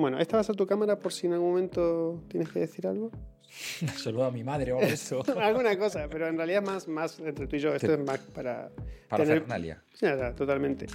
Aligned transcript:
Bueno, 0.00 0.18
¿esta 0.18 0.36
va 0.36 0.40
a 0.40 0.44
ser 0.44 0.56
tu 0.56 0.66
cámara 0.66 0.98
por 0.98 1.12
si 1.12 1.26
en 1.26 1.34
algún 1.34 1.50
momento 1.50 2.22
tienes 2.28 2.48
que 2.50 2.60
decir 2.60 2.86
algo? 2.86 3.10
Saludo 3.96 4.24
a 4.24 4.30
mi 4.30 4.42
madre 4.44 4.72
o 4.72 4.78
eso. 4.80 5.22
Alguna 5.38 5.76
cosa, 5.78 6.08
pero 6.08 6.26
en 6.28 6.36
realidad 6.36 6.62
más, 6.62 6.88
más 6.88 7.18
entre 7.20 7.46
tú 7.46 7.56
y 7.56 7.58
yo. 7.58 7.74
Esto 7.74 7.92
es 7.94 7.98
más 8.00 8.18
para. 8.18 8.70
Para 9.08 9.24
tener- 9.24 9.40
Fernalia. 9.40 9.82
Sí, 9.92 10.06
ya, 10.06 10.34
totalmente. 10.34 10.86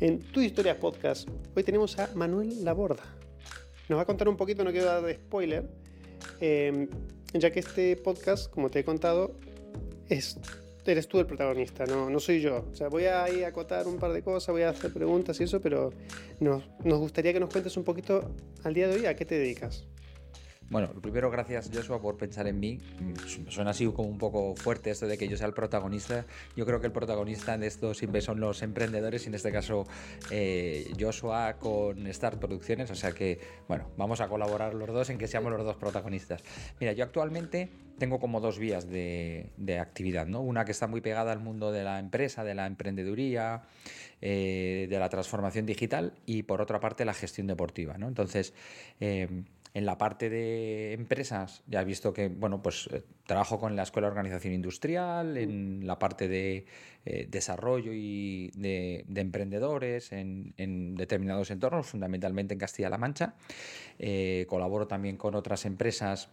En 0.00 0.18
Tu 0.18 0.40
Historias 0.40 0.76
Podcast, 0.78 1.28
hoy 1.54 1.62
tenemos 1.62 1.98
a 1.98 2.08
Manuel 2.14 2.64
Laborda. 2.64 3.04
Nos 3.88 3.98
va 3.98 4.02
a 4.02 4.06
contar 4.06 4.28
un 4.28 4.36
poquito, 4.36 4.64
no 4.64 4.72
quiero 4.72 4.86
dar 4.86 5.02
de 5.02 5.14
spoiler, 5.14 5.68
eh, 6.40 6.88
ya 7.32 7.52
que 7.52 7.60
este 7.60 7.96
podcast, 7.96 8.50
como 8.50 8.68
te 8.68 8.80
he 8.80 8.84
contado, 8.84 9.38
es, 10.08 10.40
eres 10.90 11.08
tú 11.08 11.18
el 11.18 11.26
protagonista, 11.26 11.84
no, 11.86 12.10
no 12.10 12.20
soy 12.20 12.40
yo. 12.40 12.64
O 12.70 12.74
sea, 12.74 12.88
voy 12.88 13.04
a 13.04 13.28
ir 13.30 13.44
a 13.44 13.48
acotar 13.48 13.86
un 13.86 13.98
par 13.98 14.12
de 14.12 14.22
cosas, 14.22 14.52
voy 14.52 14.62
a 14.62 14.70
hacer 14.70 14.92
preguntas 14.92 15.40
y 15.40 15.44
eso, 15.44 15.60
pero 15.60 15.92
nos, 16.40 16.62
nos 16.84 16.98
gustaría 16.98 17.32
que 17.32 17.40
nos 17.40 17.50
cuentes 17.50 17.76
un 17.76 17.84
poquito 17.84 18.34
al 18.64 18.74
día 18.74 18.88
de 18.88 18.96
hoy 18.96 19.06
a 19.06 19.14
qué 19.14 19.24
te 19.24 19.38
dedicas. 19.38 19.86
Bueno, 20.68 20.90
lo 20.92 21.00
primero, 21.00 21.30
gracias 21.30 21.70
Joshua 21.72 22.02
por 22.02 22.16
pensar 22.16 22.48
en 22.48 22.58
mí. 22.58 22.80
Suena 23.48 23.70
así 23.70 23.86
como 23.86 24.08
un 24.08 24.18
poco 24.18 24.56
fuerte 24.56 24.90
esto 24.90 25.06
de 25.06 25.16
que 25.16 25.28
yo 25.28 25.36
sea 25.36 25.46
el 25.46 25.54
protagonista. 25.54 26.26
Yo 26.56 26.66
creo 26.66 26.80
que 26.80 26.86
el 26.86 26.92
protagonista 26.92 27.56
de 27.56 27.68
esto 27.68 27.94
siempre 27.94 28.20
son 28.20 28.40
los 28.40 28.62
emprendedores 28.62 29.24
y 29.24 29.28
en 29.28 29.36
este 29.36 29.52
caso 29.52 29.86
eh, 30.30 30.92
Joshua 30.98 31.56
con 31.60 32.12
Start 32.12 32.40
Producciones. 32.40 32.90
O 32.90 32.96
sea 32.96 33.12
que, 33.12 33.38
bueno, 33.68 33.90
vamos 33.96 34.20
a 34.20 34.28
colaborar 34.28 34.74
los 34.74 34.88
dos 34.88 35.08
en 35.10 35.18
que 35.18 35.28
seamos 35.28 35.52
los 35.52 35.64
dos 35.64 35.76
protagonistas. 35.76 36.42
Mira, 36.80 36.92
yo 36.94 37.04
actualmente 37.04 37.70
tengo 37.98 38.18
como 38.18 38.40
dos 38.40 38.58
vías 38.58 38.88
de, 38.88 39.50
de 39.56 39.78
actividad, 39.78 40.26
¿no? 40.26 40.40
Una 40.40 40.64
que 40.64 40.72
está 40.72 40.88
muy 40.88 41.00
pegada 41.00 41.30
al 41.30 41.40
mundo 41.40 41.70
de 41.70 41.84
la 41.84 42.00
empresa, 42.00 42.42
de 42.42 42.54
la 42.56 42.66
emprendeduría, 42.66 43.62
eh, 44.20 44.86
de 44.88 44.98
la 44.98 45.10
transformación 45.10 45.66
digital 45.66 46.14
y 46.24 46.42
por 46.42 46.60
otra 46.60 46.80
parte 46.80 47.04
la 47.04 47.14
gestión 47.14 47.46
deportiva, 47.46 47.98
¿no? 47.98 48.08
Entonces, 48.08 48.54
eh, 48.98 49.44
en 49.76 49.84
la 49.84 49.98
parte 49.98 50.30
de 50.30 50.94
empresas, 50.94 51.62
ya 51.66 51.82
he 51.82 51.84
visto 51.84 52.14
que, 52.14 52.28
bueno, 52.28 52.62
pues 52.62 52.88
eh, 52.90 53.02
trabajo 53.26 53.60
con 53.60 53.76
la 53.76 53.82
Escuela 53.82 54.08
de 54.08 54.12
Organización 54.12 54.54
Industrial, 54.54 55.36
en 55.36 55.86
la 55.86 55.98
parte 55.98 56.28
de 56.28 56.64
eh, 57.04 57.26
desarrollo 57.28 57.92
y 57.92 58.50
de, 58.54 59.04
de 59.06 59.20
emprendedores 59.20 60.12
en, 60.12 60.54
en 60.56 60.94
determinados 60.94 61.50
entornos, 61.50 61.88
fundamentalmente 61.88 62.54
en 62.54 62.60
Castilla-La 62.60 62.96
Mancha. 62.96 63.34
Eh, 63.98 64.46
colaboro 64.48 64.86
también 64.86 65.18
con 65.18 65.34
otras 65.34 65.66
empresas 65.66 66.30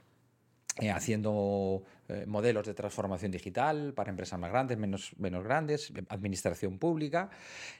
haciendo 0.91 1.83
eh, 2.07 2.25
modelos 2.25 2.65
de 2.65 2.73
transformación 2.73 3.31
digital 3.31 3.93
para 3.93 4.09
empresas 4.09 4.39
más 4.39 4.51
grandes, 4.51 4.77
menos, 4.77 5.13
menos 5.17 5.43
grandes, 5.43 5.93
administración 6.09 6.79
pública. 6.79 7.29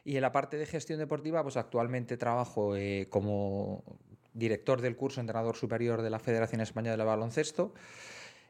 Y 0.04 0.16
en 0.18 0.22
la 0.22 0.32
parte 0.32 0.58
de 0.58 0.66
gestión 0.66 1.00
deportiva, 1.00 1.42
pues 1.42 1.58
actualmente 1.58 2.18
trabajo 2.18 2.76
eh, 2.76 3.08
como 3.09 3.84
director 4.34 4.81
del 4.81 4.95
curso 4.95 5.22
entrenador 5.22 5.56
superior 5.56 6.02
de 6.02 6.09
la 6.09 6.20
Federación 6.20 6.62
Española 6.62 6.98
de 6.98 7.03
Baloncesto. 7.03 7.73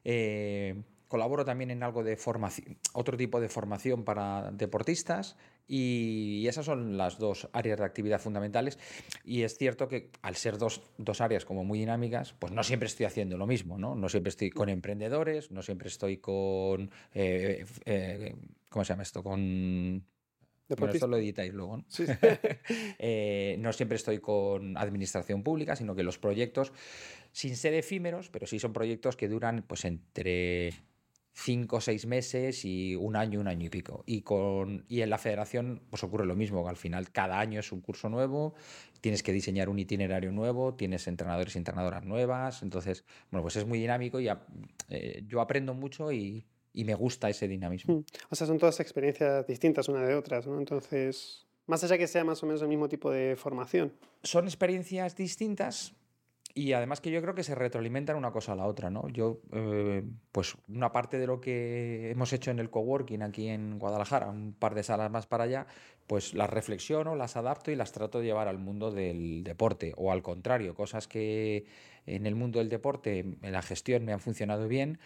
Eh, 0.03 0.83
colaboro 1.07 1.45
también 1.45 1.69
en 1.69 1.83
algo 1.83 2.03
de 2.03 2.17
formación, 2.17 2.79
otro 2.93 3.15
tipo 3.17 3.39
de 3.39 3.47
formación 3.47 4.03
para 4.03 4.51
deportistas 4.51 5.37
y 5.67 6.45
esas 6.47 6.65
son 6.65 6.97
las 6.97 7.19
dos 7.19 7.49
áreas 7.53 7.77
de 7.77 7.85
actividad 7.85 8.19
fundamentales. 8.19 8.79
Y 9.23 9.43
es 9.43 9.55
cierto 9.55 9.87
que 9.87 10.09
al 10.23 10.35
ser 10.35 10.57
dos, 10.57 10.81
dos 10.97 11.21
áreas 11.21 11.45
como 11.45 11.63
muy 11.63 11.77
dinámicas, 11.77 12.33
pues 12.33 12.51
no 12.51 12.63
siempre 12.63 12.87
estoy 12.87 13.05
haciendo 13.05 13.37
lo 13.37 13.45
mismo, 13.45 13.77
¿no? 13.77 13.93
No 13.93 14.09
siempre 14.09 14.29
estoy 14.29 14.49
con 14.49 14.69
emprendedores, 14.69 15.51
no 15.51 15.61
siempre 15.61 15.87
estoy 15.87 16.17
con... 16.17 16.89
eh, 17.13 17.63
eh, 17.85 18.35
¿Cómo 18.69 18.83
se 18.83 18.93
llama 18.93 19.03
esto? 19.03 19.21
Con... 19.21 20.03
Bueno, 20.69 20.91
esto 20.91 21.07
lo 21.07 21.17
editáis 21.17 21.53
luego, 21.53 21.77
¿no? 21.77 21.85
Sí, 21.87 22.05
sí. 22.07 22.13
Eh, 22.99 23.57
no 23.59 23.73
siempre 23.73 23.97
estoy 23.97 24.19
con 24.19 24.77
administración 24.77 25.43
pública, 25.43 25.75
sino 25.75 25.95
que 25.95 26.03
los 26.03 26.17
proyectos, 26.17 26.71
sin 27.31 27.55
ser 27.55 27.73
efímeros, 27.73 28.29
pero 28.29 28.47
sí 28.47 28.59
son 28.59 28.73
proyectos 28.73 29.15
que 29.17 29.27
duran 29.27 29.63
pues 29.67 29.85
entre 29.85 30.73
cinco 31.35 31.77
o 31.77 31.81
seis 31.81 32.05
meses 32.05 32.63
y 32.63 32.95
un 32.95 33.15
año, 33.15 33.39
un 33.39 33.47
año 33.47 33.65
y 33.65 33.69
pico. 33.69 34.03
Y, 34.05 34.21
con, 34.21 34.85
y 34.87 35.01
en 35.01 35.09
la 35.09 35.17
federación 35.17 35.81
pues 35.89 36.03
ocurre 36.03 36.25
lo 36.25 36.35
mismo, 36.35 36.63
que 36.63 36.69
al 36.69 36.77
final 36.77 37.11
cada 37.11 37.39
año 37.39 37.59
es 37.59 37.71
un 37.71 37.81
curso 37.81 38.07
nuevo, 38.09 38.53
tienes 39.01 39.23
que 39.23 39.33
diseñar 39.33 39.67
un 39.69 39.79
itinerario 39.79 40.31
nuevo, 40.31 40.75
tienes 40.75 41.07
entrenadores 41.07 41.55
y 41.55 41.57
entrenadoras 41.57 42.05
nuevas, 42.05 42.61
entonces, 42.63 43.03
bueno, 43.31 43.41
pues 43.43 43.55
es 43.55 43.65
muy 43.65 43.79
dinámico 43.79 44.19
y 44.19 44.27
a- 44.27 44.45
eh, 44.89 45.23
yo 45.27 45.41
aprendo 45.41 45.73
mucho 45.73 46.11
y, 46.11 46.45
y 46.73 46.83
me 46.83 46.95
gusta 46.95 47.29
ese 47.29 47.47
dinamismo. 47.47 47.95
Mm. 47.95 48.03
O 48.29 48.35
sea, 48.35 48.47
son 48.47 48.57
todas 48.57 48.79
experiencias 48.79 49.45
distintas 49.47 49.87
una 49.87 50.01
de 50.01 50.15
otras, 50.15 50.47
¿no? 50.47 50.57
Entonces, 50.57 51.45
más 51.67 51.83
allá 51.83 51.97
que 51.97 52.07
sea 52.07 52.23
más 52.23 52.41
o 52.43 52.45
menos 52.45 52.61
el 52.61 52.67
mismo 52.67 52.89
tipo 52.89 53.11
de 53.11 53.35
formación. 53.35 53.93
son 54.23 54.45
experiencias 54.45 55.15
distintas 55.15 55.93
y 56.55 56.73
además 56.73 57.01
que 57.01 57.09
yo 57.09 57.19
creo 57.21 57.33
que 57.33 57.43
se 57.43 57.55
retroalimentan 57.55 58.15
una 58.15 58.31
cosa 58.31 58.51
a 58.51 58.55
la 58.55 58.67
otra, 58.67 58.91
¿no? 58.91 59.09
Yo, 59.09 59.39
eh, 59.53 60.03
pues 60.31 60.55
una 60.67 60.91
parte 60.91 61.17
de 61.17 61.25
lo 61.25 61.41
que 61.41 62.11
hemos 62.11 62.31
hecho 62.31 62.51
en 62.51 62.59
el 62.59 62.69
coworking 62.69 63.23
aquí 63.23 63.47
en 63.47 63.79
Guadalajara, 63.79 64.29
un 64.29 64.53
par 64.53 64.75
de 64.75 64.83
salas 64.83 65.09
más 65.09 65.25
para 65.25 65.45
allá, 65.45 65.65
pues 66.05 66.35
las 66.35 66.49
reflexiono, 66.49 67.15
las 67.15 67.37
adapto 67.37 67.71
y 67.71 67.75
las 67.75 67.91
trato 67.91 68.19
de 68.19 68.25
llevar 68.25 68.47
al 68.47 68.59
mundo 68.59 68.91
del 68.91 69.43
deporte 69.43 69.93
o 69.97 70.11
al 70.11 70.21
contrario, 70.21 70.75
cosas 70.75 71.07
que 71.07 71.65
en 72.05 72.27
el 72.27 72.35
mundo 72.35 72.59
del 72.59 72.69
deporte, 72.69 73.19
en 73.19 73.51
la 73.51 73.63
gestión 73.63 74.05
me 74.05 74.13
han 74.13 74.19
funcionado 74.19 74.67
bien, 74.67 74.99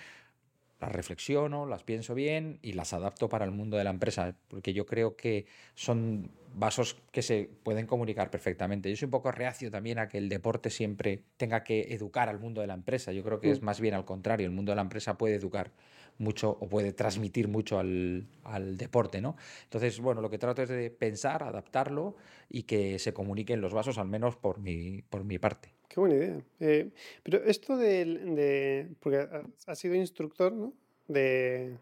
las 0.80 0.92
reflexiono, 0.92 1.66
las 1.66 1.84
pienso 1.84 2.14
bien 2.14 2.60
y 2.62 2.74
las 2.74 2.94
adapto 2.94 3.30
para 3.30 3.46
el 3.46 3.52
mundo 3.52 3.78
de 3.78 3.84
la 3.84 3.90
empresa, 3.90 4.36
porque 4.48 4.74
yo 4.74 4.86
creo 4.86 5.16
que 5.16 5.46
son 5.74 6.32
vasos 6.54 6.98
que 7.12 7.22
se 7.22 7.50
pueden 7.64 7.88
comunicar 7.88 8.30
perfectamente. 8.30 8.90
Yo 8.90 8.96
soy 8.96 9.06
un 9.06 9.12
poco 9.12 9.32
reacio 9.32 9.72
también 9.72 10.00
a 10.00 10.08
que 10.08 10.18
el 10.18 10.30
deporte 10.30 10.70
siempre 10.70 11.24
tenga 11.38 11.64
que 11.64 11.94
educar 11.94 12.30
al 12.30 12.40
mundo 12.40 12.62
de 12.62 12.68
la 12.68 12.74
empresa. 12.74 13.12
Yo 13.12 13.24
creo 13.24 13.40
que 13.40 13.52
es 13.52 13.62
más 13.62 13.80
bien 13.80 13.94
al 13.94 14.06
contrario, 14.06 14.46
el 14.46 14.54
mundo 14.54 14.72
de 14.72 14.76
la 14.76 14.82
empresa 14.84 15.18
puede 15.18 15.36
educar 15.36 15.72
mucho 16.20 16.58
o 16.60 16.68
puede 16.68 16.94
transmitir 16.94 17.48
mucho 17.48 17.80
al, 17.80 18.28
al 18.44 18.78
deporte, 18.78 19.22
¿no? 19.22 19.36
Entonces, 19.64 20.00
bueno, 20.00 20.22
lo 20.22 20.30
que 20.30 20.40
trato 20.40 20.64
es 20.64 20.70
de 20.70 20.90
pensar, 20.90 21.44
adaptarlo 21.44 22.16
y 22.50 22.64
que 22.64 23.00
se 23.00 23.14
comuniquen 23.14 23.62
los 23.62 23.74
vasos, 23.74 23.98
al 23.98 24.08
menos 24.08 24.36
por 24.36 24.60
mi, 24.60 25.04
por 25.04 25.24
mi 25.24 25.38
parte. 25.38 25.77
Qué 25.88 26.00
buena 26.00 26.16
idea. 26.16 26.42
Eh, 26.60 26.90
pero 27.24 27.44
esto 27.44 27.78
del- 27.78 28.36
de, 28.36 28.90
Porque 29.00 29.18
ha- 29.18 29.44
has 29.68 29.80
sido 29.80 29.96
instructor, 29.96 30.52
¿no? 30.54 30.74
De, 31.08 31.78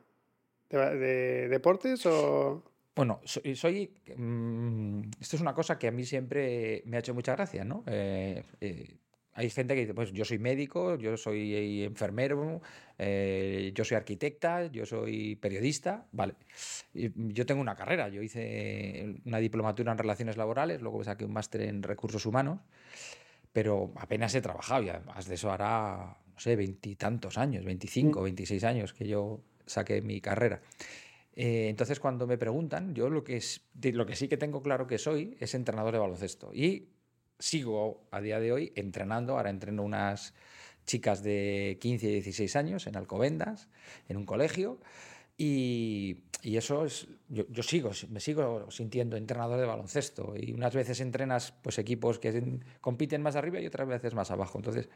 de, 0.69 0.77
de 0.97 1.47
deportes 1.49 2.05
o... 2.05 2.63
Bueno, 2.95 3.19
soy, 3.25 3.55
soy, 3.55 3.91
mm, 4.15 5.01
esto 5.19 5.35
es 5.35 5.41
una 5.41 5.53
cosa 5.53 5.77
que 5.77 5.87
a 5.87 5.91
mí 5.91 6.05
siempre 6.05 6.81
me 6.85 6.95
ha 6.95 6.99
hecho 6.99 7.13
mucha 7.13 7.33
gracia, 7.35 7.65
¿no? 7.65 7.83
Eh, 7.87 8.41
eh, 8.61 8.95
hay 9.33 9.49
gente 9.49 9.73
que 9.75 9.81
dice, 9.81 9.93
pues 9.93 10.13
yo 10.13 10.23
soy 10.23 10.39
médico, 10.39 10.95
yo 10.97 11.17
soy 11.17 11.83
enfermero, 11.83 12.61
eh, 12.97 13.73
yo 13.75 13.83
soy 13.83 13.97
arquitecta, 13.97 14.67
yo 14.67 14.85
soy 14.85 15.35
periodista, 15.35 16.07
vale. 16.13 16.35
Yo 16.93 17.45
tengo 17.45 17.59
una 17.59 17.75
carrera, 17.75 18.07
yo 18.07 18.21
hice 18.21 19.17
una 19.25 19.39
diplomatura 19.39 19.91
en 19.91 19.97
relaciones 19.97 20.37
laborales, 20.37 20.81
luego 20.81 21.03
saqué 21.03 21.25
un 21.25 21.33
máster 21.33 21.63
en 21.63 21.83
recursos 21.83 22.25
humanos, 22.25 22.61
pero 23.55 23.93
apenas 23.95 24.35
he 24.35 24.41
trabajado 24.41 24.83
y 24.83 24.89
además 24.89 25.27
de 25.27 25.35
eso 25.35 25.49
hará, 25.49 26.17
no 26.27 26.39
sé, 26.41 26.57
veintitantos 26.57 27.37
años, 27.37 27.63
25, 27.63 28.21
26 28.21 28.65
años 28.65 28.91
que 28.91 29.07
yo 29.07 29.39
saqué 29.65 30.01
mi 30.01 30.19
carrera. 30.19 30.59
Eh, 31.37 31.69
entonces, 31.69 32.01
cuando 32.01 32.27
me 32.27 32.37
preguntan, 32.37 32.93
yo 32.93 33.09
lo 33.09 33.23
que, 33.23 33.37
es, 33.37 33.61
lo 33.81 34.05
que 34.05 34.17
sí 34.17 34.27
que 34.27 34.35
tengo 34.35 34.61
claro 34.61 34.87
que 34.87 34.97
soy 34.97 35.37
es 35.39 35.53
entrenador 35.53 35.93
de 35.93 35.99
baloncesto. 35.99 36.53
Y 36.53 36.89
sigo 37.39 38.05
a 38.11 38.19
día 38.19 38.41
de 38.41 38.51
hoy 38.51 38.73
entrenando. 38.75 39.37
Ahora 39.37 39.51
entreno 39.51 39.83
unas 39.83 40.33
chicas 40.85 41.23
de 41.23 41.77
15 41.79 42.07
y 42.07 42.11
16 42.15 42.57
años 42.57 42.87
en 42.87 42.97
Alcobendas, 42.97 43.69
en 44.09 44.17
un 44.17 44.25
colegio. 44.25 44.81
Y, 45.37 46.23
y 46.43 46.55
eso 46.57 46.85
es, 46.85 47.07
yo, 47.27 47.45
yo 47.49 47.61
sigo, 47.63 47.91
me 48.09 48.19
sigo 48.19 48.69
sintiendo 48.71 49.17
entrenador 49.17 49.59
de 49.59 49.65
baloncesto. 49.65 50.33
Y 50.37 50.53
unas 50.53 50.73
veces 50.73 51.01
entrenas 51.01 51.51
pues, 51.61 51.77
equipos 51.79 52.19
que 52.19 52.29
en- 52.29 52.63
compiten 52.81 53.21
más 53.21 53.35
arriba 53.35 53.59
y 53.59 53.67
otras 53.67 53.87
veces 53.87 54.13
más 54.13 54.31
abajo. 54.31 54.57
Entonces, 54.59 54.89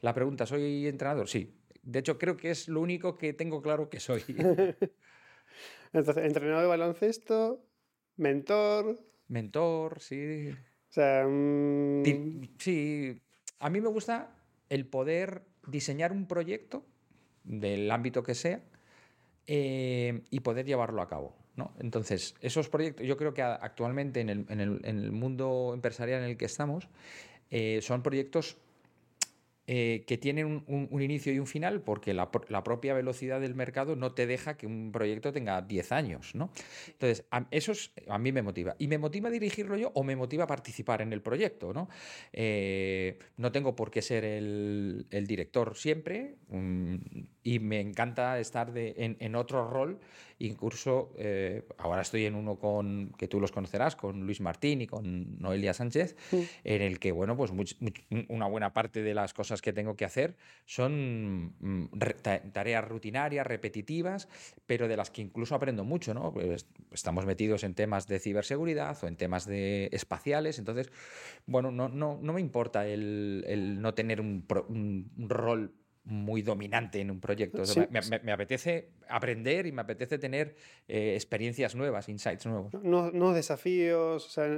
la 0.00 0.14
pregunta, 0.14 0.46
¿soy 0.46 0.86
entrenador? 0.86 1.28
Sí. 1.28 1.54
De 1.82 1.98
hecho, 1.98 2.16
creo 2.18 2.36
que 2.36 2.50
es 2.50 2.68
lo 2.68 2.80
único 2.80 3.16
que 3.18 3.32
tengo 3.32 3.60
claro 3.60 3.90
que 3.90 4.00
soy. 4.00 4.22
Entonces, 5.92 6.24
entrenador 6.24 6.62
de 6.62 6.68
baloncesto, 6.68 7.64
mentor, 8.16 8.98
Mentor, 9.28 10.00
sí. 10.00 10.50
o 10.50 10.92
sea... 10.92 11.26
Di- 11.26 12.50
Sí, 12.58 13.20
a 13.58 13.70
mí 13.70 13.80
me 13.80 13.88
gusta 13.88 14.34
el 14.68 14.86
poder 14.86 15.42
diseñar 15.66 16.12
un 16.12 16.26
proyecto 16.26 16.84
del 17.44 17.90
ámbito 17.90 18.22
que 18.22 18.34
sea 18.34 18.62
eh, 19.46 20.22
y 20.30 20.40
poder 20.40 20.66
llevarlo 20.66 21.02
a 21.02 21.08
cabo. 21.08 21.36
¿no? 21.56 21.74
Entonces, 21.80 22.34
esos 22.40 22.68
proyectos, 22.68 23.06
yo 23.06 23.16
creo 23.16 23.34
que 23.34 23.42
actualmente 23.42 24.20
en 24.20 24.30
el, 24.30 24.46
en 24.48 24.60
el- 24.60 24.80
en 24.84 24.98
el 24.98 25.12
mundo 25.12 25.72
empresarial 25.74 26.22
en 26.22 26.30
el 26.30 26.36
que 26.36 26.46
estamos, 26.46 26.88
eh, 27.50 27.80
son 27.82 28.02
proyectos 28.02 28.56
eh, 29.68 30.02
que 30.08 30.18
tienen 30.18 30.64
un, 30.66 31.02
inicio 31.02 31.32
y 31.32 31.38
un 31.38 31.46
final 31.46 31.82
porque 31.82 32.12
la, 32.14 32.32
propia 32.32 32.94
velocidad 32.94 33.40
del 33.40 33.54
mercado 33.54 33.94
no 33.94 34.12
te 34.12 34.26
deja 34.26 34.56
que 34.56 34.66
un 34.66 34.90
proyecto 34.90 35.32
tenga 35.32 35.62
10 35.62 35.92
años, 35.92 36.34
¿no? 36.34 36.50
Entonces, 36.88 37.24
eso 37.52 37.72
a 38.08 38.18
mí 38.18 38.32
me 38.32 38.42
motiva. 38.42 38.74
Y 38.78 38.88
me 38.88 38.98
motiva 38.98 39.30
dirigirlo 39.30 39.76
yo 39.76 39.92
o 39.94 40.02
me 40.02 40.16
motiva 40.16 40.48
participar 40.48 41.00
en 41.00 41.12
el 41.12 41.22
proyecto, 41.22 41.72
¿no? 41.72 41.88
Eh, 42.32 43.20
no 43.36 43.52
tengo 43.52 43.76
por 43.76 43.92
qué 43.92 44.02
ser 44.02 44.24
el, 44.24 45.06
director 45.10 45.76
siempre 45.76 46.34
mm, 46.48 46.96
y 47.44 47.60
me 47.60 47.80
encanta 47.80 48.40
estar 48.40 48.72
en, 48.74 49.34
otro 49.36 49.70
rol. 49.70 50.00
Incluso 50.42 51.12
eh, 51.18 51.62
ahora 51.78 52.02
estoy 52.02 52.26
en 52.26 52.34
uno 52.34 52.56
con, 52.56 53.12
que 53.16 53.28
tú 53.28 53.38
los 53.38 53.52
conocerás, 53.52 53.94
con 53.94 54.26
Luis 54.26 54.40
Martín 54.40 54.82
y 54.82 54.88
con 54.88 55.40
Noelia 55.40 55.72
Sánchez, 55.72 56.16
en 56.64 56.82
el 56.82 56.98
que, 56.98 57.12
bueno, 57.12 57.36
pues 57.36 57.52
una 58.28 58.46
buena 58.46 58.72
parte 58.72 59.02
de 59.02 59.14
las 59.14 59.34
cosas 59.34 59.62
que 59.62 59.72
tengo 59.72 59.94
que 59.94 60.04
hacer 60.04 60.36
son 60.66 61.54
mm, 61.60 61.90
tareas 62.52 62.88
rutinarias, 62.88 63.46
repetitivas, 63.46 64.28
pero 64.66 64.88
de 64.88 64.96
las 64.96 65.12
que 65.12 65.22
incluso 65.22 65.54
aprendo 65.54 65.84
mucho, 65.84 66.12
¿no? 66.12 66.32
Pues 66.32 66.66
estamos 66.90 67.24
metidos 67.24 67.62
en 67.62 67.74
temas 67.74 68.08
de 68.08 68.18
ciberseguridad 68.18 68.98
o 69.04 69.06
en 69.06 69.14
temas 69.14 69.46
de 69.46 69.90
espaciales, 69.92 70.58
entonces, 70.58 70.90
bueno, 71.46 71.70
no, 71.70 71.88
no, 71.88 72.18
no 72.20 72.32
me 72.32 72.40
importa 72.40 72.84
el, 72.88 73.78
no 73.80 73.94
tener 73.94 74.20
un, 74.20 74.44
un 74.68 75.28
rol 75.28 75.72
muy 76.04 76.42
dominante 76.42 77.00
en 77.00 77.10
un 77.10 77.20
proyecto. 77.20 77.62
me, 77.90 78.32
apetece 78.32 78.90
aprender 79.08 79.66
y 79.66 79.72
me 79.72 79.82
apetece 79.82 80.18
tener 80.18 80.56
eh, 80.88 81.14
experiencias 81.14 81.74
nuevas, 81.74 82.08
insights 82.08 82.46
nuevos. 82.46 82.72
No, 82.82 83.32
desafíos, 83.32 84.26
o 84.26 84.28
sea, 84.28 84.48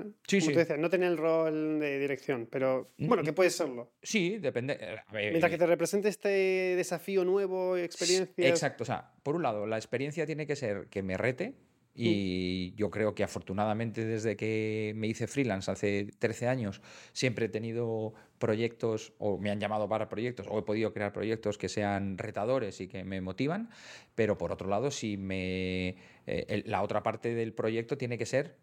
no 0.79 0.91
tener 0.91 1.12
el 1.12 1.19
rol 1.19 1.81
de 1.81 1.99
dirección, 1.99 2.49
pero 2.50 2.93
bueno, 2.99 3.23
que 3.23 3.32
puede 3.32 3.50
serlo. 3.50 3.93
Sí, 4.02 4.38
depende. 4.38 4.79
Eh, 4.81 5.31
Mientras 5.31 5.50
que 5.50 5.58
te 5.58 5.67
represente 5.67 6.08
este 6.08 6.29
desafío 6.76 7.25
nuevo, 7.25 7.76
experiencia. 7.76 8.49
Exacto, 8.49 8.85
o 8.85 8.87
sea, 8.87 9.12
por 9.23 9.37
un 9.37 9.43
lado, 9.43 9.67
la 9.67 9.76
experiencia 9.76 10.26
tiene 10.26 10.47
que 10.47 10.56
ser 10.56 10.88
que 10.88 11.02
me 11.02 11.17
rete, 11.17 11.55
Y 11.96 12.75
yo 12.75 12.91
creo 12.91 13.14
que 13.14 13.23
afortunadamente 13.23 14.05
desde 14.05 14.37
que 14.37 14.93
me 14.96 15.06
hice 15.06 15.29
freelance 15.29 15.70
hace 15.70 16.08
13 16.19 16.49
años, 16.49 16.82
siempre 17.12 17.46
he 17.46 17.49
tenido 17.49 18.14
proyectos 18.38 19.12
o 19.19 19.38
me 19.38 19.50
han 19.50 19.61
llamado 19.61 19.88
para 19.88 20.08
proyectos 20.08 20.46
o 20.50 20.58
he 20.58 20.62
podido 20.62 20.93
crear 20.93 21.12
proyectos 21.12 21.56
que 21.56 21.69
sean 21.69 22.19
retadores 22.19 22.81
y 22.81 22.88
que 22.88 23.05
me 23.05 23.20
motivan. 23.20 23.70
Pero 24.17 24.37
por 24.37 24.50
otro 24.50 24.69
lado, 24.69 24.91
si 24.91 25.17
me, 25.17 25.96
eh, 26.26 26.64
la 26.67 26.82
otra 26.82 27.05
parte 27.05 27.35
del 27.35 27.52
proyecto 27.52 27.97
tiene 27.97 28.19
que 28.19 28.26
ser 28.26 28.58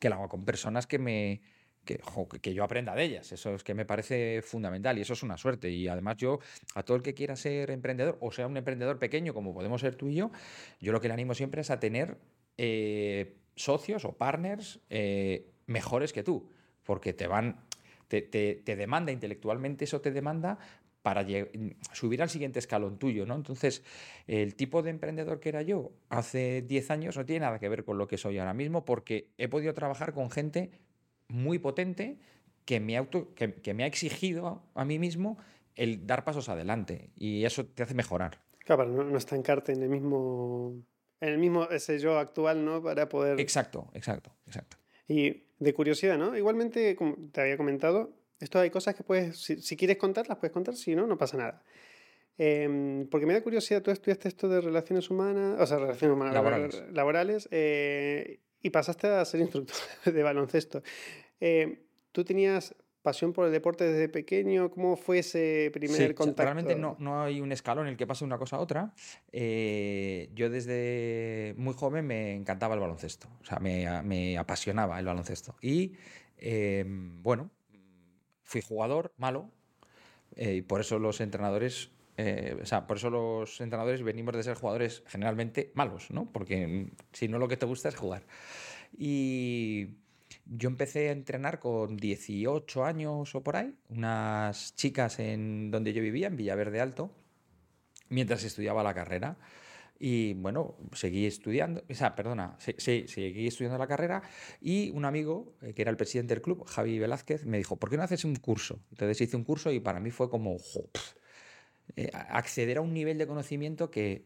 que 0.00 0.08
lo 0.08 0.16
hago 0.16 0.28
con 0.28 0.44
personas 0.44 0.86
que 0.88 0.98
me, 0.98 1.42
que, 1.84 2.00
que, 2.42 2.54
yo 2.54 2.64
aprenda 2.64 2.94
de 2.94 3.04
ellas. 3.04 3.32
Eso 3.32 3.54
es 3.54 3.62
que 3.62 3.74
me 3.74 3.84
parece 3.84 4.42
fundamental 4.42 4.98
y 4.98 5.02
eso 5.02 5.12
es 5.12 5.22
una 5.22 5.36
suerte. 5.36 5.70
Y 5.70 5.88
además 5.88 6.16
yo, 6.16 6.40
a 6.74 6.82
todo 6.82 6.96
el 6.96 7.02
que 7.02 7.14
quiera 7.14 7.36
ser 7.36 7.70
emprendedor, 7.70 8.18
o 8.20 8.32
sea 8.32 8.46
un 8.46 8.56
emprendedor 8.56 8.98
pequeño 8.98 9.32
como 9.32 9.54
podemos 9.54 9.80
ser 9.80 9.94
tú 9.94 10.08
y 10.08 10.16
yo, 10.16 10.30
yo 10.80 10.92
lo 10.92 11.00
que 11.00 11.08
le 11.08 11.14
animo 11.14 11.34
siempre 11.34 11.62
es 11.62 11.70
a 11.70 11.80
tener 11.80 12.18
eh, 12.58 13.36
socios 13.54 14.04
o 14.04 14.12
partners 14.12 14.80
eh, 14.90 15.50
mejores 15.66 16.12
que 16.12 16.22
tú, 16.22 16.50
porque 16.84 17.12
te 17.12 17.26
van, 17.26 17.60
te, 18.08 18.22
te, 18.22 18.76
demanda 18.76 19.12
intelectualmente, 19.12 19.84
eso 19.84 20.00
te 20.00 20.10
demanda 20.10 20.58
para 21.02 21.24
subir 21.92 22.20
al 22.20 22.28
siguiente 22.28 22.58
escalón 22.58 22.98
tuyo, 22.98 23.24
¿no? 23.24 23.34
Entonces, 23.34 23.82
el 24.26 24.56
tipo 24.56 24.82
de 24.82 24.90
emprendedor 24.90 25.40
que 25.40 25.48
era 25.48 25.62
yo 25.62 25.92
hace 26.08 26.62
10 26.62 26.90
años 26.90 27.16
no 27.16 27.24
tiene 27.24 27.46
nada 27.46 27.58
que 27.58 27.68
ver 27.68 27.84
con 27.84 27.96
lo 27.96 28.06
que 28.06 28.18
soy 28.18 28.38
ahora 28.38 28.52
mismo, 28.52 28.84
porque 28.84 29.30
he 29.38 29.48
podido 29.48 29.72
trabajar 29.72 30.12
con 30.12 30.30
gente 30.30 30.70
muy 31.28 31.58
potente 31.58 32.18
que 32.64 32.80
me, 32.80 32.96
auto, 32.96 33.34
que, 33.34 33.72
me 33.74 33.84
ha 33.84 33.86
exigido 33.86 34.62
a 34.74 34.84
mí 34.84 34.98
mismo 34.98 35.38
el 35.76 36.06
dar 36.06 36.24
pasos 36.24 36.48
adelante 36.48 37.10
y 37.16 37.44
eso 37.44 37.64
te 37.64 37.84
hace 37.84 37.94
mejorar. 37.94 38.42
Claro, 38.58 38.84
no, 38.84 39.04
no 39.04 39.16
estancarte 39.16 39.72
en 39.72 39.82
el 39.82 39.88
mismo 39.88 40.74
en 41.20 41.28
el 41.28 41.38
mismo 41.38 41.68
ese 41.70 41.98
yo 41.98 42.18
actual, 42.18 42.64
¿no? 42.64 42.82
Para 42.82 43.08
poder... 43.08 43.40
Exacto, 43.40 43.90
exacto, 43.94 44.34
exacto. 44.46 44.76
Y 45.06 45.44
de 45.58 45.74
curiosidad, 45.74 46.18
¿no? 46.18 46.36
Igualmente, 46.36 46.94
como 46.96 47.16
te 47.32 47.40
había 47.40 47.56
comentado, 47.56 48.12
esto 48.40 48.58
hay 48.60 48.70
cosas 48.70 48.94
que 48.94 49.02
puedes, 49.02 49.38
si, 49.38 49.76
quieres 49.76 49.96
contarlas, 49.96 50.38
puedes 50.38 50.52
contar, 50.52 50.76
si 50.76 50.94
no, 50.94 51.06
no 51.06 51.18
pasa 51.18 51.36
nada. 51.36 51.62
Em, 52.36 53.08
porque 53.08 53.26
me 53.26 53.32
da 53.32 53.42
curiosidad, 53.42 53.82
tú 53.82 53.90
estudiaste 53.90 54.28
esto 54.28 54.48
de 54.48 54.60
relaciones 54.60 55.10
humanas, 55.10 55.60
o 55.60 55.66
sea, 55.66 55.78
relaciones 55.78 56.14
humanas 56.14 56.34
laborales, 56.34 56.82
laborales 56.92 57.48
eh, 57.50 58.40
y 58.62 58.70
pasaste 58.70 59.08
a 59.08 59.24
ser 59.24 59.40
instructor 59.40 59.76
de 60.04 60.22
baloncesto. 60.22 60.82
Eh, 61.40 61.84
¿Tú 62.12 62.24
tenías 62.24 62.74
pasión 63.08 63.32
por 63.32 63.46
el 63.46 63.52
deporte 63.52 63.84
desde 63.84 64.10
pequeño? 64.10 64.70
¿Cómo 64.70 64.94
fue 64.94 65.20
ese 65.20 65.70
primer 65.72 66.14
contacto? 66.14 66.42
realmente 66.42 66.76
no, 66.76 66.94
no, 66.98 67.22
hay 67.22 67.40
un 67.40 67.52
escalón 67.52 67.86
en 67.86 67.92
el 67.92 67.96
que 67.96 68.06
pase 68.06 68.22
una 68.22 68.36
cosa 68.36 68.56
a 68.56 68.58
otra. 68.60 68.92
Eh, 69.32 70.28
yo 70.34 70.50
desde 70.50 71.54
muy 71.56 71.72
joven 71.72 72.06
me 72.06 72.34
encantaba 72.34 72.74
el 72.74 72.80
baloncesto, 72.80 73.26
o 73.40 73.44
sea, 73.46 73.60
me, 73.60 74.02
me 74.02 74.36
apasionaba 74.36 74.98
el 74.98 75.06
baloncesto. 75.06 75.56
Y 75.62 75.94
em, 76.36 77.22
bueno, 77.22 77.50
fui 78.42 78.60
jugador 78.60 79.14
malo 79.16 79.50
eh, 80.36 80.56
y 80.56 80.62
por 80.62 80.82
eso 80.82 80.98
los 80.98 81.22
entrenadores 81.22 81.90
eh, 82.18 82.58
o 82.60 82.66
sea, 82.66 82.86
por 82.86 82.98
eso 82.98 83.08
los 83.08 83.58
entrenadores 83.62 84.02
venimos 84.02 84.34
de 84.34 84.42
ser 84.42 84.54
jugadores 84.54 85.02
generalmente 85.06 85.70
malos, 85.74 86.10
¿no? 86.10 86.30
Porque 86.30 86.66
mm, 86.66 86.90
si 87.12 87.28
no 87.28 87.38
lo 87.38 87.48
que 87.48 87.56
te 87.56 87.64
gusta 87.64 87.88
es 87.88 87.96
jugar. 87.96 88.24
Y 88.98 89.86
yo 90.48 90.68
empecé 90.68 91.08
a 91.08 91.12
entrenar 91.12 91.58
con 91.58 91.96
18 91.96 92.84
años 92.84 93.34
o 93.34 93.42
por 93.42 93.56
ahí, 93.56 93.74
unas 93.90 94.74
chicas 94.74 95.18
en 95.18 95.70
donde 95.70 95.92
yo 95.92 96.02
vivía, 96.02 96.28
en 96.28 96.36
Villaverde 96.36 96.80
Alto, 96.80 97.10
mientras 98.08 98.44
estudiaba 98.44 98.82
la 98.82 98.94
carrera. 98.94 99.36
Y 100.00 100.34
bueno, 100.34 100.76
seguí 100.92 101.26
estudiando, 101.26 101.82
o 101.90 101.94
sea, 101.94 102.14
perdona, 102.14 102.56
sí, 102.58 103.08
seguí 103.08 103.48
estudiando 103.48 103.78
la 103.78 103.88
carrera 103.88 104.22
y 104.60 104.90
un 104.90 105.04
amigo, 105.04 105.56
eh, 105.60 105.74
que 105.74 105.82
era 105.82 105.90
el 105.90 105.96
presidente 105.96 106.34
del 106.34 106.42
club, 106.42 106.64
Javi 106.66 107.00
Velázquez, 107.00 107.44
me 107.46 107.58
dijo, 107.58 107.76
¿por 107.76 107.90
qué 107.90 107.96
no 107.96 108.04
haces 108.04 108.24
un 108.24 108.36
curso? 108.36 108.78
Entonces 108.90 109.20
hice 109.20 109.36
un 109.36 109.42
curso 109.42 109.72
y 109.72 109.80
para 109.80 109.98
mí 109.98 110.12
fue 110.12 110.30
como 110.30 110.56
eh, 111.96 112.10
acceder 112.12 112.78
a 112.78 112.80
un 112.80 112.94
nivel 112.94 113.18
de 113.18 113.26
conocimiento 113.26 113.90
que 113.90 114.24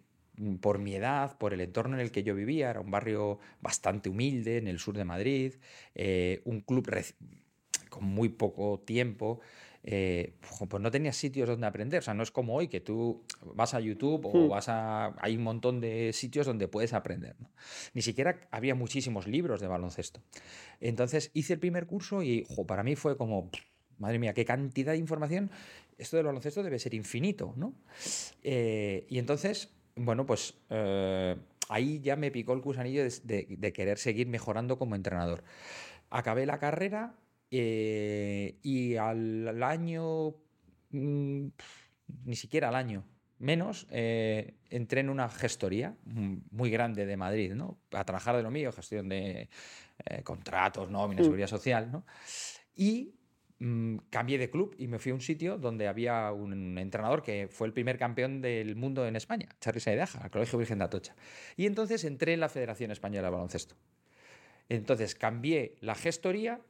por 0.60 0.78
mi 0.78 0.94
edad, 0.94 1.36
por 1.38 1.54
el 1.54 1.60
entorno 1.60 1.96
en 1.96 2.00
el 2.00 2.10
que 2.10 2.22
yo 2.22 2.34
vivía, 2.34 2.70
era 2.70 2.80
un 2.80 2.90
barrio 2.90 3.38
bastante 3.60 4.08
humilde 4.08 4.58
en 4.58 4.68
el 4.68 4.78
sur 4.78 4.96
de 4.96 5.04
Madrid, 5.04 5.54
eh, 5.94 6.40
un 6.44 6.60
club 6.60 6.88
con 7.88 8.04
muy 8.04 8.28
poco 8.30 8.80
tiempo, 8.80 9.40
eh, 9.84 10.34
pues 10.68 10.80
no 10.80 10.90
tenía 10.90 11.12
sitios 11.12 11.48
donde 11.48 11.66
aprender. 11.66 12.00
O 12.00 12.02
sea, 12.02 12.14
no 12.14 12.22
es 12.22 12.30
como 12.30 12.54
hoy 12.54 12.68
que 12.68 12.80
tú 12.80 13.22
vas 13.54 13.74
a 13.74 13.80
YouTube 13.80 14.24
o 14.26 14.46
hmm. 14.46 14.48
vas 14.48 14.68
a... 14.68 15.14
Hay 15.20 15.36
un 15.36 15.42
montón 15.42 15.80
de 15.80 16.12
sitios 16.12 16.46
donde 16.46 16.68
puedes 16.68 16.92
aprender. 16.92 17.36
Ni 17.94 18.02
siquiera 18.02 18.40
había 18.50 18.74
muchísimos 18.74 19.26
libros 19.26 19.60
de 19.60 19.66
baloncesto. 19.66 20.22
Entonces 20.80 21.30
hice 21.34 21.54
el 21.54 21.58
primer 21.58 21.86
curso 21.86 22.22
y 22.22 22.46
para 22.66 22.82
mí 22.82 22.96
fue 22.96 23.16
como... 23.16 23.50
Madre 23.98 24.18
mía, 24.18 24.34
qué 24.34 24.44
cantidad 24.44 24.92
de 24.92 24.98
información. 24.98 25.50
Esto 25.96 26.16
del 26.16 26.26
baloncesto 26.26 26.64
debe 26.64 26.78
ser 26.80 26.94
infinito, 26.94 27.54
¿no? 27.56 27.74
Eh, 28.42 29.06
y 29.08 29.18
entonces 29.18 29.70
bueno, 30.04 30.26
pues 30.26 30.54
eh, 30.68 31.36
ahí 31.68 32.00
ya 32.00 32.16
me 32.16 32.30
picó 32.30 32.52
el 32.52 32.60
gusanillo 32.60 33.02
de, 33.04 33.72
querer 33.72 33.98
seguir 33.98 34.26
mejorando 34.26 34.78
como 34.78 34.94
entrenador. 34.94 35.44
Acabé 36.10 36.44
la 36.44 36.58
carrera 36.58 37.14
eh, 37.50 38.58
y 38.62 38.96
al, 38.96 39.62
año, 39.62 40.34
mm, 40.90 41.46
ni 42.24 42.36
siquiera 42.36 42.68
al 42.68 42.74
año, 42.74 43.04
menos, 43.38 43.86
eh, 43.90 44.54
entré 44.70 45.00
en 45.00 45.08
una 45.08 45.28
gestoría 45.28 45.96
muy 46.04 46.70
grande 46.70 47.06
de 47.06 47.16
Madrid, 47.16 47.54
¿no? 47.54 47.78
A 47.92 48.04
trabajar 48.04 48.36
de 48.36 48.42
lo 48.42 48.50
mío, 48.50 48.72
gestión 48.72 49.08
de 49.08 49.48
contratos, 50.24 50.90
nómina, 50.90 51.22
mm. 51.22 51.24
seguridad 51.24 51.46
social, 51.46 51.90
¿no? 51.92 52.04
Y 52.74 53.14
Mm, 53.64 53.98
cambié 54.10 54.38
de 54.38 54.50
club 54.50 54.74
y 54.76 54.88
me 54.88 54.98
fui 54.98 55.12
a 55.12 55.14
un 55.14 55.20
sitio 55.20 55.56
donde 55.56 55.86
había 55.86 56.32
un 56.32 56.76
entrenador 56.78 57.22
que 57.22 57.46
fue 57.48 57.68
el 57.68 57.72
primer 57.72 57.96
campeón 57.96 58.42
del 58.42 58.74
mundo 58.74 59.06
en 59.06 59.14
España, 59.14 59.48
Charly 59.60 59.78
Saidaja, 59.78 60.18
al 60.18 60.32
Colegio 60.32 60.58
Virgen 60.58 60.80
de 60.80 60.86
Atocha. 60.86 61.14
Y 61.56 61.66
entonces 61.66 62.02
entré 62.02 62.32
en 62.32 62.40
la 62.40 62.48
Federación 62.48 62.90
Española 62.90 63.28
de 63.28 63.30
Baloncesto. 63.30 63.76
Entonces 64.68 65.14
cambié 65.14 65.76
la 65.80 65.94
gestoría 65.94 66.60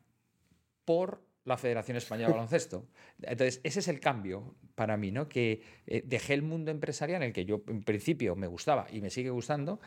por 0.85 1.23
la 1.47 1.57
Federación 1.57 1.97
Española 1.97 2.29
de 2.29 2.35
Baloncesto. 2.35 2.87
Entonces, 3.23 3.63
ese 3.65 3.81
es 3.81 3.89
el 3.89 3.99
cambio 3.99 4.55
para 4.75 4.99
mí, 4.99 5.11
¿no? 5.11 5.31
Que 5.31 5.63
eh, 5.87 6.03
dejé 6.05 6.35
el 6.35 6.43
mundo 6.43 6.71
empresarial 6.71 7.23
en 7.23 7.29
el 7.29 7.33
que 7.33 7.47
yo 7.47 7.63
en 7.69 7.83
principio 7.85 8.37
me 8.37 8.47
gustaba 8.47 8.87
y 8.93 9.01
me 9.01 9.09
sigue 9.09 9.31
gustando, 9.31 9.81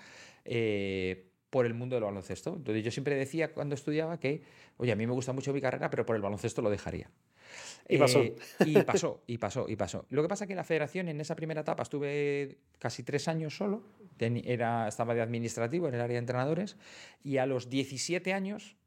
eh, 0.44 1.30
por 1.50 1.66
el 1.66 1.74
mundo 1.74 1.96
del 1.96 2.04
baloncesto. 2.04 2.56
Entonces 2.56 2.84
yo 2.84 2.92
siempre 2.92 3.16
decía 3.16 3.54
cuando 3.54 3.75
estudiaba 3.75 4.20
que, 4.20 4.44
oye, 4.78 4.92
a 4.92 4.96
mí 4.96 5.06
me 5.08 5.14
gusta 5.14 5.34
mucho 5.34 5.54
mi 5.54 5.62
carrera, 5.62 5.90
pero 5.90 6.06
por 6.06 6.16
el 6.16 6.22
baloncesto 6.22 6.62
lo 6.62 6.70
dejaría. 6.70 7.10
Y 7.88 7.98
pasó. 7.98 8.20
Eh, 8.20 8.36
y 8.66 8.74
pasó, 8.84 9.24
y 9.28 9.38
pasó, 9.38 9.66
y 9.70 9.75
pasó. 9.75 10.06
Lo 10.10 10.22
que 10.22 10.28
pasa 10.28 10.46
es 10.46 10.48
que 10.48 10.54
en 10.54 10.58
la 10.58 10.64
federación, 10.64 11.08
en 11.08 11.22
esa 11.22 11.36
primera 11.36 11.62
etapa, 11.62 11.84
estuve 11.84 12.58
casi 12.80 13.04
tres 13.04 13.28
años 13.28 13.56
solo. 13.56 13.84
era, 14.20 14.88
estaba 14.88 15.14
de 15.14 15.22
administrativo 15.22 15.88
en 15.88 15.96
el 15.96 16.02
área 16.02 16.16
de 16.16 16.20
entrenadores. 16.20 16.78
Y 17.24 17.38
a 17.38 17.46
los 17.46 17.70
17 17.70 18.34
años 18.34 18.78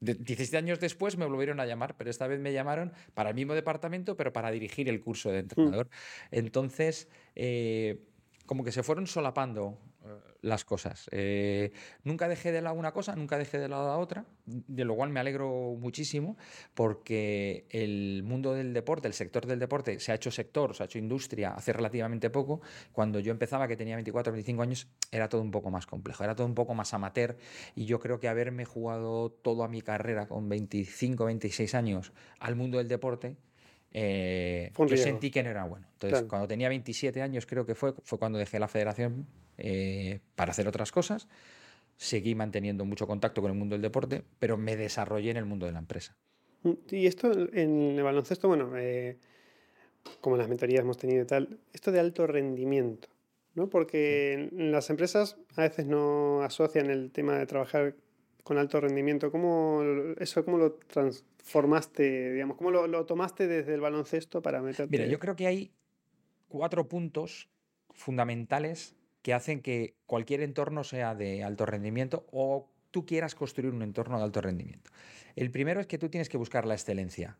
17 0.00 0.56
años 0.56 0.80
después 0.80 1.16
me 1.16 1.24
volvieron 1.24 1.60
a 1.60 1.66
llamar, 1.66 1.96
pero 1.96 2.10
esta 2.10 2.26
vez 2.26 2.40
me 2.40 2.52
llamaron 2.52 2.92
para 3.14 3.30
el 3.30 3.34
mismo 3.34 3.54
departamento, 3.54 4.16
pero 4.16 4.32
para 4.32 4.50
dirigir 4.50 4.88
el 4.88 5.00
curso 5.00 5.30
de 5.30 5.38
entrenador. 5.38 5.88
Entonces, 6.30 7.08
eh, 7.34 8.04
como 8.46 8.64
que 8.64 8.72
se 8.72 8.82
fueron 8.82 9.06
solapando 9.06 9.78
las 10.44 10.64
cosas. 10.64 11.08
Eh, 11.10 11.72
nunca 12.04 12.28
dejé 12.28 12.52
de 12.52 12.62
lado 12.62 12.76
una 12.76 12.92
cosa, 12.92 13.16
nunca 13.16 13.38
dejé 13.38 13.58
de 13.58 13.68
lado 13.68 13.88
la 13.88 13.96
otra, 13.96 14.26
de 14.44 14.84
lo 14.84 14.94
cual 14.94 15.10
me 15.10 15.18
alegro 15.18 15.74
muchísimo 15.78 16.36
porque 16.74 17.66
el 17.70 18.22
mundo 18.24 18.52
del 18.52 18.74
deporte, 18.74 19.08
el 19.08 19.14
sector 19.14 19.46
del 19.46 19.58
deporte, 19.58 19.98
se 20.00 20.12
ha 20.12 20.14
hecho 20.14 20.30
sector, 20.30 20.74
se 20.74 20.82
ha 20.82 20.86
hecho 20.86 20.98
industria 20.98 21.54
hace 21.54 21.72
relativamente 21.72 22.30
poco. 22.30 22.60
Cuando 22.92 23.18
yo 23.20 23.32
empezaba, 23.32 23.66
que 23.66 23.76
tenía 23.76 23.96
24 23.96 24.30
o 24.30 24.34
25 24.34 24.62
años, 24.62 24.86
era 25.10 25.28
todo 25.28 25.40
un 25.40 25.50
poco 25.50 25.70
más 25.70 25.86
complejo, 25.86 26.22
era 26.22 26.34
todo 26.34 26.46
un 26.46 26.54
poco 26.54 26.74
más 26.74 26.92
amateur 26.92 27.36
y 27.74 27.86
yo 27.86 27.98
creo 27.98 28.20
que 28.20 28.28
haberme 28.28 28.66
jugado 28.66 29.30
toda 29.30 29.66
mi 29.68 29.80
carrera 29.80 30.28
con 30.28 30.48
25, 30.48 31.24
26 31.24 31.74
años 31.74 32.12
al 32.38 32.54
mundo 32.54 32.78
del 32.78 32.88
deporte, 32.88 33.36
eh, 33.92 34.72
yo 34.76 34.96
sentí 34.96 35.30
que 35.30 35.42
no 35.42 35.50
era 35.50 35.64
bueno. 35.64 35.86
Entonces, 35.92 36.24
cuando 36.28 36.46
tenía 36.48 36.68
27 36.68 37.22
años, 37.22 37.46
creo 37.46 37.64
que 37.64 37.74
fue, 37.74 37.94
fue 38.02 38.18
cuando 38.18 38.38
dejé 38.38 38.58
la 38.58 38.68
federación 38.68 39.26
eh, 39.58 40.20
para 40.34 40.52
hacer 40.52 40.68
otras 40.68 40.92
cosas. 40.92 41.28
Seguí 41.96 42.34
manteniendo 42.34 42.84
mucho 42.84 43.06
contacto 43.06 43.40
con 43.40 43.50
el 43.50 43.56
mundo 43.56 43.74
del 43.74 43.82
deporte, 43.82 44.24
pero 44.38 44.56
me 44.56 44.76
desarrollé 44.76 45.30
en 45.30 45.36
el 45.36 45.44
mundo 45.44 45.66
de 45.66 45.72
la 45.72 45.78
empresa. 45.78 46.16
Y 46.90 47.06
esto 47.06 47.30
en 47.52 47.96
el 47.96 48.02
baloncesto, 48.02 48.48
bueno, 48.48 48.72
eh, 48.76 49.18
como 50.20 50.36
las 50.36 50.48
mentorías 50.48 50.82
hemos 50.82 50.96
tenido 50.96 51.22
y 51.22 51.26
tal, 51.26 51.58
esto 51.72 51.92
de 51.92 52.00
alto 52.00 52.26
rendimiento, 52.26 53.08
¿no? 53.54 53.68
Porque 53.68 54.48
las 54.52 54.90
empresas 54.90 55.36
a 55.56 55.62
veces 55.62 55.86
no 55.86 56.42
asocian 56.42 56.90
el 56.90 57.10
tema 57.10 57.38
de 57.38 57.46
trabajar 57.46 57.94
con 58.42 58.58
alto 58.58 58.80
rendimiento. 58.80 59.30
¿Cómo 59.30 59.82
eso 60.18 60.44
cómo 60.44 60.58
lo 60.58 60.72
transformaste, 60.74 62.32
digamos, 62.32 62.56
cómo 62.56 62.70
lo, 62.70 62.86
lo 62.86 63.06
tomaste 63.06 63.46
desde 63.46 63.74
el 63.74 63.80
baloncesto 63.80 64.42
para 64.42 64.62
meterte? 64.62 64.90
Mira, 64.90 65.06
yo 65.06 65.18
creo 65.18 65.36
que 65.36 65.46
hay 65.46 65.72
cuatro 66.48 66.88
puntos 66.88 67.48
fundamentales 67.90 68.96
que 69.24 69.32
hacen 69.32 69.62
que 69.62 69.96
cualquier 70.04 70.42
entorno 70.42 70.84
sea 70.84 71.14
de 71.14 71.42
alto 71.42 71.64
rendimiento 71.64 72.26
o 72.30 72.68
tú 72.90 73.06
quieras 73.06 73.34
construir 73.34 73.72
un 73.72 73.80
entorno 73.80 74.18
de 74.18 74.24
alto 74.24 74.42
rendimiento. 74.42 74.90
El 75.34 75.50
primero 75.50 75.80
es 75.80 75.86
que 75.86 75.96
tú 75.96 76.10
tienes 76.10 76.28
que 76.28 76.36
buscar 76.36 76.66
la 76.66 76.74
excelencia 76.74 77.38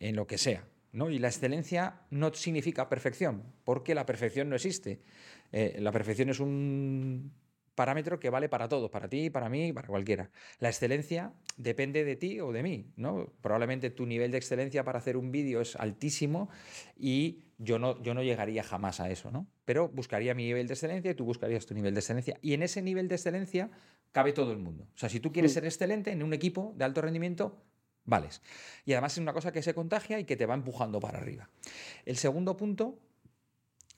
en 0.00 0.16
lo 0.16 0.26
que 0.26 0.38
sea. 0.38 0.64
¿no? 0.90 1.10
Y 1.10 1.20
la 1.20 1.28
excelencia 1.28 2.00
no 2.10 2.34
significa 2.34 2.88
perfección, 2.88 3.44
porque 3.62 3.94
la 3.94 4.04
perfección 4.06 4.48
no 4.48 4.56
existe. 4.56 5.02
Eh, 5.52 5.76
la 5.78 5.92
perfección 5.92 6.30
es 6.30 6.40
un 6.40 7.32
parámetro 7.74 8.20
que 8.20 8.30
vale 8.30 8.48
para 8.48 8.68
todos, 8.68 8.90
para 8.90 9.08
ti, 9.08 9.30
para 9.30 9.48
mí, 9.48 9.72
para 9.72 9.88
cualquiera. 9.88 10.30
La 10.58 10.68
excelencia 10.68 11.32
depende 11.56 12.04
de 12.04 12.16
ti 12.16 12.40
o 12.40 12.52
de 12.52 12.62
mí, 12.62 12.92
¿no? 12.96 13.32
Probablemente 13.40 13.90
tu 13.90 14.06
nivel 14.06 14.30
de 14.30 14.38
excelencia 14.38 14.84
para 14.84 14.98
hacer 14.98 15.16
un 15.16 15.32
vídeo 15.32 15.60
es 15.60 15.76
altísimo 15.76 16.48
y 16.96 17.44
yo 17.58 17.78
no, 17.78 18.02
yo 18.02 18.14
no 18.14 18.22
llegaría 18.22 18.62
jamás 18.62 19.00
a 19.00 19.10
eso, 19.10 19.30
¿no? 19.30 19.46
Pero 19.64 19.88
buscaría 19.88 20.34
mi 20.34 20.44
nivel 20.44 20.66
de 20.66 20.74
excelencia 20.74 21.10
y 21.10 21.14
tú 21.14 21.24
buscarías 21.24 21.66
tu 21.66 21.74
nivel 21.74 21.94
de 21.94 22.00
excelencia. 22.00 22.38
Y 22.42 22.54
en 22.54 22.62
ese 22.62 22.82
nivel 22.82 23.08
de 23.08 23.16
excelencia 23.16 23.70
cabe 24.12 24.32
todo 24.32 24.52
el 24.52 24.58
mundo. 24.58 24.86
O 24.94 24.98
sea, 24.98 25.08
si 25.08 25.20
tú 25.20 25.32
quieres 25.32 25.52
mm. 25.52 25.54
ser 25.54 25.64
excelente 25.64 26.10
en 26.12 26.22
un 26.22 26.32
equipo 26.32 26.74
de 26.76 26.84
alto 26.84 27.00
rendimiento, 27.02 27.62
vales. 28.04 28.42
Y 28.84 28.92
además 28.92 29.12
es 29.14 29.18
una 29.18 29.32
cosa 29.32 29.52
que 29.52 29.62
se 29.62 29.74
contagia 29.74 30.18
y 30.18 30.24
que 30.24 30.36
te 30.36 30.46
va 30.46 30.54
empujando 30.54 31.00
para 31.00 31.18
arriba. 31.18 31.50
El 32.04 32.16
segundo 32.16 32.56
punto 32.56 32.98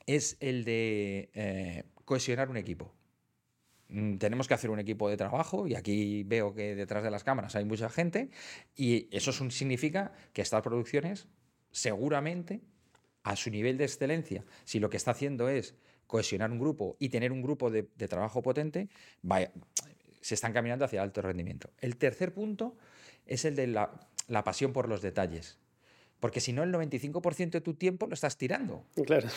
es 0.06 0.36
el 0.40 0.64
de 0.64 1.30
eh, 1.34 1.84
cohesionar 2.04 2.48
un 2.48 2.56
equipo. 2.56 2.94
Mm, 3.88 4.16
tenemos 4.16 4.48
que 4.48 4.54
hacer 4.54 4.70
un 4.70 4.80
equipo 4.80 5.08
de 5.08 5.16
trabajo 5.16 5.66
y 5.66 5.74
aquí 5.74 6.24
veo 6.24 6.54
que 6.54 6.74
detrás 6.74 7.04
de 7.04 7.10
las 7.10 7.22
cámaras 7.22 7.54
hay 7.54 7.64
mucha 7.64 7.88
gente 7.88 8.30
y 8.74 9.08
eso 9.16 9.32
significa 9.32 10.12
que 10.32 10.42
estas 10.42 10.62
producciones 10.62 11.28
seguramente 11.70 12.62
a 13.22 13.36
su 13.36 13.50
nivel 13.50 13.76
de 13.76 13.84
excelencia, 13.84 14.44
si 14.64 14.80
lo 14.80 14.88
que 14.88 14.96
está 14.96 15.10
haciendo 15.12 15.48
es 15.48 15.74
cohesionar 16.06 16.50
un 16.50 16.58
grupo 16.58 16.96
y 16.98 17.08
tener 17.08 17.32
un 17.32 17.42
grupo 17.42 17.70
de, 17.70 17.82
trabajo 17.82 18.42
potente, 18.42 18.88
se 20.20 20.34
están 20.34 20.52
caminando 20.52 20.84
hacia 20.84 21.02
alto 21.02 21.22
rendimiento. 21.22 21.70
El 21.80 21.96
tercer 21.96 22.32
punto 22.32 22.76
es 23.26 23.44
el 23.44 23.56
de 23.56 23.66
la, 23.66 23.90
la 24.28 24.44
pasión 24.44 24.72
por 24.72 24.88
los 24.88 25.02
detalles. 25.02 25.58
Porque 26.20 26.40
si 26.40 26.52
no, 26.52 26.62
el 26.62 26.72
95% 26.72 27.50
de 27.50 27.60
tu 27.60 27.74
tiempo 27.74 28.06
lo 28.06 28.14
estás 28.14 28.38
tirando. 28.38 28.84
Claro. 29.04 29.28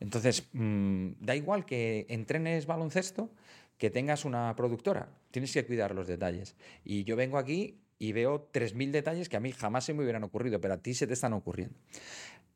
Entonces, 0.00 0.48
mm, 0.52 1.12
da 1.20 1.34
igual 1.34 1.66
que 1.66 2.06
entrenes 2.08 2.66
baloncesto, 2.66 3.30
que 3.78 3.90
tengas 3.90 4.24
una 4.24 4.54
productora. 4.56 5.08
Tienes 5.30 5.52
que 5.52 5.64
cuidar 5.64 5.94
los 5.94 6.06
detalles. 6.06 6.56
Y 6.84 7.04
yo 7.04 7.16
vengo 7.16 7.38
aquí 7.38 7.80
y 7.98 8.12
veo 8.12 8.50
3.000 8.52 8.90
detalles 8.90 9.28
que 9.28 9.36
a 9.36 9.40
mí 9.40 9.52
jamás 9.52 9.84
se 9.84 9.94
me 9.94 10.02
hubieran 10.02 10.24
ocurrido, 10.24 10.60
pero 10.60 10.74
a 10.74 10.78
ti 10.78 10.94
se 10.94 11.06
te 11.06 11.14
están 11.14 11.32
ocurriendo. 11.32 11.78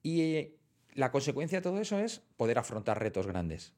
Y 0.02 0.20
eh, 0.20 0.56
la 0.94 1.10
consecuencia 1.10 1.58
de 1.58 1.62
todo 1.62 1.80
eso 1.80 1.98
es 1.98 2.20
poder 2.36 2.58
afrontar 2.58 3.00
retos 3.00 3.26
grandes. 3.26 3.72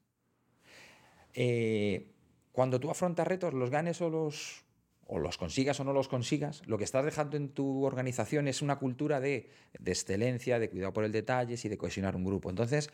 Eh, 1.33 2.11
cuando 2.51 2.79
tú 2.79 2.89
afrontas 2.89 3.27
retos, 3.27 3.53
los 3.53 3.69
ganes 3.69 4.01
o 4.01 4.09
los, 4.09 4.63
o 5.05 5.19
los 5.19 5.37
consigas 5.37 5.79
o 5.79 5.83
no 5.83 5.93
los 5.93 6.07
consigas, 6.07 6.61
lo 6.65 6.77
que 6.77 6.83
estás 6.83 7.05
dejando 7.05 7.37
en 7.37 7.49
tu 7.49 7.83
organización 7.83 8.47
es 8.47 8.61
una 8.61 8.77
cultura 8.77 9.19
de, 9.19 9.49
de 9.77 9.91
excelencia, 9.91 10.57
de 10.57 10.69
cuidado 10.69 10.93
por 10.93 11.03
el 11.03 11.11
detalle 11.11 11.55
y 11.61 11.69
de 11.69 11.77
cohesionar 11.77 12.15
un 12.15 12.23
grupo. 12.23 12.49
Entonces, 12.49 12.89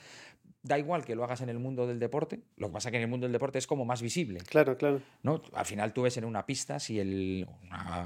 da 0.64 0.78
igual 0.78 1.04
que 1.04 1.16
lo 1.16 1.24
hagas 1.24 1.42
en 1.42 1.50
el 1.50 1.60
mundo 1.60 1.88
del 1.88 2.00
deporte, 2.00 2.42
lo 2.58 2.68
que 2.68 2.74
pasa 2.74 2.90
es 2.90 2.92
que 2.92 2.98
en 2.98 3.04
el 3.04 3.10
mundo 3.10 3.26
del 3.26 3.32
deporte 3.32 3.58
es 3.58 3.68
como 3.68 3.86
más 3.86 4.02
visible. 4.02 4.40
Claro, 4.42 4.78
claro. 4.78 5.02
¿no? 5.24 5.42
Al 5.54 5.66
final 5.66 5.94
tú 5.94 6.04
ves 6.04 6.18
en 6.18 6.26
una 6.26 6.46
pista, 6.46 6.80
si 6.80 7.00
el, 7.00 7.48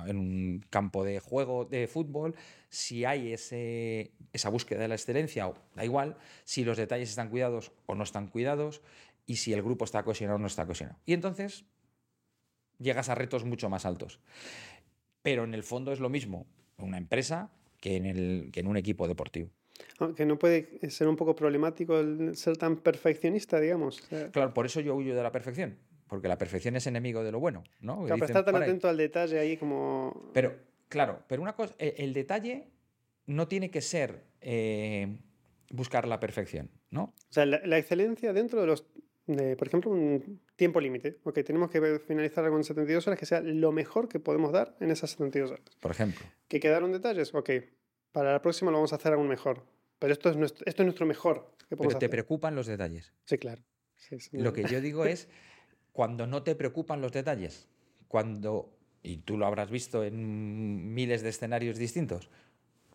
en 0.08 0.18
un 0.18 0.66
campo 0.70 1.04
de 1.04 1.20
juego 1.20 1.66
de 1.66 1.88
fútbol, 1.88 2.36
si 2.70 3.04
hay 3.04 3.34
ese, 3.34 4.12
esa 4.32 4.50
búsqueda 4.50 4.80
de 4.80 4.88
la 4.88 4.96
excelencia, 4.96 5.52
da 5.76 5.84
igual, 5.84 6.18
si 6.46 6.64
los 6.64 6.78
detalles 6.78 7.10
están 7.10 7.30
cuidados 7.30 7.74
o 7.86 7.96
no 7.96 8.04
están 8.04 8.28
cuidados, 8.28 8.82
y 9.26 9.38
si 9.38 9.54
el 9.54 9.64
grupo 9.64 9.86
está 9.86 10.04
cohesionado 10.04 10.38
o 10.38 10.40
no 10.40 10.48
está 10.48 10.66
cohesionado. 10.66 11.00
Y 11.06 11.14
entonces 11.14 11.66
llegas 12.80 13.10
a 13.10 13.16
retos 13.16 13.44
mucho 13.44 13.70
más 13.70 13.86
altos. 13.86 14.20
Pero 15.22 15.44
en 15.44 15.54
el 15.54 15.64
fondo 15.64 15.92
es 15.92 16.00
lo 16.00 16.10
mismo 16.10 16.46
una 16.78 16.98
empresa 16.98 17.52
que 17.80 17.96
en, 17.96 18.06
el, 18.06 18.50
que 18.52 18.60
en 18.60 18.68
un 18.68 18.78
equipo 18.78 19.08
deportivo. 19.08 19.50
Aunque 20.00 20.26
no 20.26 20.38
puede 20.38 20.80
ser 20.90 21.08
un 21.08 21.16
poco 21.16 21.36
problemático 21.36 22.00
el 22.00 22.36
ser 22.36 22.58
tan 22.58 22.78
perfeccionista, 22.78 23.60
digamos. 23.60 24.02
Claro, 24.32 24.54
por 24.54 24.66
eso 24.66 24.82
yo 24.82 24.96
huyo 24.96 25.16
de 25.16 25.24
la 25.24 25.32
perfección, 25.32 25.78
porque 26.08 26.28
la 26.28 26.38
perfección 26.38 26.76
es 26.76 26.88
enemigo 26.88 27.24
de 27.24 27.32
lo 27.32 27.40
bueno, 27.40 27.64
¿no? 27.82 28.06
Claro, 28.06 28.26
estar 28.26 28.44
tan 28.44 28.56
atento 28.56 28.88
al 28.88 28.98
detalle 28.98 29.40
ahí 29.40 29.58
como... 29.58 30.32
Pero, 30.34 30.56
claro, 30.90 31.24
pero 31.28 31.42
una 31.42 31.54
cosa, 31.54 31.76
el, 31.80 32.14
detalle 32.14 32.68
no 33.26 33.48
tiene 33.48 33.72
que 33.72 33.82
ser 33.82 34.24
eh, 34.42 35.18
buscar 35.70 36.08
la 36.08 36.20
perfección, 36.20 36.70
¿no? 36.90 37.14
O 37.30 37.34
sea, 37.34 37.46
la, 37.46 37.78
excelencia 37.78 38.34
dentro 38.34 38.62
de 38.62 38.68
los 38.68 38.86
por 39.58 39.68
ejemplo, 39.68 39.90
un 39.90 40.40
tiempo 40.56 40.80
límite. 40.80 41.18
Ok, 41.24 41.40
tenemos 41.44 41.72
que 41.72 42.00
finalizar 42.00 42.46
algo 42.46 42.58
en 42.58 42.64
72 42.64 43.08
horas 43.08 43.20
que 43.20 43.26
sea 43.26 43.42
lo 43.42 43.72
mejor 43.72 44.08
que 44.08 44.20
podemos 44.20 44.52
dar 44.52 44.76
en 44.80 44.92
esas 44.92 45.10
72 45.12 45.52
horas. 45.52 45.66
Por 45.80 45.90
ejemplo. 45.90 46.24
¿Que 46.48 46.60
quedaron 46.60 46.92
detalles? 46.92 47.34
Ok, 47.34 47.50
para 48.16 48.32
la 48.32 48.42
próxima 48.42 48.72
lo 48.72 48.78
vamos 48.78 48.94
a 48.94 48.96
hacer 48.96 49.12
aún 49.12 49.28
mejor. 49.28 49.66
Pero 50.00 50.14
esto 50.14 50.30
es 50.30 50.38
nuestro, 50.38 50.66
esto 50.66 50.84
es 50.84 50.86
nuestro 50.86 51.06
mejor. 51.06 51.52
Pero 51.68 51.98
te 51.98 52.08
preocupan 52.08 52.56
los 52.56 52.66
detalles. 52.66 53.12
Sí, 53.26 53.38
claro. 53.38 53.62
Lo 54.32 54.54
que 54.54 54.64
yo 54.64 54.80
digo 54.80 55.04
es, 55.04 55.28
cuando 55.92 56.26
no 56.26 56.42
te 56.42 56.56
preocupan 56.56 57.02
los 57.02 57.12
detalles, 57.12 57.68
cuando, 58.08 58.74
y 59.04 59.18
tú 59.18 59.38
lo 59.38 59.46
habrás 59.46 59.70
visto 59.70 60.06
en 60.06 60.94
miles 60.94 61.24
de 61.24 61.30
escenarios 61.30 61.78
distintos, 61.78 62.30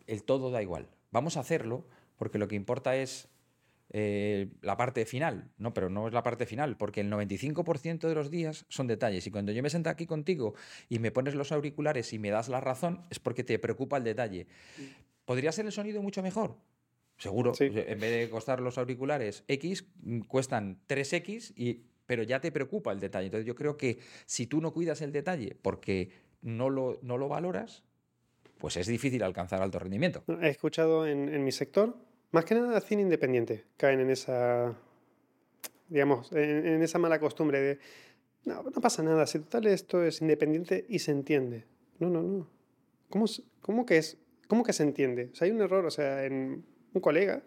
el 0.07 0.23
todo 0.23 0.49
da 0.49 0.63
igual. 0.63 0.87
Vamos 1.11 1.37
a 1.37 1.41
hacerlo 1.41 1.85
porque 2.17 2.39
lo 2.39 2.47
que 2.47 2.55
importa 2.55 2.95
es 2.95 3.29
eh, 3.93 4.47
la 4.61 4.77
parte 4.77 5.05
final, 5.05 5.51
¿no? 5.57 5.73
Pero 5.73 5.89
no 5.89 6.07
es 6.07 6.13
la 6.13 6.23
parte 6.23 6.45
final, 6.45 6.77
porque 6.77 7.01
el 7.01 7.11
95% 7.11 8.07
de 8.07 8.15
los 8.15 8.31
días 8.31 8.65
son 8.69 8.87
detalles. 8.87 9.27
Y 9.27 9.31
cuando 9.31 9.51
yo 9.51 9.61
me 9.61 9.69
siento 9.69 9.91
aquí 9.91 10.07
contigo 10.07 10.55
y 10.87 10.97
me 10.99 11.11
pones 11.11 11.35
los 11.35 11.51
auriculares 11.51 12.11
y 12.13 12.17
me 12.17 12.31
das 12.31 12.49
la 12.49 12.61
razón, 12.61 13.03
es 13.11 13.19
porque 13.19 13.43
te 13.43 13.59
preocupa 13.59 13.97
el 13.97 14.05
detalle. 14.05 14.47
¿Podría 15.25 15.51
ser 15.51 15.65
el 15.65 15.71
sonido 15.71 16.01
mucho 16.01 16.21
mejor? 16.21 16.57
Seguro. 17.17 17.53
En 17.59 17.99
vez 17.99 18.11
de 18.11 18.29
costar 18.29 18.61
los 18.61 18.77
auriculares 18.77 19.43
X, 19.47 19.85
mm, 20.01 20.21
cuestan 20.21 20.79
3X, 20.87 21.53
y, 21.55 21.83
pero 22.05 22.23
ya 22.23 22.41
te 22.41 22.51
preocupa 22.51 22.91
el 22.91 22.99
detalle. 22.99 23.27
Entonces 23.27 23.45
yo 23.45 23.55
creo 23.55 23.77
que 23.77 23.99
si 24.25 24.47
tú 24.47 24.59
no 24.59 24.73
cuidas 24.73 25.01
el 25.01 25.11
detalle 25.11 25.55
porque 25.61 26.09
no 26.41 26.69
lo, 26.69 26.99
no 27.03 27.17
lo 27.17 27.27
valoras, 27.27 27.83
pues 28.57 28.77
es 28.77 28.87
difícil 28.87 29.23
alcanzar 29.23 29.61
alto 29.61 29.79
rendimiento. 29.79 30.23
He 30.41 30.49
escuchado 30.49 31.05
en, 31.05 31.29
en 31.29 31.43
mi 31.43 31.51
sector 31.51 31.95
más 32.31 32.45
que 32.45 32.55
nada 32.55 32.79
cine 32.79 33.01
independiente 33.01 33.65
caen 33.75 33.99
en 33.99 34.09
esa, 34.09 34.73
digamos, 35.89 36.31
en, 36.31 36.81
esa 36.81 36.97
mala 36.97 37.19
costumbre 37.19 37.59
de, 37.59 37.79
no, 38.45 38.63
no 38.63 38.81
pasa 38.81 39.03
nada, 39.03 39.27
si 39.27 39.39
total 39.39 39.67
esto 39.67 40.03
es 40.03 40.21
independiente 40.21 40.85
y 40.87 40.99
se 40.99 41.11
entiende. 41.11 41.65
No, 41.99 42.09
no, 42.09 42.23
no. 42.23 42.47
¿Cómo, 43.09 43.25
cómo 43.61 43.85
que 43.85 43.97
es? 43.97 44.17
¿Cómo 44.51 44.65
que 44.65 44.73
se 44.73 44.83
entiende? 44.83 45.29
O 45.31 45.35
sea, 45.35 45.45
hay 45.45 45.51
un 45.53 45.61
error, 45.61 45.85
o 45.85 45.89
sea, 45.89 46.25
en 46.25 46.65
un 46.93 46.99
colega 46.99 47.41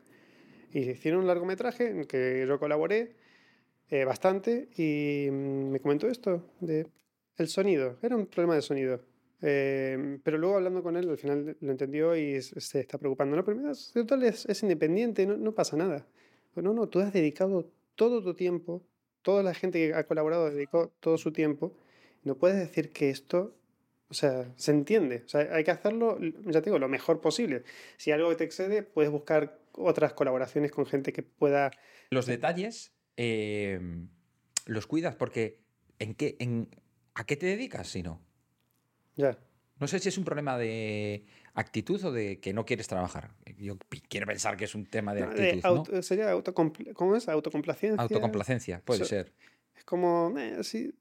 y 0.73 0.89
hicieron 0.89 1.21
un 1.21 1.27
largometraje 1.27 1.89
en 1.89 2.07
que 2.07 2.47
yo 2.49 2.59
colaboré 2.59 3.13
eh, 3.91 4.07
bastante 4.07 4.71
y 4.75 5.29
mm, 5.31 5.69
me 5.71 5.81
comentó 5.81 6.09
esto 6.09 6.55
de 6.61 6.87
el 7.37 7.49
sonido. 7.49 7.99
Era 8.01 8.17
un 8.17 8.25
problema 8.25 8.55
de 8.55 8.63
sonido. 8.63 9.03
Eh, 9.43 10.19
pero 10.25 10.39
luego 10.39 10.57
hablando 10.57 10.83
con 10.83 10.97
él, 10.97 11.11
al 11.11 11.19
final 11.19 11.55
lo 11.61 11.71
entendió 11.71 12.17
y 12.17 12.41
se 12.41 12.81
está 12.81 12.97
preocupando. 12.97 13.37
No, 13.37 13.45
pero 13.45 13.61
total 13.93 14.23
es, 14.23 14.47
es 14.47 14.63
independiente, 14.63 15.27
no, 15.27 15.37
no, 15.37 15.53
pasa 15.55 15.77
nada. 15.77 16.07
Pues 16.55 16.65
no, 16.65 16.73
no, 16.73 16.89
tú 16.89 17.01
has 17.01 17.13
dedicado 17.13 17.71
todo 17.97 18.23
tu 18.23 18.33
tiempo, 18.33 18.83
toda 19.21 19.43
la 19.43 19.53
gente 19.53 19.89
que 19.89 19.93
ha 19.95 20.07
colaborado 20.07 20.51
dedicó 20.51 20.91
todo 21.01 21.19
su 21.19 21.35
tiempo. 21.35 21.77
No 22.23 22.39
puedes 22.39 22.57
decir 22.57 22.93
que 22.93 23.11
esto, 23.11 23.55
o 24.15 24.17
sea, 24.17 24.49
se 24.55 24.71
entiende. 24.71 25.25
O 25.27 25.29
sea, 25.29 25.41
hay 25.53 25.65
que 25.65 25.73
hacerlo, 25.73 26.21
ya 26.21 26.63
te 26.63 26.71
digo, 26.71 26.79
lo 26.79 26.89
mejor 26.89 27.21
posible. 27.21 27.65
Si 27.97 28.13
algo 28.13 28.37
te 28.37 28.45
excede, 28.45 28.85
puedes 28.85 29.11
buscar 29.11 29.59
otras 29.73 30.13
colaboraciones 30.13 30.71
con 30.71 30.87
gente 30.87 31.13
que 31.13 31.25
pueda... 31.25 31.73
Los 32.11 32.27
detalles 32.27 32.93
eh, 33.17 33.81
los 34.67 34.87
cuidas 34.87 35.17
porque 35.17 35.59
¿en 35.99 36.15
qué, 36.15 36.37
en, 36.39 36.69
¿a 37.15 37.27
qué 37.27 37.37
te 37.37 37.47
dedicas 37.47 37.89
si 37.89 38.05
no? 38.05 38.21
Ya. 39.17 39.37
No 39.81 39.89
sé 39.89 39.99
si 39.99 40.11
es 40.11 40.17
un 40.17 40.25
problema 40.25 40.57
de 40.59 41.27
actitud 41.55 42.05
o 42.05 42.13
de 42.13 42.39
que 42.39 42.53
no 42.53 42.65
quieres 42.65 42.87
trabajar. 42.87 43.33
Yo 43.59 43.79
quiero 44.09 44.29
pensar 44.29 44.57
que 44.57 44.67
es 44.67 44.77
un 44.77 44.87
tema 44.87 45.13
de 45.13 45.25
actitud. 45.25 45.89
¿no? 45.91 46.03
Sería 46.03 46.31
¿cómo 46.95 47.17
es? 47.17 47.29
Autocomplacencia. 47.29 48.01
Autocomplacencia, 48.01 48.81
puede 48.85 49.05
ser. 49.05 49.33
Es 49.77 49.83
como, 49.83 50.33
eh, 50.39 50.63
sí, 50.63 50.95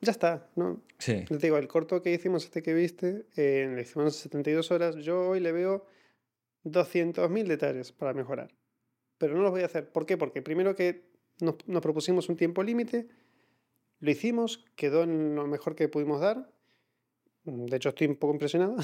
ya 0.00 0.12
está, 0.12 0.48
¿no? 0.56 0.82
Sí. 0.98 1.24
Te 1.24 1.38
digo, 1.38 1.56
el 1.58 1.68
corto 1.68 2.02
que 2.02 2.12
hicimos, 2.12 2.44
este 2.44 2.62
que 2.62 2.74
viste, 2.74 3.26
eh, 3.36 3.70
le 3.74 3.82
hicimos 3.82 4.16
72 4.16 4.70
horas, 4.70 4.96
yo 4.96 5.28
hoy 5.28 5.40
le 5.40 5.52
veo 5.52 5.86
200.000 6.64 7.46
detalles 7.46 7.92
para 7.92 8.14
mejorar. 8.14 8.54
Pero 9.18 9.34
no 9.34 9.42
los 9.42 9.50
voy 9.50 9.62
a 9.62 9.66
hacer. 9.66 9.90
¿Por 9.90 10.06
qué? 10.06 10.16
Porque 10.16 10.42
primero 10.42 10.74
que 10.74 11.08
nos, 11.40 11.56
nos 11.66 11.82
propusimos 11.82 12.28
un 12.28 12.36
tiempo 12.36 12.62
límite, 12.62 13.08
lo 14.00 14.10
hicimos, 14.10 14.64
quedó 14.76 15.02
en 15.02 15.34
lo 15.34 15.46
mejor 15.46 15.74
que 15.74 15.88
pudimos 15.88 16.20
dar. 16.20 16.52
De 17.44 17.76
hecho, 17.76 17.88
estoy 17.88 18.06
un 18.06 18.16
poco 18.16 18.34
impresionado. 18.34 18.76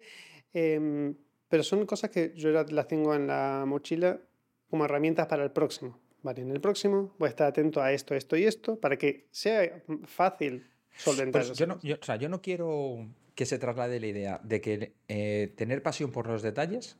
eh, 0.54 1.14
pero 1.48 1.62
son 1.62 1.86
cosas 1.86 2.10
que 2.10 2.32
yo 2.34 2.50
las 2.50 2.88
tengo 2.88 3.14
en 3.14 3.26
la 3.28 3.64
mochila 3.66 4.20
como 4.68 4.84
herramientas 4.84 5.26
para 5.26 5.44
el 5.44 5.52
próximo. 5.52 6.00
Vale, 6.22 6.42
en 6.42 6.50
el 6.50 6.60
próximo 6.60 7.14
voy 7.18 7.26
a 7.28 7.30
estar 7.30 7.46
atento 7.46 7.80
a 7.80 7.92
esto, 7.92 8.14
esto 8.14 8.36
y 8.36 8.44
esto 8.44 8.78
para 8.80 8.96
que 8.96 9.26
sea 9.30 9.82
fácil 10.06 10.66
solventar 10.96 11.44
pues 11.46 11.56
yo, 11.58 11.66
no, 11.66 11.78
yo, 11.82 11.96
o 12.00 12.04
sea, 12.04 12.16
yo 12.16 12.28
no 12.28 12.42
quiero 12.42 13.06
que 13.34 13.46
se 13.46 13.58
traslade 13.58 14.00
la 14.00 14.06
idea 14.06 14.40
de 14.42 14.60
que 14.60 14.94
eh, 15.08 15.52
tener 15.56 15.82
pasión 15.82 16.10
por 16.10 16.26
los 16.26 16.42
detalles 16.42 16.96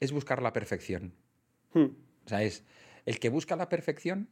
es 0.00 0.12
buscar 0.12 0.42
la 0.42 0.52
perfección. 0.52 1.14
Hmm. 1.72 1.86
O 2.26 2.28
sea, 2.28 2.42
es 2.42 2.64
el 3.06 3.18
que 3.20 3.28
busca 3.30 3.56
la 3.56 3.68
perfección, 3.68 4.28